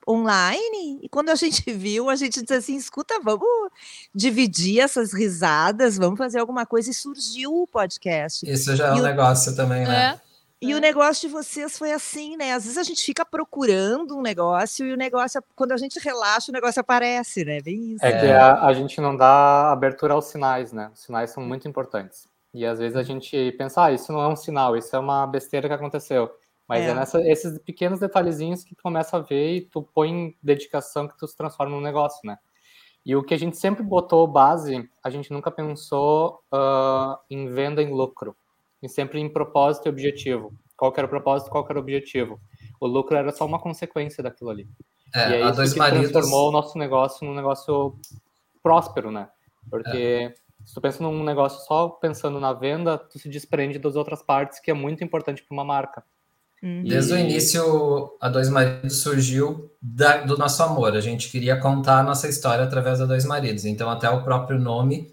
online, 0.09 1.01
e 1.03 1.09
quando 1.09 1.31
a 1.31 1.35
gente 1.35 1.63
viu, 1.73 2.09
a 2.09 2.15
gente 2.15 2.41
disse 2.41 2.55
assim: 2.55 2.77
escuta, 2.77 3.21
vamos 3.23 3.47
dividir 4.15 4.81
essas 4.81 5.13
risadas, 5.13 5.97
vamos 5.99 6.19
fazer 6.19 6.39
alguma 6.39 6.65
coisa, 6.65 6.91
e 6.91 6.95
surgiu 6.95 7.53
o 7.53 7.67
podcast. 7.67 8.49
Isso 8.49 8.77
já 8.77 8.89
é 8.89 8.93
um 8.93 8.99
o... 8.99 9.03
negócio 9.03 9.55
também, 9.57 9.85
né? 9.85 10.19
É. 10.19 10.33
E 10.61 10.71
é. 10.71 10.77
o 10.77 10.79
negócio 10.79 11.29
de 11.29 11.35
vocês 11.35 11.77
foi 11.77 11.91
assim, 11.91 12.37
né? 12.37 12.53
Às 12.53 12.63
vezes 12.63 12.79
a 12.79 12.85
gente 12.85 13.03
fica 13.03 13.25
procurando 13.25 14.17
um 14.17 14.23
negócio 14.23 14.87
e 14.87 14.93
o 14.93 14.97
negócio, 14.97 15.43
quando 15.57 15.73
a 15.73 15.77
gente 15.77 15.99
relaxa, 15.99 16.53
o 16.53 16.55
negócio 16.55 16.79
aparece, 16.79 17.45
né? 17.45 17.61
Bem 17.61 17.95
isso. 17.95 18.07
É 18.07 18.13
que 18.13 18.27
a, 18.27 18.65
a 18.65 18.73
gente 18.73 19.01
não 19.01 19.17
dá 19.17 19.73
abertura 19.73 20.15
aos 20.15 20.27
sinais, 20.27 20.73
né? 20.73 20.89
Os 20.95 21.03
sinais 21.03 21.31
são 21.31 21.43
muito 21.43 21.67
importantes. 21.67 22.29
E 22.55 22.67
às 22.67 22.79
vezes 22.79 22.97
a 22.97 23.03
gente 23.03 23.53
pensa, 23.53 23.85
ah, 23.85 23.93
isso 23.93 24.13
não 24.13 24.21
é 24.21 24.29
um 24.29 24.37
sinal, 24.37 24.77
isso 24.77 24.95
é 24.95 24.99
uma 24.99 25.27
besteira 25.27 25.69
que 25.69 25.75
aconteceu. 25.75 26.31
Mas 26.69 26.85
é, 26.85 26.89
é 26.89 26.95
nessa, 26.95 27.21
esses 27.21 27.59
pequenos 27.59 28.01
detalhezinhos 28.01 28.63
que 28.63 28.75
tu 28.75 28.83
começa 28.83 29.17
a 29.17 29.21
ver 29.21 29.57
e 29.57 29.61
tu 29.63 29.83
põe 29.83 30.37
dedicação 30.43 31.09
que 31.09 31.17
tu 31.19 31.27
se 31.27 31.37
transforma 31.37 31.75
num 31.75 31.83
negócio, 31.83 32.21
né? 32.25 32.39
E 33.05 33.17
o 33.17 33.23
que 33.23 33.35
a 33.35 33.39
gente 33.39 33.57
sempre 33.57 33.83
botou 33.83 34.27
base, 34.27 34.89
a 35.03 35.11
gente 35.11 35.33
nunca 35.33 35.51
pensou 35.51 36.41
uh, 36.53 37.19
em 37.29 37.49
venda 37.49 37.83
em 37.83 37.93
lucro, 37.93 38.37
e 38.83 38.89
sempre 38.89 39.21
em 39.21 39.29
propósito 39.29 39.87
e 39.87 39.89
objetivo. 39.89 40.53
Qual 40.77 40.93
era 40.97 41.07
o 41.07 41.11
propósito, 41.11 41.51
qual 41.51 41.67
era 41.69 41.79
o 41.79 41.83
objetivo. 41.83 42.41
O 42.81 42.87
lucro 42.87 43.17
era 43.17 43.31
só 43.31 43.47
uma 43.47 43.61
consequência 43.61 44.23
daquilo 44.23 44.51
ali. 44.51 44.69
É, 45.15 45.31
e 45.31 45.35
é 45.35 45.45
isso 45.45 45.57
dois 45.57 45.73
que 45.73 45.79
maridos... 45.79 46.11
transformou 46.11 46.49
o 46.49 46.53
nosso 46.53 46.77
negócio 46.77 47.27
num 47.27 47.35
negócio 47.35 47.97
próspero, 48.63 49.11
né? 49.11 49.29
Porque 49.71 50.33
é. 50.33 50.35
Se 50.65 50.75
tu 50.75 50.81
pensa 50.81 51.03
num 51.03 51.25
negócio 51.25 51.65
só 51.67 51.89
pensando 51.89 52.39
na 52.39 52.53
venda, 52.53 52.99
tu 52.99 53.19
se 53.19 53.29
desprende 53.29 53.79
das 53.79 53.97
outras 53.97 54.23
partes, 54.23 54.61
que 54.61 54.71
é 54.71 54.75
muito 54.75 55.03
importante 55.03 55.43
para 55.43 55.55
uma 55.55 55.65
marca. 55.65 56.05
Uhum. 56.63 56.85
Desde 56.85 57.13
o 57.13 57.19
início, 57.19 58.17
a 58.21 58.29
Dois 58.29 58.49
Maridos 58.49 58.99
surgiu 58.99 59.71
da, 59.83 60.19
do 60.19 60.39
nosso 60.39 60.63
amor. 60.63 60.95
A 60.95 61.01
gente 61.01 61.29
queria 61.29 61.59
contar 61.59 61.99
a 61.99 62.03
nossa 62.05 62.29
história 62.29 62.65
através 62.65 63.01
da 63.01 63.07
Dois 63.07 63.25
Maridos. 63.25 63.65
Então, 63.65 63.91
até 63.91 64.09
o 64.09 64.23
próprio 64.23 64.61
nome, 64.61 65.13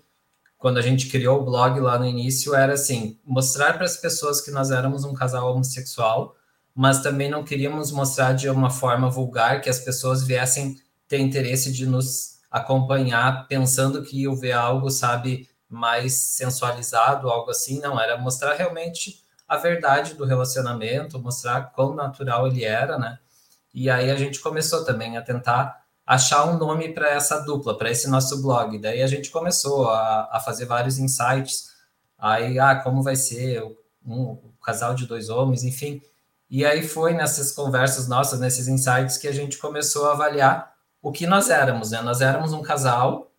quando 0.59 0.77
a 0.77 0.81
gente 0.81 1.07
criou 1.07 1.41
o 1.41 1.45
blog 1.45 1.79
lá 1.79 1.97
no 1.97 2.05
início, 2.05 2.53
era 2.53 2.73
assim: 2.73 3.17
mostrar 3.25 3.73
para 3.73 3.85
as 3.85 3.97
pessoas 3.97 4.41
que 4.41 4.51
nós 4.51 4.69
éramos 4.69 5.03
um 5.03 5.13
casal 5.13 5.51
homossexual, 5.51 6.35
mas 6.75 7.01
também 7.01 7.31
não 7.31 7.43
queríamos 7.43 7.91
mostrar 7.91 8.33
de 8.33 8.47
uma 8.47 8.69
forma 8.69 9.09
vulgar 9.09 9.59
que 9.61 9.69
as 9.69 9.79
pessoas 9.79 10.23
viessem 10.23 10.77
ter 11.07 11.17
interesse 11.17 11.73
de 11.73 11.87
nos 11.87 12.38
acompanhar 12.49 13.47
pensando 13.47 14.01
que 14.03 14.23
ia 14.23 14.35
ver 14.35 14.53
algo, 14.53 14.89
sabe, 14.89 15.49
mais 15.67 16.13
sensualizado, 16.13 17.29
algo 17.29 17.51
assim. 17.51 17.79
Não, 17.79 17.99
era 17.99 18.17
mostrar 18.17 18.55
realmente 18.55 19.23
a 19.47 19.57
verdade 19.57 20.15
do 20.15 20.25
relacionamento, 20.25 21.19
mostrar 21.19 21.71
quão 21.73 21.93
natural 21.93 22.47
ele 22.47 22.63
era, 22.63 22.97
né? 22.97 23.19
E 23.73 23.89
aí 23.89 24.09
a 24.09 24.15
gente 24.15 24.39
começou 24.39 24.83
também 24.83 25.17
a 25.17 25.21
tentar 25.21 25.83
achar 26.05 26.45
um 26.45 26.57
nome 26.57 26.91
para 26.93 27.09
essa 27.09 27.39
dupla, 27.39 27.77
para 27.77 27.91
esse 27.91 28.09
nosso 28.09 28.41
blog. 28.41 28.79
Daí 28.79 29.01
a 29.01 29.07
gente 29.07 29.29
começou 29.29 29.89
a, 29.89 30.27
a 30.31 30.39
fazer 30.39 30.65
vários 30.65 30.97
insights. 30.97 31.69
Aí, 32.17 32.57
ah, 32.57 32.75
como 32.75 33.03
vai 33.03 33.15
ser 33.15 33.63
um, 34.03 34.31
um 34.31 34.53
casal 34.63 34.95
de 34.95 35.05
dois 35.05 35.29
homens, 35.29 35.63
enfim. 35.63 36.01
E 36.49 36.65
aí 36.65 36.81
foi 36.81 37.13
nessas 37.13 37.51
conversas 37.51 38.07
nossas, 38.07 38.39
nesses 38.39 38.67
insights, 38.67 39.17
que 39.17 39.27
a 39.27 39.31
gente 39.31 39.59
começou 39.59 40.09
a 40.09 40.13
avaliar 40.13 40.73
o 41.01 41.11
que 41.11 41.25
nós 41.25 41.49
éramos, 41.49 41.91
né? 41.91 42.01
Nós 42.01 42.21
éramos 42.21 42.53
um 42.53 42.61
casal, 42.61 43.31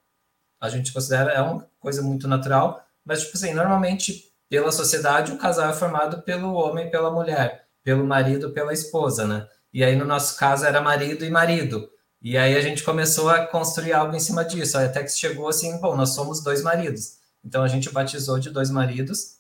a 0.61 0.69
gente 0.69 0.93
considera, 0.93 1.33
é 1.33 1.41
uma 1.41 1.67
coisa 1.79 2.03
muito 2.03 2.29
natural, 2.29 2.85
mas, 3.05 3.23
tipo 3.23 3.37
assim, 3.37 3.53
normalmente 3.53 4.31
pela 4.49 4.73
sociedade, 4.73 5.33
o 5.33 5.39
casal 5.39 5.71
é 5.71 5.73
formado 5.73 6.23
pelo 6.23 6.53
homem 6.55 6.91
pela 6.91 7.11
mulher, 7.11 7.67
pelo 7.85 8.05
marido 8.05 8.51
pela 8.51 8.73
esposa, 8.73 9.27
né? 9.27 9.47
E 9.73 9.85
aí, 9.85 9.95
no 9.95 10.05
nosso 10.05 10.37
caso, 10.37 10.65
era 10.65 10.81
marido 10.81 11.25
e 11.25 11.31
marido. 11.31 11.89
E 12.21 12.37
aí 12.37 12.55
a 12.55 12.61
gente 12.61 12.83
começou 12.83 13.31
a 13.31 13.47
construir 13.47 13.93
algo 13.93 14.15
em 14.15 14.21
cima 14.21 14.45
disso, 14.45 14.77
até 14.77 15.03
que 15.03 15.11
chegou 15.11 15.49
assim, 15.49 15.81
bom, 15.81 15.97
nós 15.97 16.11
somos 16.11 16.43
dois 16.43 16.63
maridos. 16.63 17.19
Então 17.43 17.63
a 17.63 17.69
gente 17.69 17.91
batizou 17.91 18.39
de 18.39 18.51
dois 18.51 18.71
maridos 18.71 19.39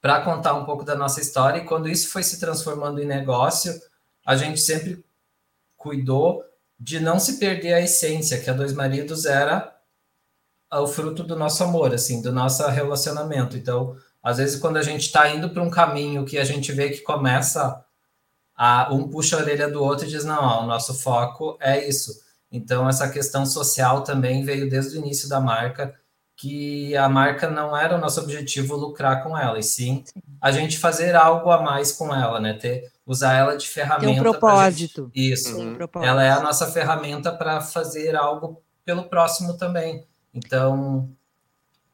para 0.00 0.20
contar 0.22 0.54
um 0.54 0.64
pouco 0.64 0.84
da 0.84 0.96
nossa 0.96 1.20
história. 1.20 1.58
E 1.58 1.64
quando 1.64 1.88
isso 1.88 2.08
foi 2.08 2.22
se 2.22 2.40
transformando 2.40 3.00
em 3.00 3.06
negócio, 3.06 3.80
a 4.26 4.34
gente 4.34 4.60
sempre 4.60 5.04
cuidou 5.76 6.42
de 6.78 7.00
não 7.00 7.18
se 7.18 7.38
perder 7.38 7.74
a 7.74 7.80
essência, 7.80 8.40
que 8.40 8.48
a 8.48 8.52
Dois 8.52 8.72
Maridos 8.72 9.24
era 9.24 9.76
o 10.72 10.86
fruto 10.86 11.24
do 11.24 11.34
nosso 11.34 11.64
amor, 11.64 11.94
assim, 11.94 12.22
do 12.22 12.30
nosso 12.30 12.66
relacionamento. 12.68 13.56
Então, 13.56 13.96
às 14.22 14.36
vezes, 14.36 14.60
quando 14.60 14.76
a 14.76 14.82
gente 14.82 15.02
está 15.02 15.28
indo 15.28 15.50
para 15.50 15.62
um 15.62 15.70
caminho 15.70 16.24
que 16.24 16.38
a 16.38 16.44
gente 16.44 16.70
vê 16.72 16.90
que 16.90 17.00
começa 17.00 17.84
a 18.54 18.92
um 18.92 19.08
puxa 19.08 19.36
a 19.36 19.40
orelha 19.40 19.70
do 19.70 19.82
outro 19.82 20.06
e 20.06 20.10
diz: 20.10 20.24
não, 20.24 20.42
ó, 20.42 20.64
o 20.64 20.66
nosso 20.66 20.94
foco 20.94 21.56
é 21.60 21.88
isso. 21.88 22.20
Então, 22.50 22.88
essa 22.88 23.08
questão 23.08 23.44
social 23.46 24.02
também 24.02 24.44
veio 24.44 24.68
desde 24.68 24.96
o 24.96 25.00
início 25.00 25.28
da 25.28 25.40
marca 25.40 25.94
que 26.38 26.96
a 26.96 27.08
marca 27.08 27.50
não 27.50 27.76
era 27.76 27.96
o 27.96 28.00
nosso 28.00 28.20
objetivo 28.20 28.76
lucrar 28.76 29.24
com 29.24 29.36
ela, 29.36 29.58
e 29.58 29.62
sim, 29.62 30.04
sim. 30.06 30.22
a 30.40 30.52
gente 30.52 30.78
fazer 30.78 31.16
algo 31.16 31.50
a 31.50 31.60
mais 31.60 31.90
com 31.90 32.14
ela, 32.14 32.38
né? 32.38 32.54
Ter, 32.54 32.92
usar 33.04 33.34
ela 33.34 33.56
de 33.56 33.66
ferramenta. 33.66 34.06
Tem 34.06 34.20
um 34.20 34.22
propósito. 34.22 35.10
Gente, 35.12 35.32
isso. 35.32 35.60
Um 35.60 35.74
propósito. 35.74 36.08
Ela 36.08 36.22
é 36.22 36.30
a 36.30 36.40
nossa 36.40 36.68
ferramenta 36.68 37.32
para 37.32 37.60
fazer 37.60 38.14
algo 38.14 38.62
pelo 38.84 39.02
próximo 39.08 39.54
também. 39.54 40.06
Então, 40.32 41.10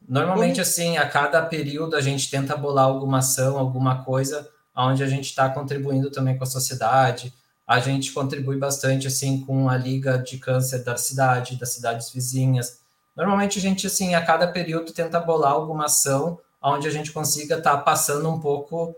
normalmente, 0.07 0.61
assim, 0.61 0.99
a 0.99 1.09
cada 1.09 1.41
período 1.41 1.97
a 1.97 2.03
gente 2.03 2.31
tenta 2.31 2.55
bolar 2.55 2.85
alguma 2.85 3.19
ação, 3.19 3.57
alguma 3.57 4.05
coisa, 4.05 4.47
onde 4.77 5.03
a 5.03 5.09
gente 5.09 5.25
está 5.25 5.49
contribuindo 5.49 6.11
também 6.11 6.37
com 6.37 6.45
a 6.45 6.47
sociedade. 6.47 7.33
A 7.67 7.81
gente 7.81 8.13
contribui 8.13 8.59
bastante, 8.59 9.07
assim, 9.07 9.41
com 9.41 9.71
a 9.71 9.77
Liga 9.79 10.19
de 10.19 10.37
Câncer 10.37 10.85
da 10.85 10.99
cidade, 10.99 11.57
das 11.57 11.71
cidades 11.71 12.11
vizinhas 12.11 12.84
Normalmente 13.17 13.59
a 13.59 13.63
gente, 13.63 13.87
assim, 13.87 14.15
a 14.15 14.25
cada 14.25 14.49
período 14.49 14.93
tenta 14.93 15.21
bolar 15.21 15.53
alguma 15.53 15.87
ação 15.87 16.39
onde 16.63 16.89
a 16.89 16.91
gente 16.91 17.13
consiga 17.13 17.59
estar 17.59 17.77
tá 17.77 17.83
passando 17.83 18.29
um 18.29 18.41
pouco 18.41 18.97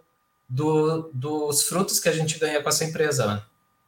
do, 0.48 1.10
dos 1.12 1.64
frutos 1.64 1.98
que 1.98 2.08
a 2.08 2.12
gente 2.12 2.38
ganha 2.38 2.62
com 2.62 2.68
essa 2.68 2.84
empresa, 2.84 3.26
né? 3.26 3.42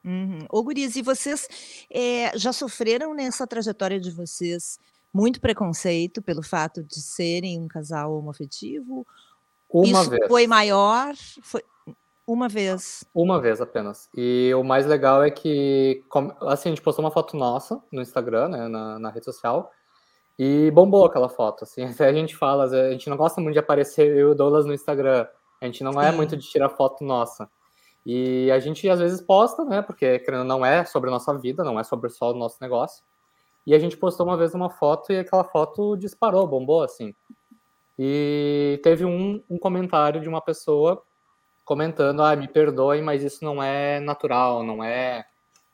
Uhum. 0.04 0.46
Ô, 0.50 0.62
Guriz, 0.62 0.96
e 0.96 1.02
vocês 1.02 1.48
é, 1.90 2.36
já 2.36 2.52
sofreram 2.52 3.14
nessa 3.14 3.46
trajetória 3.46 4.00
de 4.00 4.10
vocês 4.10 4.78
muito 5.12 5.40
preconceito 5.40 6.20
pelo 6.20 6.42
fato 6.42 6.82
de 6.82 7.00
serem 7.00 7.60
um 7.60 7.68
casal 7.68 8.16
homoafetivo? 8.16 9.06
Uma 9.70 10.00
Isso 10.00 10.10
vez. 10.10 10.26
foi 10.26 10.46
maior? 10.46 11.14
Foi 11.42 11.62
uma 12.26 12.48
vez? 12.48 13.04
Uma 13.14 13.40
vez 13.40 13.60
apenas. 13.60 14.08
E 14.14 14.52
o 14.54 14.62
mais 14.62 14.86
legal 14.86 15.22
é 15.22 15.30
que, 15.30 16.02
assim, 16.42 16.68
a 16.68 16.72
gente 16.72 16.82
postou 16.82 17.04
uma 17.04 17.10
foto 17.10 17.36
nossa 17.36 17.82
no 17.90 18.02
Instagram, 18.02 18.48
né, 18.48 18.68
na, 18.68 18.98
na 18.98 19.10
rede 19.10 19.24
social, 19.24 19.72
e 20.38 20.70
bombou 20.70 21.04
aquela 21.04 21.28
foto, 21.28 21.64
assim. 21.64 21.82
A 21.98 22.12
gente 22.12 22.36
fala, 22.36 22.64
a 22.64 22.92
gente 22.92 23.10
não 23.10 23.16
gosta 23.16 23.40
muito 23.40 23.54
de 23.54 23.58
aparecer 23.58 24.06
eu 24.06 24.28
e 24.28 24.32
o 24.32 24.34
Douglas 24.34 24.64
no 24.64 24.72
Instagram. 24.72 25.26
A 25.60 25.64
gente 25.64 25.82
não 25.82 26.00
é 26.00 26.12
muito 26.12 26.36
de 26.36 26.48
tirar 26.48 26.68
foto 26.68 27.02
nossa. 27.02 27.48
E 28.06 28.50
a 28.52 28.58
gente 28.60 28.88
às 28.88 29.00
vezes 29.00 29.20
posta, 29.20 29.64
né? 29.64 29.82
Porque 29.82 30.22
não 30.46 30.64
é 30.64 30.84
sobre 30.84 31.10
a 31.10 31.12
nossa 31.12 31.36
vida, 31.36 31.64
não 31.64 31.78
é 31.78 31.84
sobre 31.84 32.08
só 32.08 32.30
o 32.30 32.34
nosso 32.34 32.56
negócio. 32.60 33.04
E 33.66 33.74
a 33.74 33.78
gente 33.78 33.96
postou 33.96 34.24
uma 34.24 34.36
vez 34.36 34.54
uma 34.54 34.70
foto 34.70 35.12
e 35.12 35.18
aquela 35.18 35.44
foto 35.44 35.96
disparou, 35.96 36.46
bombou, 36.46 36.82
assim. 36.82 37.12
E 37.98 38.80
teve 38.82 39.04
um, 39.04 39.42
um 39.50 39.58
comentário 39.58 40.20
de 40.20 40.28
uma 40.28 40.40
pessoa 40.40 41.02
comentando: 41.64 42.22
ah, 42.22 42.36
me 42.36 42.46
perdoem, 42.46 43.02
mas 43.02 43.24
isso 43.24 43.44
não 43.44 43.60
é 43.60 43.98
natural, 43.98 44.62
não 44.62 44.82
é. 44.82 45.26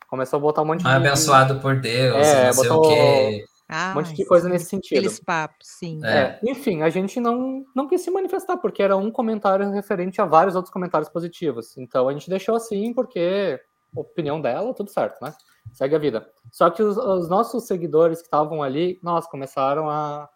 Começou 0.08 0.38
a 0.38 0.40
botar 0.40 0.62
um 0.62 0.64
monte 0.64 0.80
de. 0.80 0.88
Ah, 0.88 0.96
abençoado 0.96 1.60
por 1.60 1.78
Deus, 1.78 2.26
é, 2.26 2.46
não 2.46 2.56
botou... 2.56 2.84
sei 2.84 2.92
o 2.92 3.36
quê 3.36 3.53
ah, 3.76 3.90
um 3.90 3.94
monte 3.96 4.14
de 4.14 4.24
coisa 4.24 4.48
nesse 4.48 4.66
sentido. 4.66 4.98
Aqueles 4.98 5.18
papos, 5.18 5.66
sim. 5.66 6.00
É. 6.04 6.38
enfim, 6.44 6.82
a 6.82 6.88
gente 6.88 7.18
não, 7.18 7.64
não 7.74 7.88
quis 7.88 8.02
se 8.02 8.10
manifestar, 8.10 8.56
porque 8.56 8.80
era 8.80 8.96
um 8.96 9.10
comentário 9.10 9.68
referente 9.70 10.20
a 10.20 10.24
vários 10.24 10.54
outros 10.54 10.72
comentários 10.72 11.08
positivos. 11.08 11.76
Então 11.76 12.08
a 12.08 12.12
gente 12.12 12.30
deixou 12.30 12.54
assim, 12.54 12.94
porque 12.94 13.60
opinião 13.92 14.40
dela, 14.40 14.72
tudo 14.74 14.90
certo, 14.90 15.20
né? 15.20 15.34
Segue 15.72 15.96
a 15.96 15.98
vida. 15.98 16.28
Só 16.52 16.70
que 16.70 16.82
os, 16.82 16.96
os 16.96 17.28
nossos 17.28 17.66
seguidores 17.66 18.18
que 18.18 18.26
estavam 18.26 18.62
ali, 18.62 18.98
nós 19.02 19.26
começaram 19.26 19.90
a, 19.90 20.28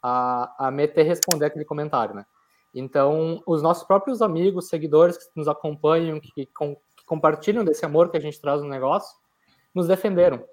a, 0.00 0.66
a 0.66 0.70
meter 0.70 1.02
responder 1.02 1.46
aquele 1.46 1.64
comentário, 1.64 2.14
né? 2.14 2.24
Então, 2.72 3.40
os 3.46 3.62
nossos 3.62 3.84
próprios 3.84 4.20
amigos, 4.20 4.68
seguidores 4.68 5.16
que 5.16 5.24
nos 5.36 5.48
acompanham, 5.48 6.20
que, 6.20 6.46
com, 6.46 6.74
que 6.74 7.04
compartilham 7.06 7.64
desse 7.64 7.84
amor 7.84 8.10
que 8.10 8.16
a 8.16 8.20
gente 8.20 8.40
traz 8.40 8.60
no 8.62 8.68
negócio, 8.68 9.16
nos 9.74 9.86
defenderam. 9.86 10.44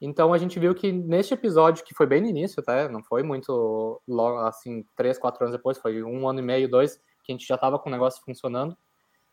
Então 0.00 0.32
a 0.32 0.38
gente 0.38 0.58
viu 0.58 0.74
que 0.74 0.92
neste 0.92 1.34
episódio, 1.34 1.84
que 1.84 1.94
foi 1.94 2.06
bem 2.06 2.20
no 2.20 2.28
início, 2.28 2.62
tá? 2.62 2.88
Não 2.88 3.02
foi 3.02 3.22
muito 3.22 4.00
logo 4.06 4.38
assim, 4.38 4.84
três, 4.94 5.18
quatro 5.18 5.44
anos 5.44 5.56
depois, 5.56 5.78
foi 5.78 6.02
um 6.02 6.28
ano 6.28 6.38
e 6.38 6.42
meio, 6.42 6.70
dois, 6.70 6.96
que 7.24 7.32
a 7.32 7.34
gente 7.34 7.46
já 7.46 7.56
estava 7.56 7.78
com 7.78 7.88
o 7.88 7.92
negócio 7.92 8.22
funcionando, 8.24 8.76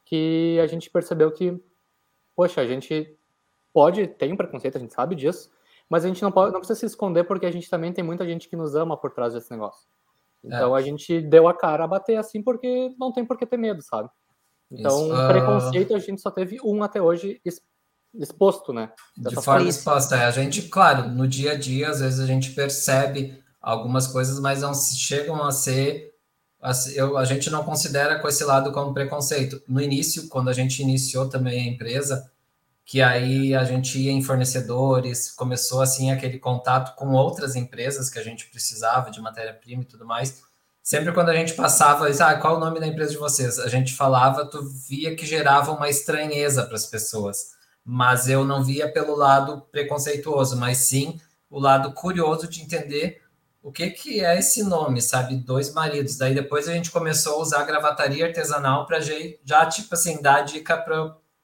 que 0.06 0.60
a 0.62 0.68
gente 0.68 0.90
percebeu 0.90 1.32
que, 1.32 1.62
poxa, 2.36 2.62
a 2.62 2.66
gente 2.66 3.18
pode, 3.72 4.08
tem 4.08 4.34
um 4.34 4.38
preconceito, 4.38 4.78
a 4.78 4.82
gente 4.82 4.94
sabe 4.94 5.16
disso, 5.16 5.52
mas 5.88 6.04
a 6.04 6.08
gente 6.08 6.22
não, 6.24 6.32
pode, 6.32 6.52
não 6.52 6.60
precisa 6.60 6.80
se 6.80 6.86
esconder 6.88 7.26
porque 7.26 7.46
a 7.46 7.52
gente 7.52 7.70
também 7.70 7.94
tem 7.94 8.04
muita 8.04 8.26
gente 8.26 8.50
que 8.50 8.56
nos 8.56 8.76
ama 8.76 8.98
por 8.98 9.12
trás 9.12 9.34
desse 9.34 9.52
negócio. 9.52 9.88
Então 10.44 10.76
é. 10.76 10.80
a 10.80 10.82
gente 10.82 11.22
deu 11.22 11.48
a 11.48 11.54
cara 11.54 11.84
a 11.84 11.88
bater 11.88 12.18
assim 12.18 12.42
porque 12.42 12.94
não 13.00 13.12
tem 13.12 13.26
por 13.26 13.38
que 13.38 13.46
ter 13.46 13.58
medo, 13.58 13.82
sabe? 13.82 14.10
Então, 14.72 15.08
Isso, 15.08 15.14
uh... 15.14 15.28
preconceito 15.28 15.96
a 15.96 16.00
gente 16.00 16.22
só 16.22 16.32
teve 16.32 16.58
um 16.64 16.84
até 16.84 17.02
hoje 17.02 17.40
exposto, 18.20 18.74
né? 18.74 18.92
De 19.18 19.36
forma 19.36 19.68
exposta. 19.68 20.16
É, 20.16 20.26
a 20.26 20.32
gente, 20.32 20.64
claro, 20.64 21.10
no 21.10 21.28
dia 21.28 21.52
a 21.52 21.56
dia, 21.56 21.90
às 21.90 22.00
vezes 22.00 22.20
a 22.20 22.26
gente 22.26 22.52
percebe 22.52 23.42
algumas 23.62 24.08
coisas, 24.08 24.40
mas 24.40 24.62
não 24.62 24.74
chegam 24.74 25.44
a 25.44 25.52
ser. 25.52 26.14
Eu, 26.96 27.18
a 27.18 27.26
gente 27.26 27.50
não 27.50 27.64
considera 27.64 28.20
com 28.20 28.28
esse 28.28 28.44
lado 28.44 28.72
como 28.72 28.94
preconceito. 28.94 29.62
No 29.68 29.82
início, 29.82 30.28
quando 30.28 30.50
a 30.50 30.54
gente 30.54 30.82
iniciou 30.82 31.28
também 31.28 31.62
a 31.62 31.72
empresa, 31.72 32.32
que 32.84 33.02
aí 33.02 33.54
a 33.54 33.64
gente 33.64 34.00
ia 34.00 34.12
em 34.12 34.22
fornecedores, 34.22 35.32
começou 35.32 35.82
assim 35.82 36.12
aquele 36.12 36.40
contato 36.40 36.96
com 36.96 37.12
outras 37.14 37.56
empresas 37.56 38.10
que 38.10 38.20
a 38.20 38.24
gente 38.24 38.48
precisava 38.50 39.12
de 39.12 39.22
matéria-prima 39.22 39.84
e 39.84 39.86
tudo 39.86 40.06
mais. 40.06 40.44
Sempre 40.82 41.12
quando 41.12 41.30
a 41.30 41.36
gente 41.36 41.54
passava, 41.54 42.08
ah, 42.08 42.36
qual 42.36 42.58
o 42.58 42.60
nome 42.60 42.80
da 42.80 42.86
empresa 42.86 43.12
de 43.12 43.18
vocês? 43.18 43.58
A 43.58 43.68
gente 43.68 43.94
falava, 43.96 44.46
tu 44.46 44.62
via 44.88 45.16
que 45.16 45.26
gerava 45.26 45.72
uma 45.72 45.90
estranheza 45.90 46.64
para 46.64 46.76
as 46.76 46.86
pessoas 46.86 47.55
mas 47.86 48.28
eu 48.28 48.44
não 48.44 48.64
via 48.64 48.92
pelo 48.92 49.16
lado 49.16 49.62
preconceituoso, 49.72 50.58
mas 50.58 50.80
sim 50.80 51.22
o 51.48 51.60
lado 51.60 51.94
curioso 51.94 52.48
de 52.48 52.62
entender 52.62 53.22
o 53.62 53.72
que, 53.72 53.92
que 53.92 54.26
é 54.26 54.38
esse 54.40 54.64
nome, 54.64 55.02
sabe? 55.02 55.36
Dois 55.36 55.72
maridos. 55.72 56.18
Daí 56.18 56.34
depois 56.34 56.68
a 56.68 56.74
gente 56.74 56.92
começou 56.92 57.36
a 57.36 57.42
usar 57.42 57.64
gravataria 57.64 58.26
artesanal 58.26 58.88
para 58.88 59.00
já, 59.00 59.66
tipo 59.68 59.94
assim, 59.94 60.22
dar 60.22 60.42
dica 60.42 60.78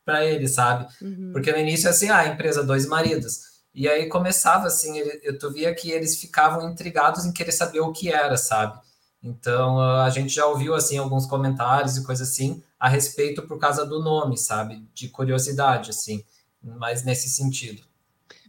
para 0.04 0.26
ele, 0.26 0.48
sabe? 0.48 0.88
Uhum. 1.02 1.30
Porque 1.32 1.52
no 1.52 1.60
início, 1.60 1.90
assim, 1.90 2.10
ah, 2.10 2.28
empresa 2.28 2.64
Dois 2.64 2.86
Maridos. 2.86 3.52
E 3.74 3.88
aí 3.88 4.08
começava 4.08 4.68
assim, 4.68 4.98
eu 5.24 5.40
tu 5.40 5.52
via 5.52 5.74
que 5.74 5.92
eles 5.92 6.20
ficavam 6.20 6.70
intrigados 6.70 7.26
em 7.26 7.32
querer 7.32 7.54
saber 7.54 7.80
o 7.80 7.92
que 7.92 8.12
era, 8.12 8.36
sabe? 8.36 8.80
Então 9.24 9.80
a 9.80 10.10
gente 10.10 10.34
já 10.34 10.46
ouviu 10.46 10.76
assim 10.76 10.98
alguns 10.98 11.26
comentários 11.26 11.96
e 11.98 12.04
coisas 12.04 12.28
assim 12.30 12.62
a 12.80 12.90
respeito 12.90 13.44
por 13.44 13.58
causa 13.58 13.86
do 13.86 14.02
nome, 14.02 14.38
sabe? 14.38 14.86
De 14.94 15.08
curiosidade, 15.08 15.92
assim 15.92 16.24
mas 16.62 17.04
nesse 17.04 17.30
sentido. 17.30 17.84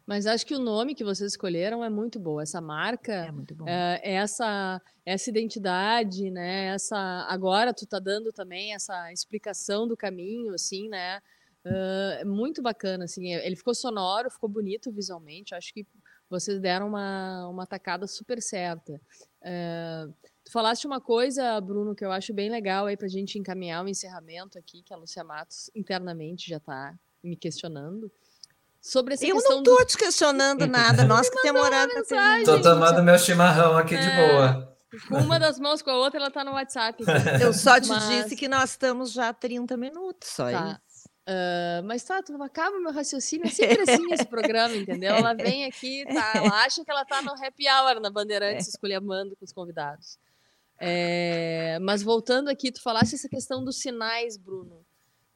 Mas 0.06 0.26
acho 0.26 0.44
que 0.44 0.54
o 0.54 0.58
nome 0.58 0.94
que 0.94 1.04
vocês 1.04 1.32
escolheram 1.32 1.84
é 1.84 1.88
muito 1.88 2.18
bom. 2.18 2.40
Essa 2.40 2.60
marca, 2.60 3.12
é 3.12 3.32
muito 3.32 3.54
bom. 3.54 3.68
É, 3.68 4.00
essa 4.02 4.80
essa 5.04 5.30
identidade, 5.30 6.30
né? 6.30 6.66
Essa 6.66 7.26
agora 7.28 7.72
tu 7.72 7.86
tá 7.86 7.98
dando 7.98 8.32
também 8.32 8.74
essa 8.74 9.12
explicação 9.12 9.86
do 9.86 9.96
caminho, 9.96 10.54
assim, 10.54 10.88
né? 10.88 11.18
Uh, 11.64 12.20
é 12.20 12.24
muito 12.24 12.60
bacana, 12.60 13.04
assim. 13.04 13.32
Ele 13.32 13.54
ficou 13.54 13.74
sonoro, 13.74 14.30
ficou 14.30 14.48
bonito 14.48 14.90
visualmente. 14.90 15.54
Acho 15.54 15.72
que 15.72 15.86
vocês 16.28 16.60
deram 16.60 16.88
uma 16.88 17.48
uma 17.48 17.66
tacada 17.66 18.06
super 18.06 18.42
certa. 18.42 19.00
Uh, 19.40 20.12
tu 20.44 20.50
falaste 20.50 20.84
uma 20.84 21.00
coisa, 21.00 21.60
Bruno, 21.60 21.94
que 21.94 22.04
eu 22.04 22.10
acho 22.10 22.34
bem 22.34 22.50
legal 22.50 22.86
aí 22.86 22.96
para 22.96 23.06
a 23.06 23.10
gente 23.10 23.38
encaminhar 23.38 23.84
o 23.84 23.88
encerramento 23.88 24.58
aqui, 24.58 24.82
que 24.82 24.92
a 24.92 24.96
Lucia 24.96 25.22
Matos 25.22 25.70
internamente 25.74 26.48
já 26.48 26.56
está 26.56 26.94
me 27.22 27.36
questionando. 27.36 28.10
Sobre 28.80 29.14
essa 29.14 29.24
eu 29.24 29.36
questão 29.36 29.56
não 29.56 29.62
tô 29.62 29.76
do... 29.76 29.84
te 29.86 29.96
questionando 29.96 30.66
nada, 30.66 31.04
nós 31.04 31.30
que 31.30 31.40
temos 31.40 31.62
horário 31.62 32.04
pra 32.04 32.44
Tô 32.44 32.60
tomando 32.60 33.02
meu 33.02 33.16
chimarrão 33.16 33.76
aqui 33.78 33.94
é, 33.94 34.00
de 34.00 34.16
boa. 34.16 34.76
Com 35.08 35.18
uma 35.18 35.38
das 35.38 35.58
mãos 35.58 35.80
com 35.80 35.90
a 35.90 35.96
outra, 35.96 36.18
ela 36.18 36.30
tá 36.30 36.42
no 36.42 36.52
WhatsApp. 36.52 37.02
Eu 37.40 37.52
só 37.52 37.80
te 37.80 37.88
mas... 37.88 38.08
disse 38.08 38.36
que 38.36 38.48
nós 38.48 38.70
estamos 38.70 39.12
já 39.12 39.32
30 39.32 39.76
minutos, 39.76 40.28
só 40.28 40.50
tá. 40.50 40.80
Uh, 41.22 41.84
mas 41.84 42.02
tá, 42.02 42.20
tu 42.20 42.32
não 42.32 42.42
acaba 42.42 42.80
meu 42.80 42.92
raciocínio, 42.92 43.46
é 43.46 43.50
sempre 43.50 43.82
assim 43.82 44.12
esse 44.12 44.26
programa, 44.26 44.74
entendeu? 44.74 45.14
Ela 45.14 45.34
vem 45.34 45.64
aqui, 45.64 46.04
tá, 46.12 46.32
ela 46.34 46.64
acha 46.64 46.84
que 46.84 46.90
ela 46.90 47.04
tá 47.04 47.22
no 47.22 47.30
happy 47.30 47.64
hour 47.68 48.00
na 48.00 48.10
Bandeirantes, 48.10 48.66
escolhendo 48.66 49.36
com 49.36 49.44
os 49.44 49.52
convidados. 49.52 50.18
É, 50.80 51.78
mas 51.80 52.02
voltando 52.02 52.48
aqui, 52.48 52.72
tu 52.72 52.82
falaste 52.82 53.14
essa 53.14 53.28
questão 53.28 53.64
dos 53.64 53.78
sinais, 53.78 54.36
Bruno. 54.36 54.84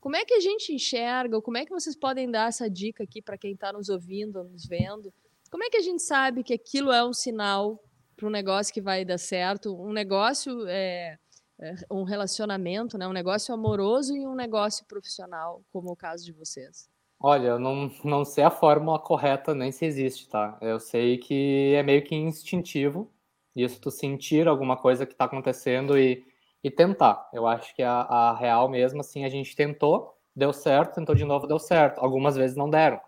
Como 0.06 0.14
é 0.14 0.24
que 0.24 0.34
a 0.34 0.40
gente 0.40 0.72
enxerga, 0.72 1.42
como 1.42 1.56
é 1.56 1.64
que 1.64 1.72
vocês 1.72 1.96
podem 1.96 2.30
dar 2.30 2.46
essa 2.46 2.70
dica 2.70 3.02
aqui 3.02 3.20
para 3.20 3.36
quem 3.36 3.54
está 3.54 3.72
nos 3.72 3.88
ouvindo, 3.88 4.44
nos 4.44 4.64
vendo? 4.64 5.12
Como 5.50 5.64
é 5.64 5.68
que 5.68 5.78
a 5.78 5.82
gente 5.82 6.00
sabe 6.00 6.44
que 6.44 6.54
aquilo 6.54 6.92
é 6.92 7.04
um 7.04 7.12
sinal 7.12 7.82
para 8.16 8.28
um 8.28 8.30
negócio 8.30 8.72
que 8.72 8.80
vai 8.80 9.04
dar 9.04 9.18
certo? 9.18 9.74
Um 9.74 9.92
negócio, 9.92 10.64
é, 10.68 11.18
é, 11.60 11.74
um 11.90 12.04
relacionamento, 12.04 12.96
né? 12.96 13.08
um 13.08 13.12
negócio 13.12 13.52
amoroso 13.52 14.16
e 14.16 14.24
um 14.24 14.36
negócio 14.36 14.86
profissional, 14.86 15.60
como 15.72 15.90
o 15.90 15.96
caso 15.96 16.24
de 16.24 16.30
vocês? 16.30 16.88
Olha, 17.18 17.48
eu 17.48 17.58
não, 17.58 17.90
não 18.04 18.24
sei 18.24 18.44
a 18.44 18.50
fórmula 18.50 19.00
correta, 19.00 19.56
nem 19.56 19.72
se 19.72 19.84
existe, 19.84 20.28
tá? 20.28 20.56
Eu 20.62 20.78
sei 20.78 21.18
que 21.18 21.74
é 21.74 21.82
meio 21.82 22.04
que 22.04 22.14
instintivo, 22.14 23.12
isso 23.56 23.80
tu 23.80 23.90
sentir 23.90 24.46
alguma 24.46 24.76
coisa 24.76 25.04
que 25.04 25.14
está 25.14 25.24
acontecendo 25.24 25.98
e 25.98 26.24
e 26.66 26.70
tentar. 26.70 27.28
Eu 27.32 27.46
acho 27.46 27.72
que 27.76 27.82
a, 27.82 28.00
a 28.00 28.36
real 28.36 28.68
mesmo, 28.68 29.00
assim, 29.00 29.24
a 29.24 29.28
gente 29.28 29.54
tentou, 29.54 30.18
deu 30.34 30.52
certo, 30.52 30.96
tentou 30.96 31.14
de 31.14 31.24
novo, 31.24 31.46
deu 31.46 31.60
certo. 31.60 32.00
Algumas 32.00 32.34
vezes 32.34 32.56
não 32.56 32.68
deram. 32.68 33.00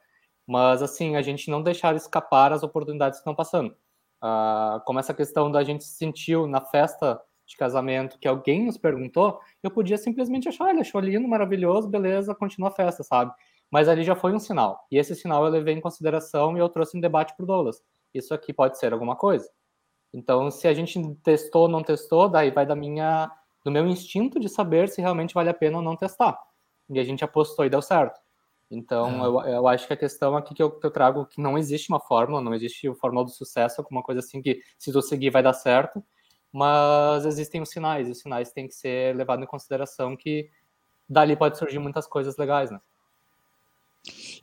Mas, 0.46 0.80
assim, 0.80 1.16
a 1.16 1.22
gente 1.22 1.50
não 1.50 1.61
deixar 1.61 1.96
escapar 1.96 2.52
as 2.52 2.62
oportunidades 2.62 3.18
que 3.18 3.22
estão 3.22 3.34
passando. 3.34 3.74
Uh, 4.22 4.80
como 4.86 5.00
essa 5.00 5.12
questão 5.12 5.50
da 5.50 5.64
gente 5.64 5.82
se 5.82 5.96
sentiu 5.96 6.46
na 6.46 6.61
festa 6.61 7.20
de 7.44 7.56
casamento 7.56 8.16
que 8.20 8.28
alguém 8.28 8.64
nos 8.64 8.78
perguntou, 8.78 9.40
eu 9.61 9.72
podia 9.72 9.98
simplesmente 9.98 10.48
achar, 10.48 10.70
ele 10.70 10.80
achou 10.80 11.00
lindo, 11.00 11.26
maravilhoso, 11.26 11.88
beleza, 11.88 12.36
continua 12.36 12.68
a 12.68 12.72
festa, 12.72 13.02
sabe? 13.02 13.32
Mas 13.68 13.88
ali 13.88 14.04
já 14.04 14.14
foi 14.14 14.32
um 14.32 14.38
sinal. 14.38 14.86
E 14.88 14.98
esse 14.98 15.16
sinal 15.16 15.44
eu 15.44 15.50
levei 15.50 15.74
em 15.74 15.80
consideração 15.80 16.56
e 16.56 16.61
eu 16.61 16.68
trouxe 16.68 16.96
um 16.96 17.00
debate 17.00 17.34
para 17.34 17.42
o 17.42 17.46
Douglas. 17.46 17.82
Isso 18.14 18.32
aqui 18.32 18.52
pode 18.52 18.78
ser 18.78 18.92
alguma 18.92 19.16
coisa. 19.16 19.50
Então, 20.14 20.48
se 20.48 20.68
a 20.68 20.72
gente 20.72 21.02
testou 21.24 21.62
ou 21.62 21.68
não 21.68 21.82
testou, 21.82 22.28
daí 22.28 22.52
vai 22.52 22.64
da 22.64 22.76
minha, 22.76 23.30
do 23.68 23.72
meu 23.72 23.86
instinto 23.86 24.40
de 24.40 24.48
saber 24.48 24.88
se 24.88 25.00
realmente 25.00 25.34
vale 25.34 25.50
a 25.50 25.54
pena 25.54 25.76
ou 25.76 25.82
não 25.82 25.96
testar. 25.96 26.38
E 26.88 26.98
a 26.98 27.04
gente 27.04 27.22
apostou 27.22 27.64
e 27.64 27.70
deu 27.70 27.82
certo. 27.82 28.18
Então, 28.70 29.42
é. 29.44 29.48
eu, 29.50 29.54
eu 29.54 29.68
acho 29.68 29.86
que 29.86 29.92
a 29.92 29.96
questão 29.96 30.36
aqui 30.36 30.54
que 30.54 30.62
eu, 30.62 30.70
que 30.70 30.86
eu 30.86 30.90
trago 30.90 31.26
que 31.26 31.40
não 31.40 31.56
existe 31.56 31.90
uma 31.90 32.00
fórmula, 32.00 32.40
não 32.40 32.54
existe 32.54 32.88
o 32.88 32.94
fórmula 32.94 33.24
do 33.24 33.30
sucesso, 33.30 33.80
alguma 33.80 34.02
coisa 34.02 34.20
assim 34.20 34.42
que 34.42 34.60
se 34.78 34.92
tu 34.92 35.00
seguir 35.00 35.30
vai 35.30 35.42
dar 35.42 35.52
certo 35.52 36.02
mas 36.52 37.24
existem 37.24 37.60
os 37.60 37.70
sinais, 37.70 38.08
e 38.08 38.12
os 38.12 38.20
sinais 38.20 38.50
têm 38.50 38.66
que 38.66 38.74
ser 38.74 39.14
levados 39.14 39.44
em 39.44 39.48
consideração 39.48 40.16
que 40.16 40.50
dali 41.08 41.36
pode 41.36 41.58
surgir 41.58 41.78
muitas 41.78 42.06
coisas 42.06 42.36
legais, 42.36 42.70
né? 42.70 42.80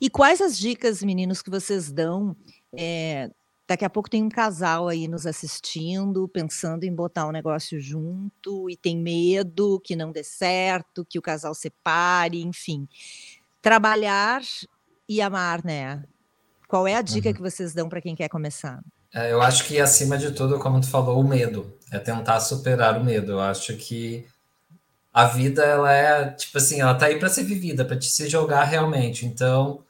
E 0.00 0.08
quais 0.08 0.40
as 0.40 0.58
dicas, 0.58 1.02
meninos, 1.02 1.42
que 1.42 1.50
vocês 1.50 1.90
dão? 1.90 2.36
É, 2.76 3.30
daqui 3.68 3.84
a 3.84 3.90
pouco 3.90 4.08
tem 4.08 4.22
um 4.22 4.28
casal 4.28 4.88
aí 4.88 5.08
nos 5.08 5.26
assistindo, 5.26 6.28
pensando 6.28 6.84
em 6.84 6.94
botar 6.94 7.26
um 7.26 7.32
negócio 7.32 7.80
junto 7.80 8.70
e 8.70 8.76
tem 8.76 8.96
medo 8.96 9.80
que 9.82 9.96
não 9.96 10.12
dê 10.12 10.22
certo, 10.22 11.04
que 11.04 11.18
o 11.18 11.22
casal 11.22 11.54
separe, 11.54 12.42
enfim. 12.42 12.88
Trabalhar 13.60 14.42
e 15.08 15.20
amar, 15.20 15.64
né? 15.64 16.02
Qual 16.68 16.86
é 16.86 16.94
a 16.94 17.02
dica 17.02 17.28
uhum. 17.28 17.34
que 17.34 17.42
vocês 17.42 17.72
dão 17.72 17.88
para 17.88 18.00
quem 18.00 18.14
quer 18.14 18.28
começar? 18.28 18.80
É, 19.14 19.32
eu 19.32 19.40
acho 19.40 19.64
que 19.64 19.80
acima 19.80 20.18
de 20.18 20.32
tudo, 20.32 20.58
como 20.58 20.80
tu 20.80 20.88
falou, 20.88 21.20
o 21.20 21.26
medo. 21.26 21.72
É 21.90 21.98
tentar 21.98 22.40
superar 22.40 23.00
o 23.00 23.04
medo. 23.04 23.32
Eu 23.32 23.40
acho 23.40 23.76
que 23.76 24.26
a 25.12 25.26
vida, 25.26 25.64
ela 25.64 25.92
é, 25.92 26.30
tipo 26.30 26.58
assim, 26.58 26.80
ela 26.80 26.94
tá 26.94 27.06
aí 27.06 27.18
para 27.18 27.28
ser 27.28 27.44
vivida, 27.44 27.84
para 27.84 27.96
te 27.96 28.06
se 28.06 28.28
jogar 28.28 28.64
realmente. 28.64 29.24
Então, 29.24 29.82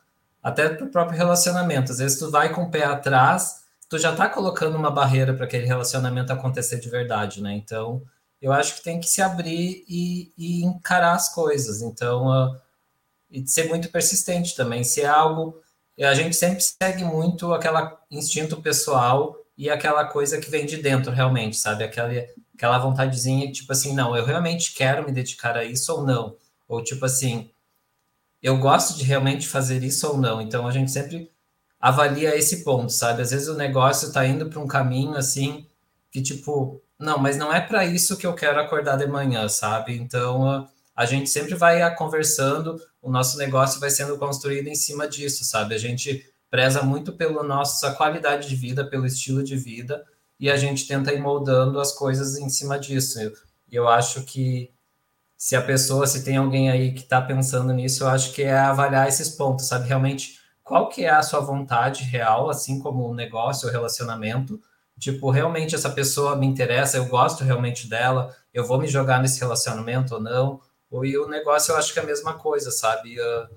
até 0.43 0.68
pro 0.68 0.87
próprio 0.87 1.18
relacionamento. 1.18 1.91
Às 1.91 1.99
vezes 1.99 2.18
tu 2.18 2.31
vai 2.31 2.53
com 2.53 2.62
o 2.62 2.70
pé 2.70 2.85
atrás, 2.85 3.62
tu 3.89 3.99
já 3.99 4.14
tá 4.14 4.28
colocando 4.28 4.76
uma 4.76 4.91
barreira 4.91 5.34
para 5.34 5.45
aquele 5.45 5.66
relacionamento 5.66 6.32
acontecer 6.32 6.80
de 6.80 6.89
verdade, 6.89 7.43
né? 7.43 7.53
Então, 7.55 8.03
eu 8.41 8.53
acho 8.53 8.76
que 8.76 8.82
tem 8.82 9.01
que 9.01 9.09
se 9.09 9.22
abrir 9.22 9.84
e, 9.89 10.32
e 10.37 10.64
encarar 10.64 11.12
as 11.14 11.32
coisas. 11.32 11.82
Então, 11.82 12.26
uh, 12.28 12.61
e 13.30 13.47
ser 13.47 13.68
muito 13.68 13.91
persistente 13.91 14.55
também. 14.55 14.84
Se 14.84 15.03
é 15.03 15.07
algo 15.07 15.61
a 16.05 16.14
gente 16.14 16.37
sempre 16.37 16.61
segue 16.61 17.05
muito 17.05 17.55
aquele 17.55 17.91
instinto 18.11 18.61
pessoal 18.61 19.37
e 19.57 19.70
aquela 19.70 20.05
coisa 20.05 20.39
que 20.39 20.51
vem 20.51 20.66
de 20.66 20.76
dentro, 20.76 21.11
realmente, 21.11 21.57
sabe? 21.57 21.84
Aquela, 21.84 22.12
aquela 22.55 22.78
vontadezinha, 22.78 23.51
tipo 23.51 23.72
assim, 23.72 23.95
não, 23.95 24.14
eu 24.14 24.24
realmente 24.24 24.74
quero 24.74 25.07
me 25.07 25.12
dedicar 25.12 25.57
a 25.57 25.64
isso 25.64 25.91
ou 25.95 26.05
não. 26.05 26.37
Ou 26.68 26.84
tipo 26.84 27.07
assim, 27.07 27.51
eu 28.43 28.59
gosto 28.59 28.99
de 28.99 29.05
realmente 29.05 29.49
fazer 29.49 29.82
isso 29.82 30.07
ou 30.07 30.18
não. 30.18 30.41
Então 30.43 30.66
a 30.66 30.70
gente 30.70 30.91
sempre 30.91 31.32
avalia 31.87 32.37
esse 32.37 32.64
ponto, 32.64 32.91
sabe? 32.91 33.22
Às 33.22 33.30
vezes 33.30 33.47
o 33.47 33.55
negócio 33.55 34.09
está 34.09 34.26
indo 34.26 34.51
para 34.51 34.59
um 34.59 34.66
caminho 34.66 35.14
assim 35.14 35.64
que 36.11 36.20
tipo, 36.20 36.82
não, 36.99 37.16
mas 37.18 37.37
não 37.37 37.53
é 37.53 37.61
para 37.61 37.84
isso 37.84 38.16
que 38.16 38.26
eu 38.26 38.34
quero 38.34 38.59
acordar 38.59 38.97
de 38.97 39.07
manhã, 39.07 39.49
sabe? 39.49 39.97
Então 39.97 40.68
a 40.97 41.07
gente 41.07 41.30
sempre 41.30 41.55
vai 41.55 41.95
conversando, 41.95 42.76
o 43.01 43.09
nosso 43.09 43.39
negócio 43.39 43.78
vai 43.78 43.91
sendo 43.91 44.18
construído 44.18 44.66
em 44.66 44.74
cima 44.74 45.07
disso, 45.07 45.45
sabe? 45.45 45.76
A 45.76 45.78
gente 45.78 46.26
preza 46.51 46.82
muito 46.82 47.12
pela 47.12 47.45
nossa 47.45 47.93
qualidade 47.93 48.49
de 48.49 48.57
vida, 48.57 48.84
pelo 48.84 49.07
estilo 49.07 49.45
de 49.45 49.57
vida, 49.57 50.05
e 50.41 50.51
a 50.51 50.57
gente 50.57 50.89
tenta 50.89 51.12
ir 51.12 51.20
moldando 51.20 51.78
as 51.78 51.93
coisas 51.93 52.37
em 52.37 52.49
cima 52.49 52.80
disso. 52.80 53.20
E 53.70 53.76
eu 53.76 53.89
acho 53.89 54.24
que 54.24 54.72
se 55.37 55.55
a 55.55 55.62
pessoa, 55.62 56.05
se 56.07 56.24
tem 56.24 56.37
alguém 56.37 56.68
aí 56.68 56.93
que 56.93 57.03
está 57.03 57.22
pensando 57.22 57.72
nisso, 57.72 58.03
eu 58.03 58.09
acho 58.09 58.32
que 58.32 58.43
é 58.43 58.59
avaliar 58.59 59.07
esses 59.07 59.28
pontos, 59.28 59.68
sabe? 59.68 59.87
Realmente, 59.87 60.41
qual 60.67 60.89
que 60.89 61.05
é 61.05 61.11
a 61.11 61.23
sua 61.23 61.39
vontade 61.39 62.03
real, 62.03 62.51
assim 62.51 62.81
como 62.81 63.09
o 63.09 63.14
negócio, 63.14 63.69
o 63.69 63.71
relacionamento, 63.71 64.61
tipo, 64.99 65.31
realmente 65.31 65.77
essa 65.77 65.89
pessoa 65.89 66.35
me 66.35 66.45
interessa, 66.45 66.97
eu 66.97 67.07
gosto 67.07 67.45
realmente 67.45 67.89
dela, 67.89 68.35
eu 68.53 68.67
vou 68.67 68.77
me 68.77 68.89
jogar 68.89 69.23
nesse 69.23 69.39
relacionamento 69.39 70.17
ou 70.17 70.21
não, 70.21 70.61
e 71.05 71.17
o 71.17 71.29
negócio 71.29 71.71
eu 71.71 71.77
acho 71.77 71.93
que 71.93 72.01
é 72.01 72.03
a 72.03 72.07
mesma 72.07 72.35
coisa, 72.35 72.73
sabe? 72.73 73.17
Uh, 73.17 73.49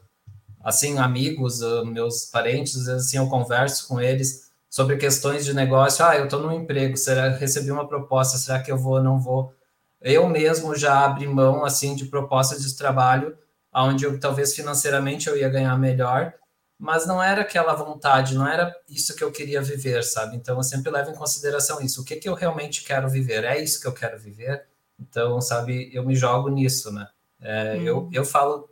assim, 0.64 1.00
amigos, 1.00 1.64
uh, 1.64 1.84
meus 1.84 2.26
parentes, 2.26 2.88
assim, 2.88 3.18
eu 3.18 3.28
converso 3.28 3.88
com 3.88 4.00
eles 4.00 4.52
sobre 4.70 4.96
questões 4.98 5.44
de 5.44 5.52
negócio. 5.52 6.06
Ah, 6.06 6.16
eu 6.16 6.26
estou 6.26 6.44
no 6.44 6.54
emprego, 6.54 6.96
será 6.96 7.34
que 7.34 7.40
recebi 7.40 7.72
uma 7.72 7.88
proposta, 7.88 8.38
será 8.38 8.60
que 8.62 8.72
eu 8.72 8.78
vou 8.78 8.98
ou 8.98 9.04
não 9.04 9.20
vou? 9.20 9.52
Eu 10.00 10.30
mesmo 10.30 10.76
já 10.76 11.06
abri 11.06 11.26
mão, 11.26 11.66
assim, 11.66 11.96
de 11.96 12.06
propostas 12.06 12.62
de 12.64 12.78
trabalho, 12.78 13.36
onde 13.74 14.06
eu, 14.06 14.20
talvez 14.20 14.54
financeiramente 14.54 15.28
eu 15.28 15.36
ia 15.36 15.50
ganhar 15.50 15.76
melhor, 15.76 16.36
mas 16.80 17.06
não 17.06 17.22
era 17.22 17.42
aquela 17.42 17.76
vontade, 17.76 18.34
não 18.34 18.48
era 18.48 18.74
isso 18.88 19.14
que 19.14 19.22
eu 19.22 19.34
queria 19.34 19.62
viver, 19.62 20.02
sabe? 20.02 20.38
Então 20.38 20.56
eu 20.56 20.64
sempre 20.64 20.90
levo 20.90 21.12
em 21.12 21.16
consideração 21.16 21.82
isso. 21.82 22.02
O 22.02 22.06
que, 22.06 22.16
que 22.16 22.30
eu 22.30 22.34
realmente 22.34 22.86
quero 22.86 23.10
viver? 23.10 23.44
É 23.44 23.62
isso 23.62 23.82
que 23.82 23.88
eu 23.88 23.94
quero 23.94 24.18
viver? 24.18 24.66
Então, 24.98 25.42
sabe, 25.42 25.90
eu 25.94 26.06
me 26.06 26.16
jogo 26.16 26.48
nisso, 26.48 26.90
né? 26.90 27.10
É, 27.42 27.76
hum. 27.76 27.82
eu, 27.82 28.10
eu 28.14 28.24
falo 28.26 28.70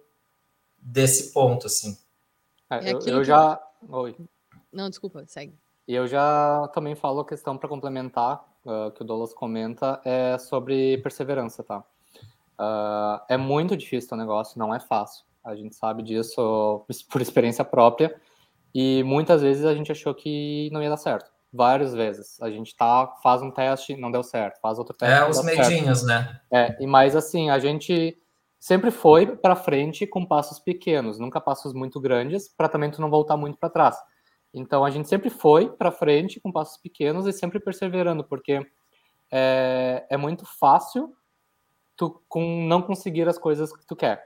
desse 0.77 1.33
ponto, 1.33 1.67
assim. 1.67 1.97
É, 2.69 2.91
é 2.91 2.93
eu, 2.93 2.99
eu 3.01 3.23
já. 3.25 3.61
Oi. 3.89 4.15
Não, 4.71 4.89
desculpa, 4.89 5.25
segue. 5.27 5.53
E 5.85 5.93
eu 5.93 6.07
já 6.07 6.69
também 6.73 6.95
falo 6.95 7.19
a 7.21 7.25
questão 7.25 7.57
para 7.57 7.67
complementar, 7.67 8.43
uh, 8.65 8.91
que 8.91 9.01
o 9.01 9.05
Douglas 9.05 9.33
comenta, 9.33 10.01
é 10.05 10.37
sobre 10.37 10.97
perseverança, 10.99 11.61
tá? 11.61 11.83
Uh, 12.59 13.23
é 13.29 13.37
muito 13.37 13.75
difícil 13.75 14.09
o 14.13 14.17
negócio, 14.17 14.57
não 14.57 14.73
é 14.73 14.79
fácil. 14.79 15.26
A 15.47 15.55
gente 15.55 15.75
sabe 15.75 16.03
disso 16.03 16.85
por 17.09 17.21
experiência 17.21 17.63
própria. 17.63 18.13
E 18.75 19.01
muitas 19.03 19.41
vezes 19.41 19.65
a 19.65 19.73
gente 19.73 19.91
achou 19.91 20.13
que 20.13 20.69
não 20.73 20.83
ia 20.83 20.89
dar 20.89 20.97
certo. 20.97 21.31
Várias 21.51 21.93
vezes. 21.93 22.39
A 22.41 22.49
gente 22.49 22.75
tá, 22.75 23.07
faz 23.23 23.41
um 23.41 23.49
teste, 23.49 23.95
não 23.95 24.11
deu 24.11 24.21
certo. 24.23 24.59
Faz 24.59 24.77
outro 24.77 24.95
teste. 24.95 25.23
É, 25.23 25.29
os 25.29 25.43
medinhos, 25.43 26.01
certo. 26.01 26.07
né? 26.07 26.41
É, 26.51 26.83
e 26.83 26.85
mais 26.85 27.15
assim, 27.15 27.49
a 27.49 27.57
gente 27.59 28.17
sempre 28.59 28.91
foi 28.91 29.25
para 29.37 29.55
frente 29.55 30.05
com 30.05 30.25
passos 30.25 30.59
pequenos, 30.59 31.17
nunca 31.17 31.39
passos 31.39 31.73
muito 31.73 32.01
grandes, 32.01 32.49
para 32.49 32.67
também 32.67 32.91
tu 32.91 32.99
não 32.99 33.09
voltar 33.09 33.37
muito 33.37 33.57
para 33.57 33.69
trás. 33.69 33.97
Então 34.53 34.83
a 34.83 34.89
gente 34.89 35.07
sempre 35.07 35.29
foi 35.29 35.69
para 35.69 35.91
frente 35.91 36.39
com 36.39 36.51
passos 36.51 36.77
pequenos 36.77 37.25
e 37.25 37.31
sempre 37.31 37.59
perseverando, 37.59 38.23
porque 38.23 38.59
é, 39.31 40.05
é 40.09 40.17
muito 40.17 40.45
fácil 40.59 41.13
tu 41.95 42.21
com 42.27 42.65
não 42.67 42.81
conseguir 42.81 43.27
as 43.27 43.37
coisas 43.37 43.75
que 43.75 43.85
tu 43.85 43.95
quer, 43.95 44.23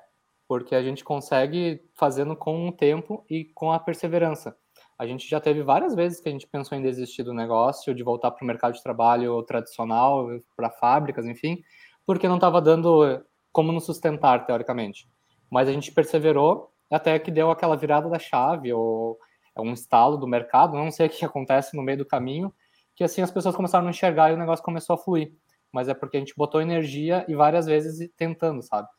porque 0.51 0.75
a 0.75 0.83
gente 0.83 1.01
consegue 1.01 1.81
fazendo 1.93 2.35
com 2.35 2.67
o 2.67 2.73
tempo 2.73 3.25
e 3.29 3.45
com 3.55 3.71
a 3.71 3.79
perseverança. 3.79 4.53
A 4.99 5.07
gente 5.07 5.25
já 5.25 5.39
teve 5.39 5.63
várias 5.63 5.95
vezes 5.95 6.19
que 6.19 6.27
a 6.27 6.31
gente 6.33 6.45
pensou 6.45 6.77
em 6.77 6.81
desistir 6.81 7.23
do 7.23 7.33
negócio, 7.33 7.95
de 7.95 8.03
voltar 8.03 8.31
para 8.31 8.43
o 8.43 8.45
mercado 8.45 8.73
de 8.73 8.83
trabalho 8.83 9.41
tradicional, 9.43 10.27
para 10.53 10.69
fábricas, 10.69 11.25
enfim, 11.25 11.63
porque 12.05 12.27
não 12.27 12.35
estava 12.35 12.61
dando 12.61 13.23
como 13.49 13.71
nos 13.71 13.85
sustentar, 13.85 14.45
teoricamente. 14.45 15.07
Mas 15.49 15.69
a 15.69 15.71
gente 15.71 15.89
perseverou 15.89 16.69
até 16.91 17.17
que 17.17 17.31
deu 17.31 17.49
aquela 17.49 17.77
virada 17.77 18.09
da 18.09 18.19
chave, 18.19 18.73
ou 18.73 19.17
é 19.55 19.61
um 19.61 19.71
estalo 19.71 20.17
do 20.17 20.27
mercado, 20.27 20.75
não 20.75 20.91
sei 20.91 21.07
o 21.07 21.09
que 21.09 21.23
acontece 21.23 21.77
no 21.77 21.81
meio 21.81 21.99
do 21.99 22.05
caminho, 22.05 22.53
que 22.93 23.05
assim 23.05 23.21
as 23.21 23.31
pessoas 23.31 23.55
começaram 23.55 23.87
a 23.87 23.89
enxergar 23.89 24.31
e 24.31 24.33
o 24.33 24.37
negócio 24.37 24.65
começou 24.65 24.95
a 24.95 24.97
fluir. 24.97 25.31
Mas 25.71 25.87
é 25.87 25.93
porque 25.93 26.17
a 26.17 26.19
gente 26.19 26.35
botou 26.35 26.59
energia 26.59 27.23
e 27.29 27.35
várias 27.35 27.67
vezes 27.67 28.11
tentando, 28.17 28.61
sabe? 28.61 28.89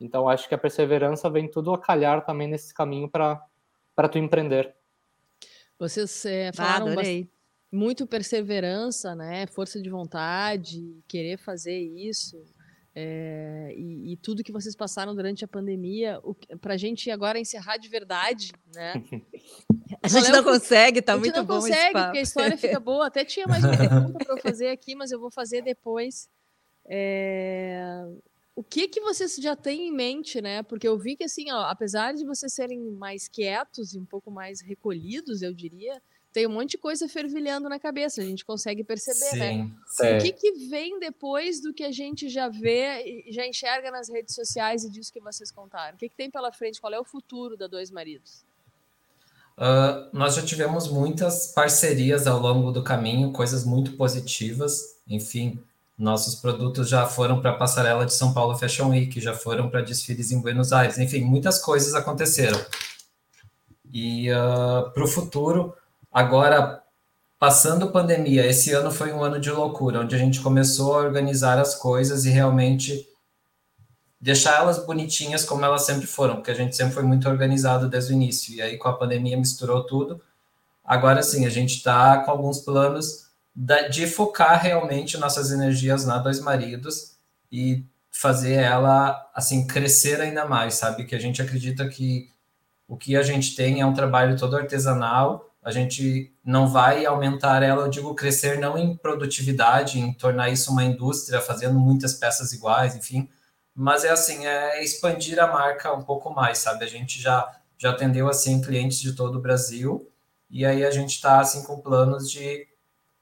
Então 0.00 0.28
acho 0.28 0.48
que 0.48 0.54
a 0.54 0.58
perseverança 0.58 1.30
vem 1.30 1.50
tudo 1.50 1.72
a 1.72 1.80
calhar 1.80 2.24
também 2.24 2.48
nesse 2.48 2.74
caminho 2.74 3.08
para 3.08 4.08
tu 4.10 4.18
empreender. 4.18 4.74
Vocês 5.78 6.24
é, 6.24 6.52
falaram 6.52 6.88
ah, 6.88 7.26
muito 7.72 8.06
perseverança, 8.06 9.14
né? 9.14 9.46
Força 9.48 9.80
de 9.80 9.90
vontade, 9.90 11.02
querer 11.08 11.38
fazer 11.38 11.78
isso. 11.78 12.44
É, 12.96 13.74
e, 13.76 14.12
e, 14.12 14.16
tudo 14.18 14.44
que 14.44 14.52
vocês 14.52 14.76
passaram 14.76 15.16
durante 15.16 15.44
a 15.44 15.48
pandemia, 15.48 16.20
para 16.60 16.74
a 16.74 16.76
gente 16.76 17.10
agora 17.10 17.40
encerrar 17.40 17.76
de 17.76 17.88
verdade, 17.88 18.52
né? 18.72 18.94
A 20.00 20.08
gente 20.08 20.30
não 20.30 20.44
consegue, 20.44 21.00
tá 21.00 21.16
muito 21.16 21.32
bom. 21.44 21.56
A 21.56 21.60
gente 21.60 21.70
não 21.70 21.76
consegue, 21.76 21.92
porque 21.92 22.18
a 22.18 22.22
história 22.22 22.58
fica 22.58 22.78
boa. 22.78 23.06
Até 23.06 23.24
tinha 23.24 23.46
mais 23.46 23.64
uma 23.64 23.72
pergunta 23.76 24.18
para 24.18 24.34
eu 24.34 24.40
fazer 24.40 24.68
aqui, 24.68 24.94
mas 24.94 25.10
eu 25.10 25.18
vou 25.18 25.30
fazer 25.30 25.62
depois. 25.62 26.28
É, 26.86 28.04
o 28.56 28.62
que 28.62 28.86
que 28.86 29.00
vocês 29.00 29.36
já 29.36 29.56
têm 29.56 29.88
em 29.88 29.92
mente, 29.92 30.40
né? 30.40 30.62
Porque 30.62 30.86
eu 30.86 30.96
vi 30.96 31.16
que 31.16 31.24
assim, 31.24 31.50
ó, 31.50 31.62
apesar 31.64 32.14
de 32.14 32.24
vocês 32.24 32.52
serem 32.52 32.80
mais 32.92 33.26
quietos 33.26 33.94
e 33.94 33.98
um 33.98 34.04
pouco 34.04 34.30
mais 34.30 34.60
recolhidos, 34.60 35.42
eu 35.42 35.52
diria, 35.52 36.00
tem 36.32 36.46
um 36.46 36.50
monte 36.50 36.72
de 36.72 36.78
coisa 36.78 37.08
fervilhando 37.08 37.68
na 37.68 37.78
cabeça, 37.78 38.20
a 38.20 38.24
gente 38.24 38.44
consegue 38.44 38.84
perceber, 38.84 39.36
né? 39.36 39.70
Sim, 39.86 40.02
né? 40.02 40.18
O 40.18 40.22
que, 40.22 40.32
que 40.32 40.52
vem 40.68 40.98
depois 41.00 41.60
do 41.60 41.72
que 41.72 41.82
a 41.82 41.90
gente 41.90 42.28
já 42.28 42.48
vê, 42.48 43.24
já 43.30 43.46
enxerga 43.46 43.90
nas 43.90 44.08
redes 44.08 44.34
sociais 44.34 44.84
e 44.84 44.90
disso 44.90 45.12
que 45.12 45.20
vocês 45.20 45.50
contaram? 45.50 45.96
O 45.96 45.98
que, 45.98 46.08
que 46.08 46.16
tem 46.16 46.30
pela 46.30 46.52
frente? 46.52 46.80
Qual 46.80 46.92
é 46.92 46.98
o 46.98 47.04
futuro 47.04 47.56
da 47.56 47.66
Dois 47.66 47.90
Maridos? 47.90 48.44
Uh, 49.56 50.10
nós 50.12 50.34
já 50.34 50.42
tivemos 50.42 50.88
muitas 50.88 51.52
parcerias 51.52 52.26
ao 52.26 52.40
longo 52.40 52.72
do 52.72 52.82
caminho, 52.82 53.32
coisas 53.32 53.64
muito 53.64 53.96
positivas. 53.96 54.96
Enfim, 55.06 55.62
nossos 55.96 56.34
produtos 56.34 56.88
já 56.88 57.06
foram 57.06 57.40
para 57.40 57.50
a 57.50 57.56
passarela 57.56 58.04
de 58.04 58.12
São 58.12 58.34
Paulo 58.34 58.56
Fashion 58.58 58.88
Week, 58.88 59.20
já 59.20 59.32
foram 59.32 59.70
para 59.70 59.80
desfiles 59.80 60.32
em 60.32 60.40
Buenos 60.40 60.72
Aires. 60.72 60.98
Enfim, 60.98 61.20
muitas 61.22 61.58
coisas 61.58 61.94
aconteceram. 61.94 62.60
E 63.92 64.28
uh, 64.30 64.90
para 64.90 65.04
o 65.04 65.06
futuro, 65.06 65.72
agora 66.10 66.82
passando 67.38 67.92
pandemia, 67.92 68.46
esse 68.46 68.72
ano 68.72 68.90
foi 68.90 69.12
um 69.12 69.22
ano 69.22 69.38
de 69.38 69.50
loucura, 69.50 70.00
onde 70.00 70.14
a 70.14 70.18
gente 70.18 70.40
começou 70.40 70.94
a 70.94 70.98
organizar 70.98 71.58
as 71.58 71.74
coisas 71.74 72.24
e 72.24 72.30
realmente 72.30 73.06
deixar 74.20 74.56
elas 74.56 74.84
bonitinhas 74.84 75.44
como 75.44 75.64
elas 75.64 75.82
sempre 75.82 76.06
foram, 76.06 76.36
porque 76.36 76.50
a 76.50 76.54
gente 76.54 76.74
sempre 76.74 76.94
foi 76.94 77.02
muito 77.02 77.28
organizado 77.28 77.88
desde 77.88 78.12
o 78.12 78.14
início, 78.14 78.54
e 78.54 78.62
aí 78.62 78.78
com 78.78 78.88
a 78.88 78.94
pandemia 78.94 79.36
misturou 79.36 79.84
tudo. 79.84 80.20
Agora 80.82 81.22
sim, 81.22 81.44
a 81.44 81.50
gente 81.50 81.76
está 81.76 82.18
com 82.24 82.30
alguns 82.30 82.60
planos 82.60 83.23
de 83.54 84.06
focar 84.06 84.60
realmente 84.60 85.16
nossas 85.16 85.52
energias 85.52 86.04
na 86.04 86.18
Dois 86.18 86.40
Maridos 86.40 87.16
e 87.52 87.84
fazer 88.10 88.54
ela 88.54 89.30
assim 89.34 89.66
crescer 89.66 90.20
ainda 90.20 90.46
mais, 90.46 90.74
sabe? 90.74 91.04
Que 91.04 91.14
a 91.14 91.20
gente 91.20 91.40
acredita 91.40 91.88
que 91.88 92.28
o 92.88 92.96
que 92.96 93.16
a 93.16 93.22
gente 93.22 93.54
tem 93.54 93.80
é 93.80 93.86
um 93.86 93.94
trabalho 93.94 94.36
todo 94.36 94.56
artesanal, 94.56 95.54
a 95.62 95.70
gente 95.70 96.32
não 96.44 96.68
vai 96.68 97.06
aumentar 97.06 97.62
ela, 97.62 97.84
eu 97.84 97.90
digo 97.90 98.14
crescer 98.14 98.58
não 98.58 98.76
em 98.76 98.96
produtividade, 98.96 99.98
em 99.98 100.12
tornar 100.12 100.50
isso 100.50 100.70
uma 100.70 100.84
indústria, 100.84 101.40
fazendo 101.40 101.78
muitas 101.78 102.14
peças 102.14 102.52
iguais, 102.52 102.94
enfim, 102.94 103.28
mas 103.74 104.04
é 104.04 104.10
assim, 104.10 104.46
é 104.46 104.84
expandir 104.84 105.42
a 105.42 105.46
marca 105.46 105.92
um 105.92 106.02
pouco 106.02 106.30
mais, 106.30 106.58
sabe? 106.58 106.84
A 106.84 106.88
gente 106.88 107.20
já, 107.20 107.50
já 107.78 107.90
atendeu 107.90 108.28
assim 108.28 108.60
clientes 108.60 109.00
de 109.00 109.14
todo 109.14 109.38
o 109.38 109.40
Brasil 109.40 110.08
e 110.50 110.64
aí 110.64 110.84
a 110.84 110.90
gente 110.90 111.14
está 111.14 111.40
assim 111.40 111.62
com 111.64 111.80
planos 111.80 112.30
de, 112.30 112.68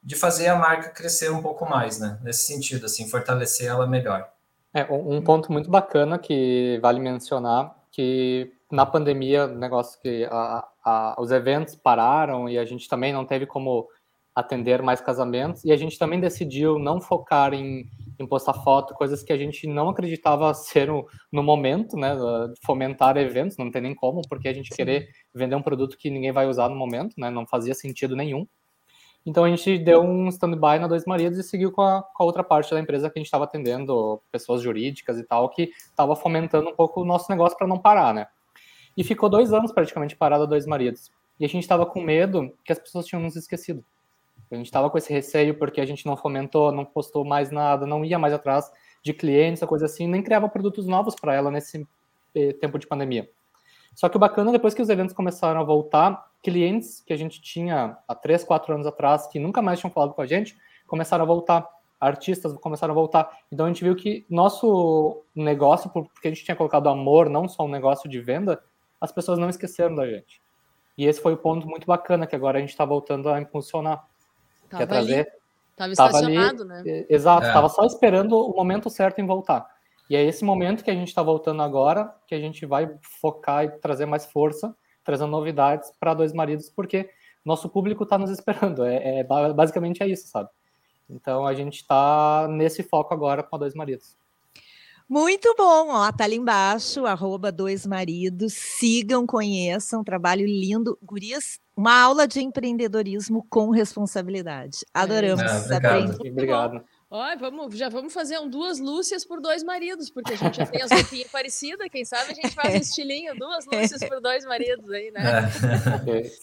de 0.02 0.16
fazer 0.16 0.48
a 0.48 0.56
marca 0.56 0.90
crescer 0.90 1.30
um 1.30 1.40
pouco 1.40 1.68
mais, 1.68 1.98
né? 1.98 2.18
Nesse 2.22 2.46
sentido, 2.46 2.86
assim, 2.86 3.08
fortalecer 3.08 3.68
ela 3.68 3.86
melhor. 3.86 4.28
É, 4.74 4.84
um 4.90 5.22
ponto 5.22 5.52
muito 5.52 5.70
bacana 5.70 6.18
que 6.18 6.78
vale 6.82 6.98
mencionar 6.98 7.76
que 7.90 8.50
na 8.70 8.86
pandemia, 8.86 9.46
negócio 9.46 10.00
que 10.00 10.26
a, 10.30 10.66
a, 10.82 11.16
os 11.18 11.30
eventos 11.30 11.74
pararam 11.76 12.48
e 12.48 12.58
a 12.58 12.64
gente 12.64 12.88
também 12.88 13.12
não 13.12 13.26
teve 13.26 13.44
como 13.44 13.86
atender 14.34 14.80
mais 14.80 14.98
casamentos 14.98 15.62
e 15.62 15.70
a 15.70 15.76
gente 15.76 15.98
também 15.98 16.18
decidiu 16.18 16.78
não 16.78 17.02
focar 17.02 17.52
em 17.52 17.86
em 18.22 18.26
postar 18.26 18.54
foto, 18.54 18.94
coisas 18.94 19.22
que 19.22 19.32
a 19.32 19.36
gente 19.36 19.66
não 19.66 19.88
acreditava 19.88 20.52
ser 20.54 20.88
no, 20.88 21.06
no 21.30 21.42
momento, 21.42 21.96
né? 21.96 22.14
Fomentar 22.64 23.16
eventos, 23.16 23.56
não 23.56 23.70
tem 23.70 23.82
nem 23.82 23.94
como, 23.94 24.22
porque 24.28 24.48
a 24.48 24.52
gente 24.52 24.68
Sim. 24.68 24.76
querer 24.76 25.08
vender 25.34 25.56
um 25.56 25.62
produto 25.62 25.96
que 25.98 26.10
ninguém 26.10 26.32
vai 26.32 26.46
usar 26.46 26.68
no 26.68 26.76
momento, 26.76 27.14
né? 27.18 27.30
Não 27.30 27.46
fazia 27.46 27.74
sentido 27.74 28.16
nenhum. 28.16 28.46
Então 29.24 29.44
a 29.44 29.48
gente 29.48 29.78
deu 29.78 30.02
um 30.02 30.28
stand-by 30.28 30.78
na 30.80 30.88
Dois 30.88 31.04
Maridos 31.04 31.38
e 31.38 31.42
seguiu 31.42 31.70
com 31.70 31.82
a, 31.82 32.02
com 32.02 32.22
a 32.22 32.26
outra 32.26 32.42
parte 32.42 32.72
da 32.72 32.80
empresa 32.80 33.08
que 33.08 33.18
a 33.18 33.20
gente 33.20 33.26
estava 33.26 33.44
atendendo, 33.44 34.20
pessoas 34.32 34.60
jurídicas 34.60 35.18
e 35.18 35.22
tal, 35.22 35.48
que 35.48 35.70
estava 35.84 36.16
fomentando 36.16 36.70
um 36.70 36.74
pouco 36.74 37.02
o 37.02 37.04
nosso 37.04 37.30
negócio 37.30 37.56
para 37.56 37.66
não 37.66 37.78
parar, 37.78 38.12
né? 38.12 38.26
E 38.96 39.04
ficou 39.04 39.28
dois 39.28 39.52
anos 39.52 39.72
praticamente 39.72 40.16
parado 40.16 40.42
a 40.42 40.46
Dois 40.46 40.66
Maridos. 40.66 41.10
E 41.38 41.44
a 41.44 41.48
gente 41.48 41.62
estava 41.62 41.86
com 41.86 42.00
medo 42.00 42.52
que 42.64 42.72
as 42.72 42.78
pessoas 42.78 43.06
tinham 43.06 43.22
nos 43.22 43.36
esquecido. 43.36 43.84
A 44.50 44.54
gente 44.56 44.66
estava 44.66 44.90
com 44.90 44.98
esse 44.98 45.12
receio 45.12 45.54
porque 45.54 45.80
a 45.80 45.86
gente 45.86 46.04
não 46.04 46.16
fomentou, 46.16 46.70
não 46.72 46.84
postou 46.84 47.24
mais 47.24 47.50
nada, 47.50 47.86
não 47.86 48.04
ia 48.04 48.18
mais 48.18 48.34
atrás 48.34 48.70
de 49.02 49.14
clientes, 49.14 49.62
coisa 49.64 49.86
assim, 49.86 50.06
nem 50.06 50.22
criava 50.22 50.48
produtos 50.48 50.86
novos 50.86 51.14
para 51.14 51.34
ela 51.34 51.50
nesse 51.50 51.86
eh, 52.34 52.52
tempo 52.52 52.78
de 52.78 52.86
pandemia. 52.86 53.28
Só 53.94 54.08
que 54.08 54.16
o 54.16 54.20
bacana, 54.20 54.52
depois 54.52 54.74
que 54.74 54.82
os 54.82 54.88
eventos 54.88 55.14
começaram 55.14 55.60
a 55.60 55.64
voltar, 55.64 56.30
clientes 56.42 57.02
que 57.06 57.12
a 57.12 57.16
gente 57.16 57.40
tinha 57.40 57.98
há 58.06 58.14
três, 58.14 58.42
quatro 58.42 58.74
anos 58.74 58.86
atrás, 58.86 59.26
que 59.26 59.38
nunca 59.38 59.62
mais 59.62 59.78
tinham 59.78 59.90
falado 59.90 60.14
com 60.14 60.22
a 60.22 60.26
gente, 60.26 60.56
começaram 60.86 61.24
a 61.24 61.26
voltar. 61.26 61.68
Artistas 62.00 62.52
começaram 62.58 62.92
a 62.92 62.94
voltar. 62.94 63.38
Então 63.50 63.66
a 63.66 63.68
gente 63.68 63.84
viu 63.84 63.94
que 63.94 64.26
nosso 64.28 65.22
negócio, 65.34 65.88
porque 65.88 66.28
a 66.28 66.30
gente 66.30 66.44
tinha 66.44 66.56
colocado 66.56 66.88
amor, 66.88 67.30
não 67.30 67.48
só 67.48 67.64
um 67.64 67.68
negócio 67.68 68.10
de 68.10 68.20
venda, 68.20 68.60
as 69.00 69.12
pessoas 69.12 69.38
não 69.38 69.48
esqueceram 69.48 69.94
da 69.94 70.06
gente. 70.06 70.40
E 70.96 71.06
esse 71.06 71.20
foi 71.20 71.34
o 71.34 71.36
ponto 71.36 71.66
muito 71.66 71.86
bacana 71.86 72.26
que 72.26 72.36
agora 72.36 72.58
a 72.58 72.60
gente 72.60 72.70
está 72.70 72.84
voltando 72.84 73.28
a 73.28 73.40
impulsionar. 73.40 74.04
Tava 74.68 74.82
quer 74.82 74.86
trazer. 74.86 75.20
Ali. 75.20 75.42
Tava 75.76 75.92
estacionado, 75.92 76.62
ali, 76.62 76.82
né? 76.84 77.06
Exato, 77.08 77.46
estava 77.46 77.66
é. 77.66 77.70
só 77.70 77.84
esperando 77.84 78.36
o 78.36 78.54
momento 78.54 78.90
certo 78.90 79.20
em 79.20 79.26
voltar. 79.26 79.66
E 80.12 80.14
é 80.14 80.22
esse 80.22 80.44
momento 80.44 80.84
que 80.84 80.90
a 80.90 80.94
gente 80.94 81.08
está 81.08 81.22
voltando 81.22 81.62
agora, 81.62 82.14
que 82.26 82.34
a 82.34 82.38
gente 82.38 82.66
vai 82.66 82.86
focar 83.00 83.64
e 83.64 83.70
trazer 83.70 84.04
mais 84.04 84.26
força, 84.26 84.76
trazendo 85.02 85.30
novidades 85.30 85.90
para 85.98 86.12
Dois 86.12 86.34
Maridos, 86.34 86.68
porque 86.68 87.08
nosso 87.42 87.66
público 87.66 88.04
está 88.04 88.18
nos 88.18 88.28
esperando. 88.30 88.84
É, 88.84 89.20
é, 89.20 89.24
basicamente 89.24 90.02
é 90.02 90.06
isso, 90.06 90.28
sabe? 90.28 90.50
Então 91.08 91.46
a 91.46 91.54
gente 91.54 91.76
está 91.76 92.46
nesse 92.46 92.82
foco 92.82 93.14
agora 93.14 93.42
com 93.42 93.56
a 93.56 93.58
Dois 93.58 93.74
Maridos. 93.74 94.14
Muito 95.08 95.54
bom, 95.56 95.88
ó, 95.88 96.12
tá 96.12 96.24
ali 96.24 96.36
embaixo, 96.36 97.06
arroba 97.06 97.50
dois 97.50 97.86
maridos, 97.86 98.52
sigam, 98.52 99.26
conheçam, 99.26 100.04
trabalho 100.04 100.44
lindo. 100.44 100.98
Gurias, 101.02 101.58
uma 101.74 101.98
aula 102.02 102.28
de 102.28 102.42
empreendedorismo 102.42 103.46
com 103.48 103.70
responsabilidade. 103.70 104.78
Adoramos. 104.92 105.42
É, 105.42 105.76
obrigado. 105.76 106.28
obrigado. 106.28 106.84
Olha, 107.14 107.36
vamos, 107.36 107.76
já 107.76 107.90
vamos 107.90 108.10
fazer 108.10 108.38
um, 108.38 108.48
duas 108.48 108.78
Lúcias 108.78 109.22
por 109.22 109.38
dois 109.38 109.62
maridos, 109.62 110.08
porque 110.08 110.32
a 110.32 110.36
gente 110.36 110.56
já 110.56 110.64
tem 110.64 110.80
as 110.80 110.90
roupinhas 110.90 111.28
parecidas, 111.30 111.86
quem 111.92 112.06
sabe 112.06 112.32
a 112.32 112.34
gente 112.34 112.54
faz 112.54 112.74
um 112.74 112.78
estilinho, 112.78 113.36
duas 113.36 113.66
Lúcias 113.66 114.02
por 114.02 114.18
dois 114.18 114.46
maridos 114.46 114.90
aí, 114.90 115.10
né? 115.10 115.22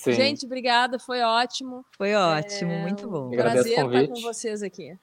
É. 0.06 0.14
gente, 0.14 0.46
obrigada, 0.46 1.00
foi 1.00 1.22
ótimo. 1.22 1.84
Foi 1.98 2.14
ótimo, 2.14 2.72
é, 2.72 2.82
muito 2.84 3.10
bom. 3.10 3.32
Prazer 3.32 3.80
estar 3.80 4.08
com 4.10 4.22
vocês 4.22 4.62
aqui. 4.62 4.96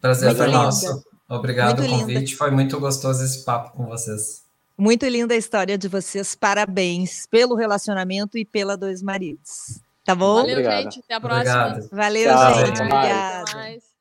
Prazer 0.00 0.34
foi 0.34 0.46
nosso. 0.46 1.04
Obrigado 1.28 1.82
muito 1.82 1.94
o 1.94 1.98
convite, 2.00 2.18
linda. 2.20 2.36
foi 2.38 2.50
muito 2.50 2.80
gostoso 2.80 3.22
esse 3.22 3.44
papo 3.44 3.76
com 3.76 3.84
vocês. 3.84 4.42
Muito 4.78 5.04
linda 5.04 5.34
a 5.34 5.36
história 5.36 5.76
de 5.76 5.88
vocês, 5.88 6.34
parabéns 6.34 7.26
pelo 7.26 7.54
relacionamento 7.54 8.38
e 8.38 8.46
pela 8.46 8.78
Dois 8.78 9.02
Maridos. 9.02 9.78
Tá 10.06 10.14
bom? 10.14 10.36
Valeu, 10.36 10.52
Obrigado. 10.52 10.82
gente. 10.84 11.00
Até 11.00 11.14
a 11.14 11.20
próxima. 11.20 11.66
Obrigado. 11.66 11.88
Valeu, 11.92 12.28
Tchau, 12.30 12.54
gente. 12.54 12.80
Obrigada. 12.80 13.91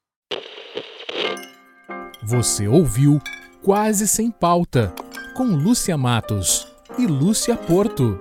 Você 2.24 2.68
ouviu 2.68 3.22
Quase 3.64 4.08
Sem 4.08 4.32
Pauta, 4.32 4.94
com 5.36 5.44
Lúcia 5.44 5.98
Matos 5.98 6.68
e 6.98 7.06
Lúcia 7.06 7.56
Porto. 7.56 8.20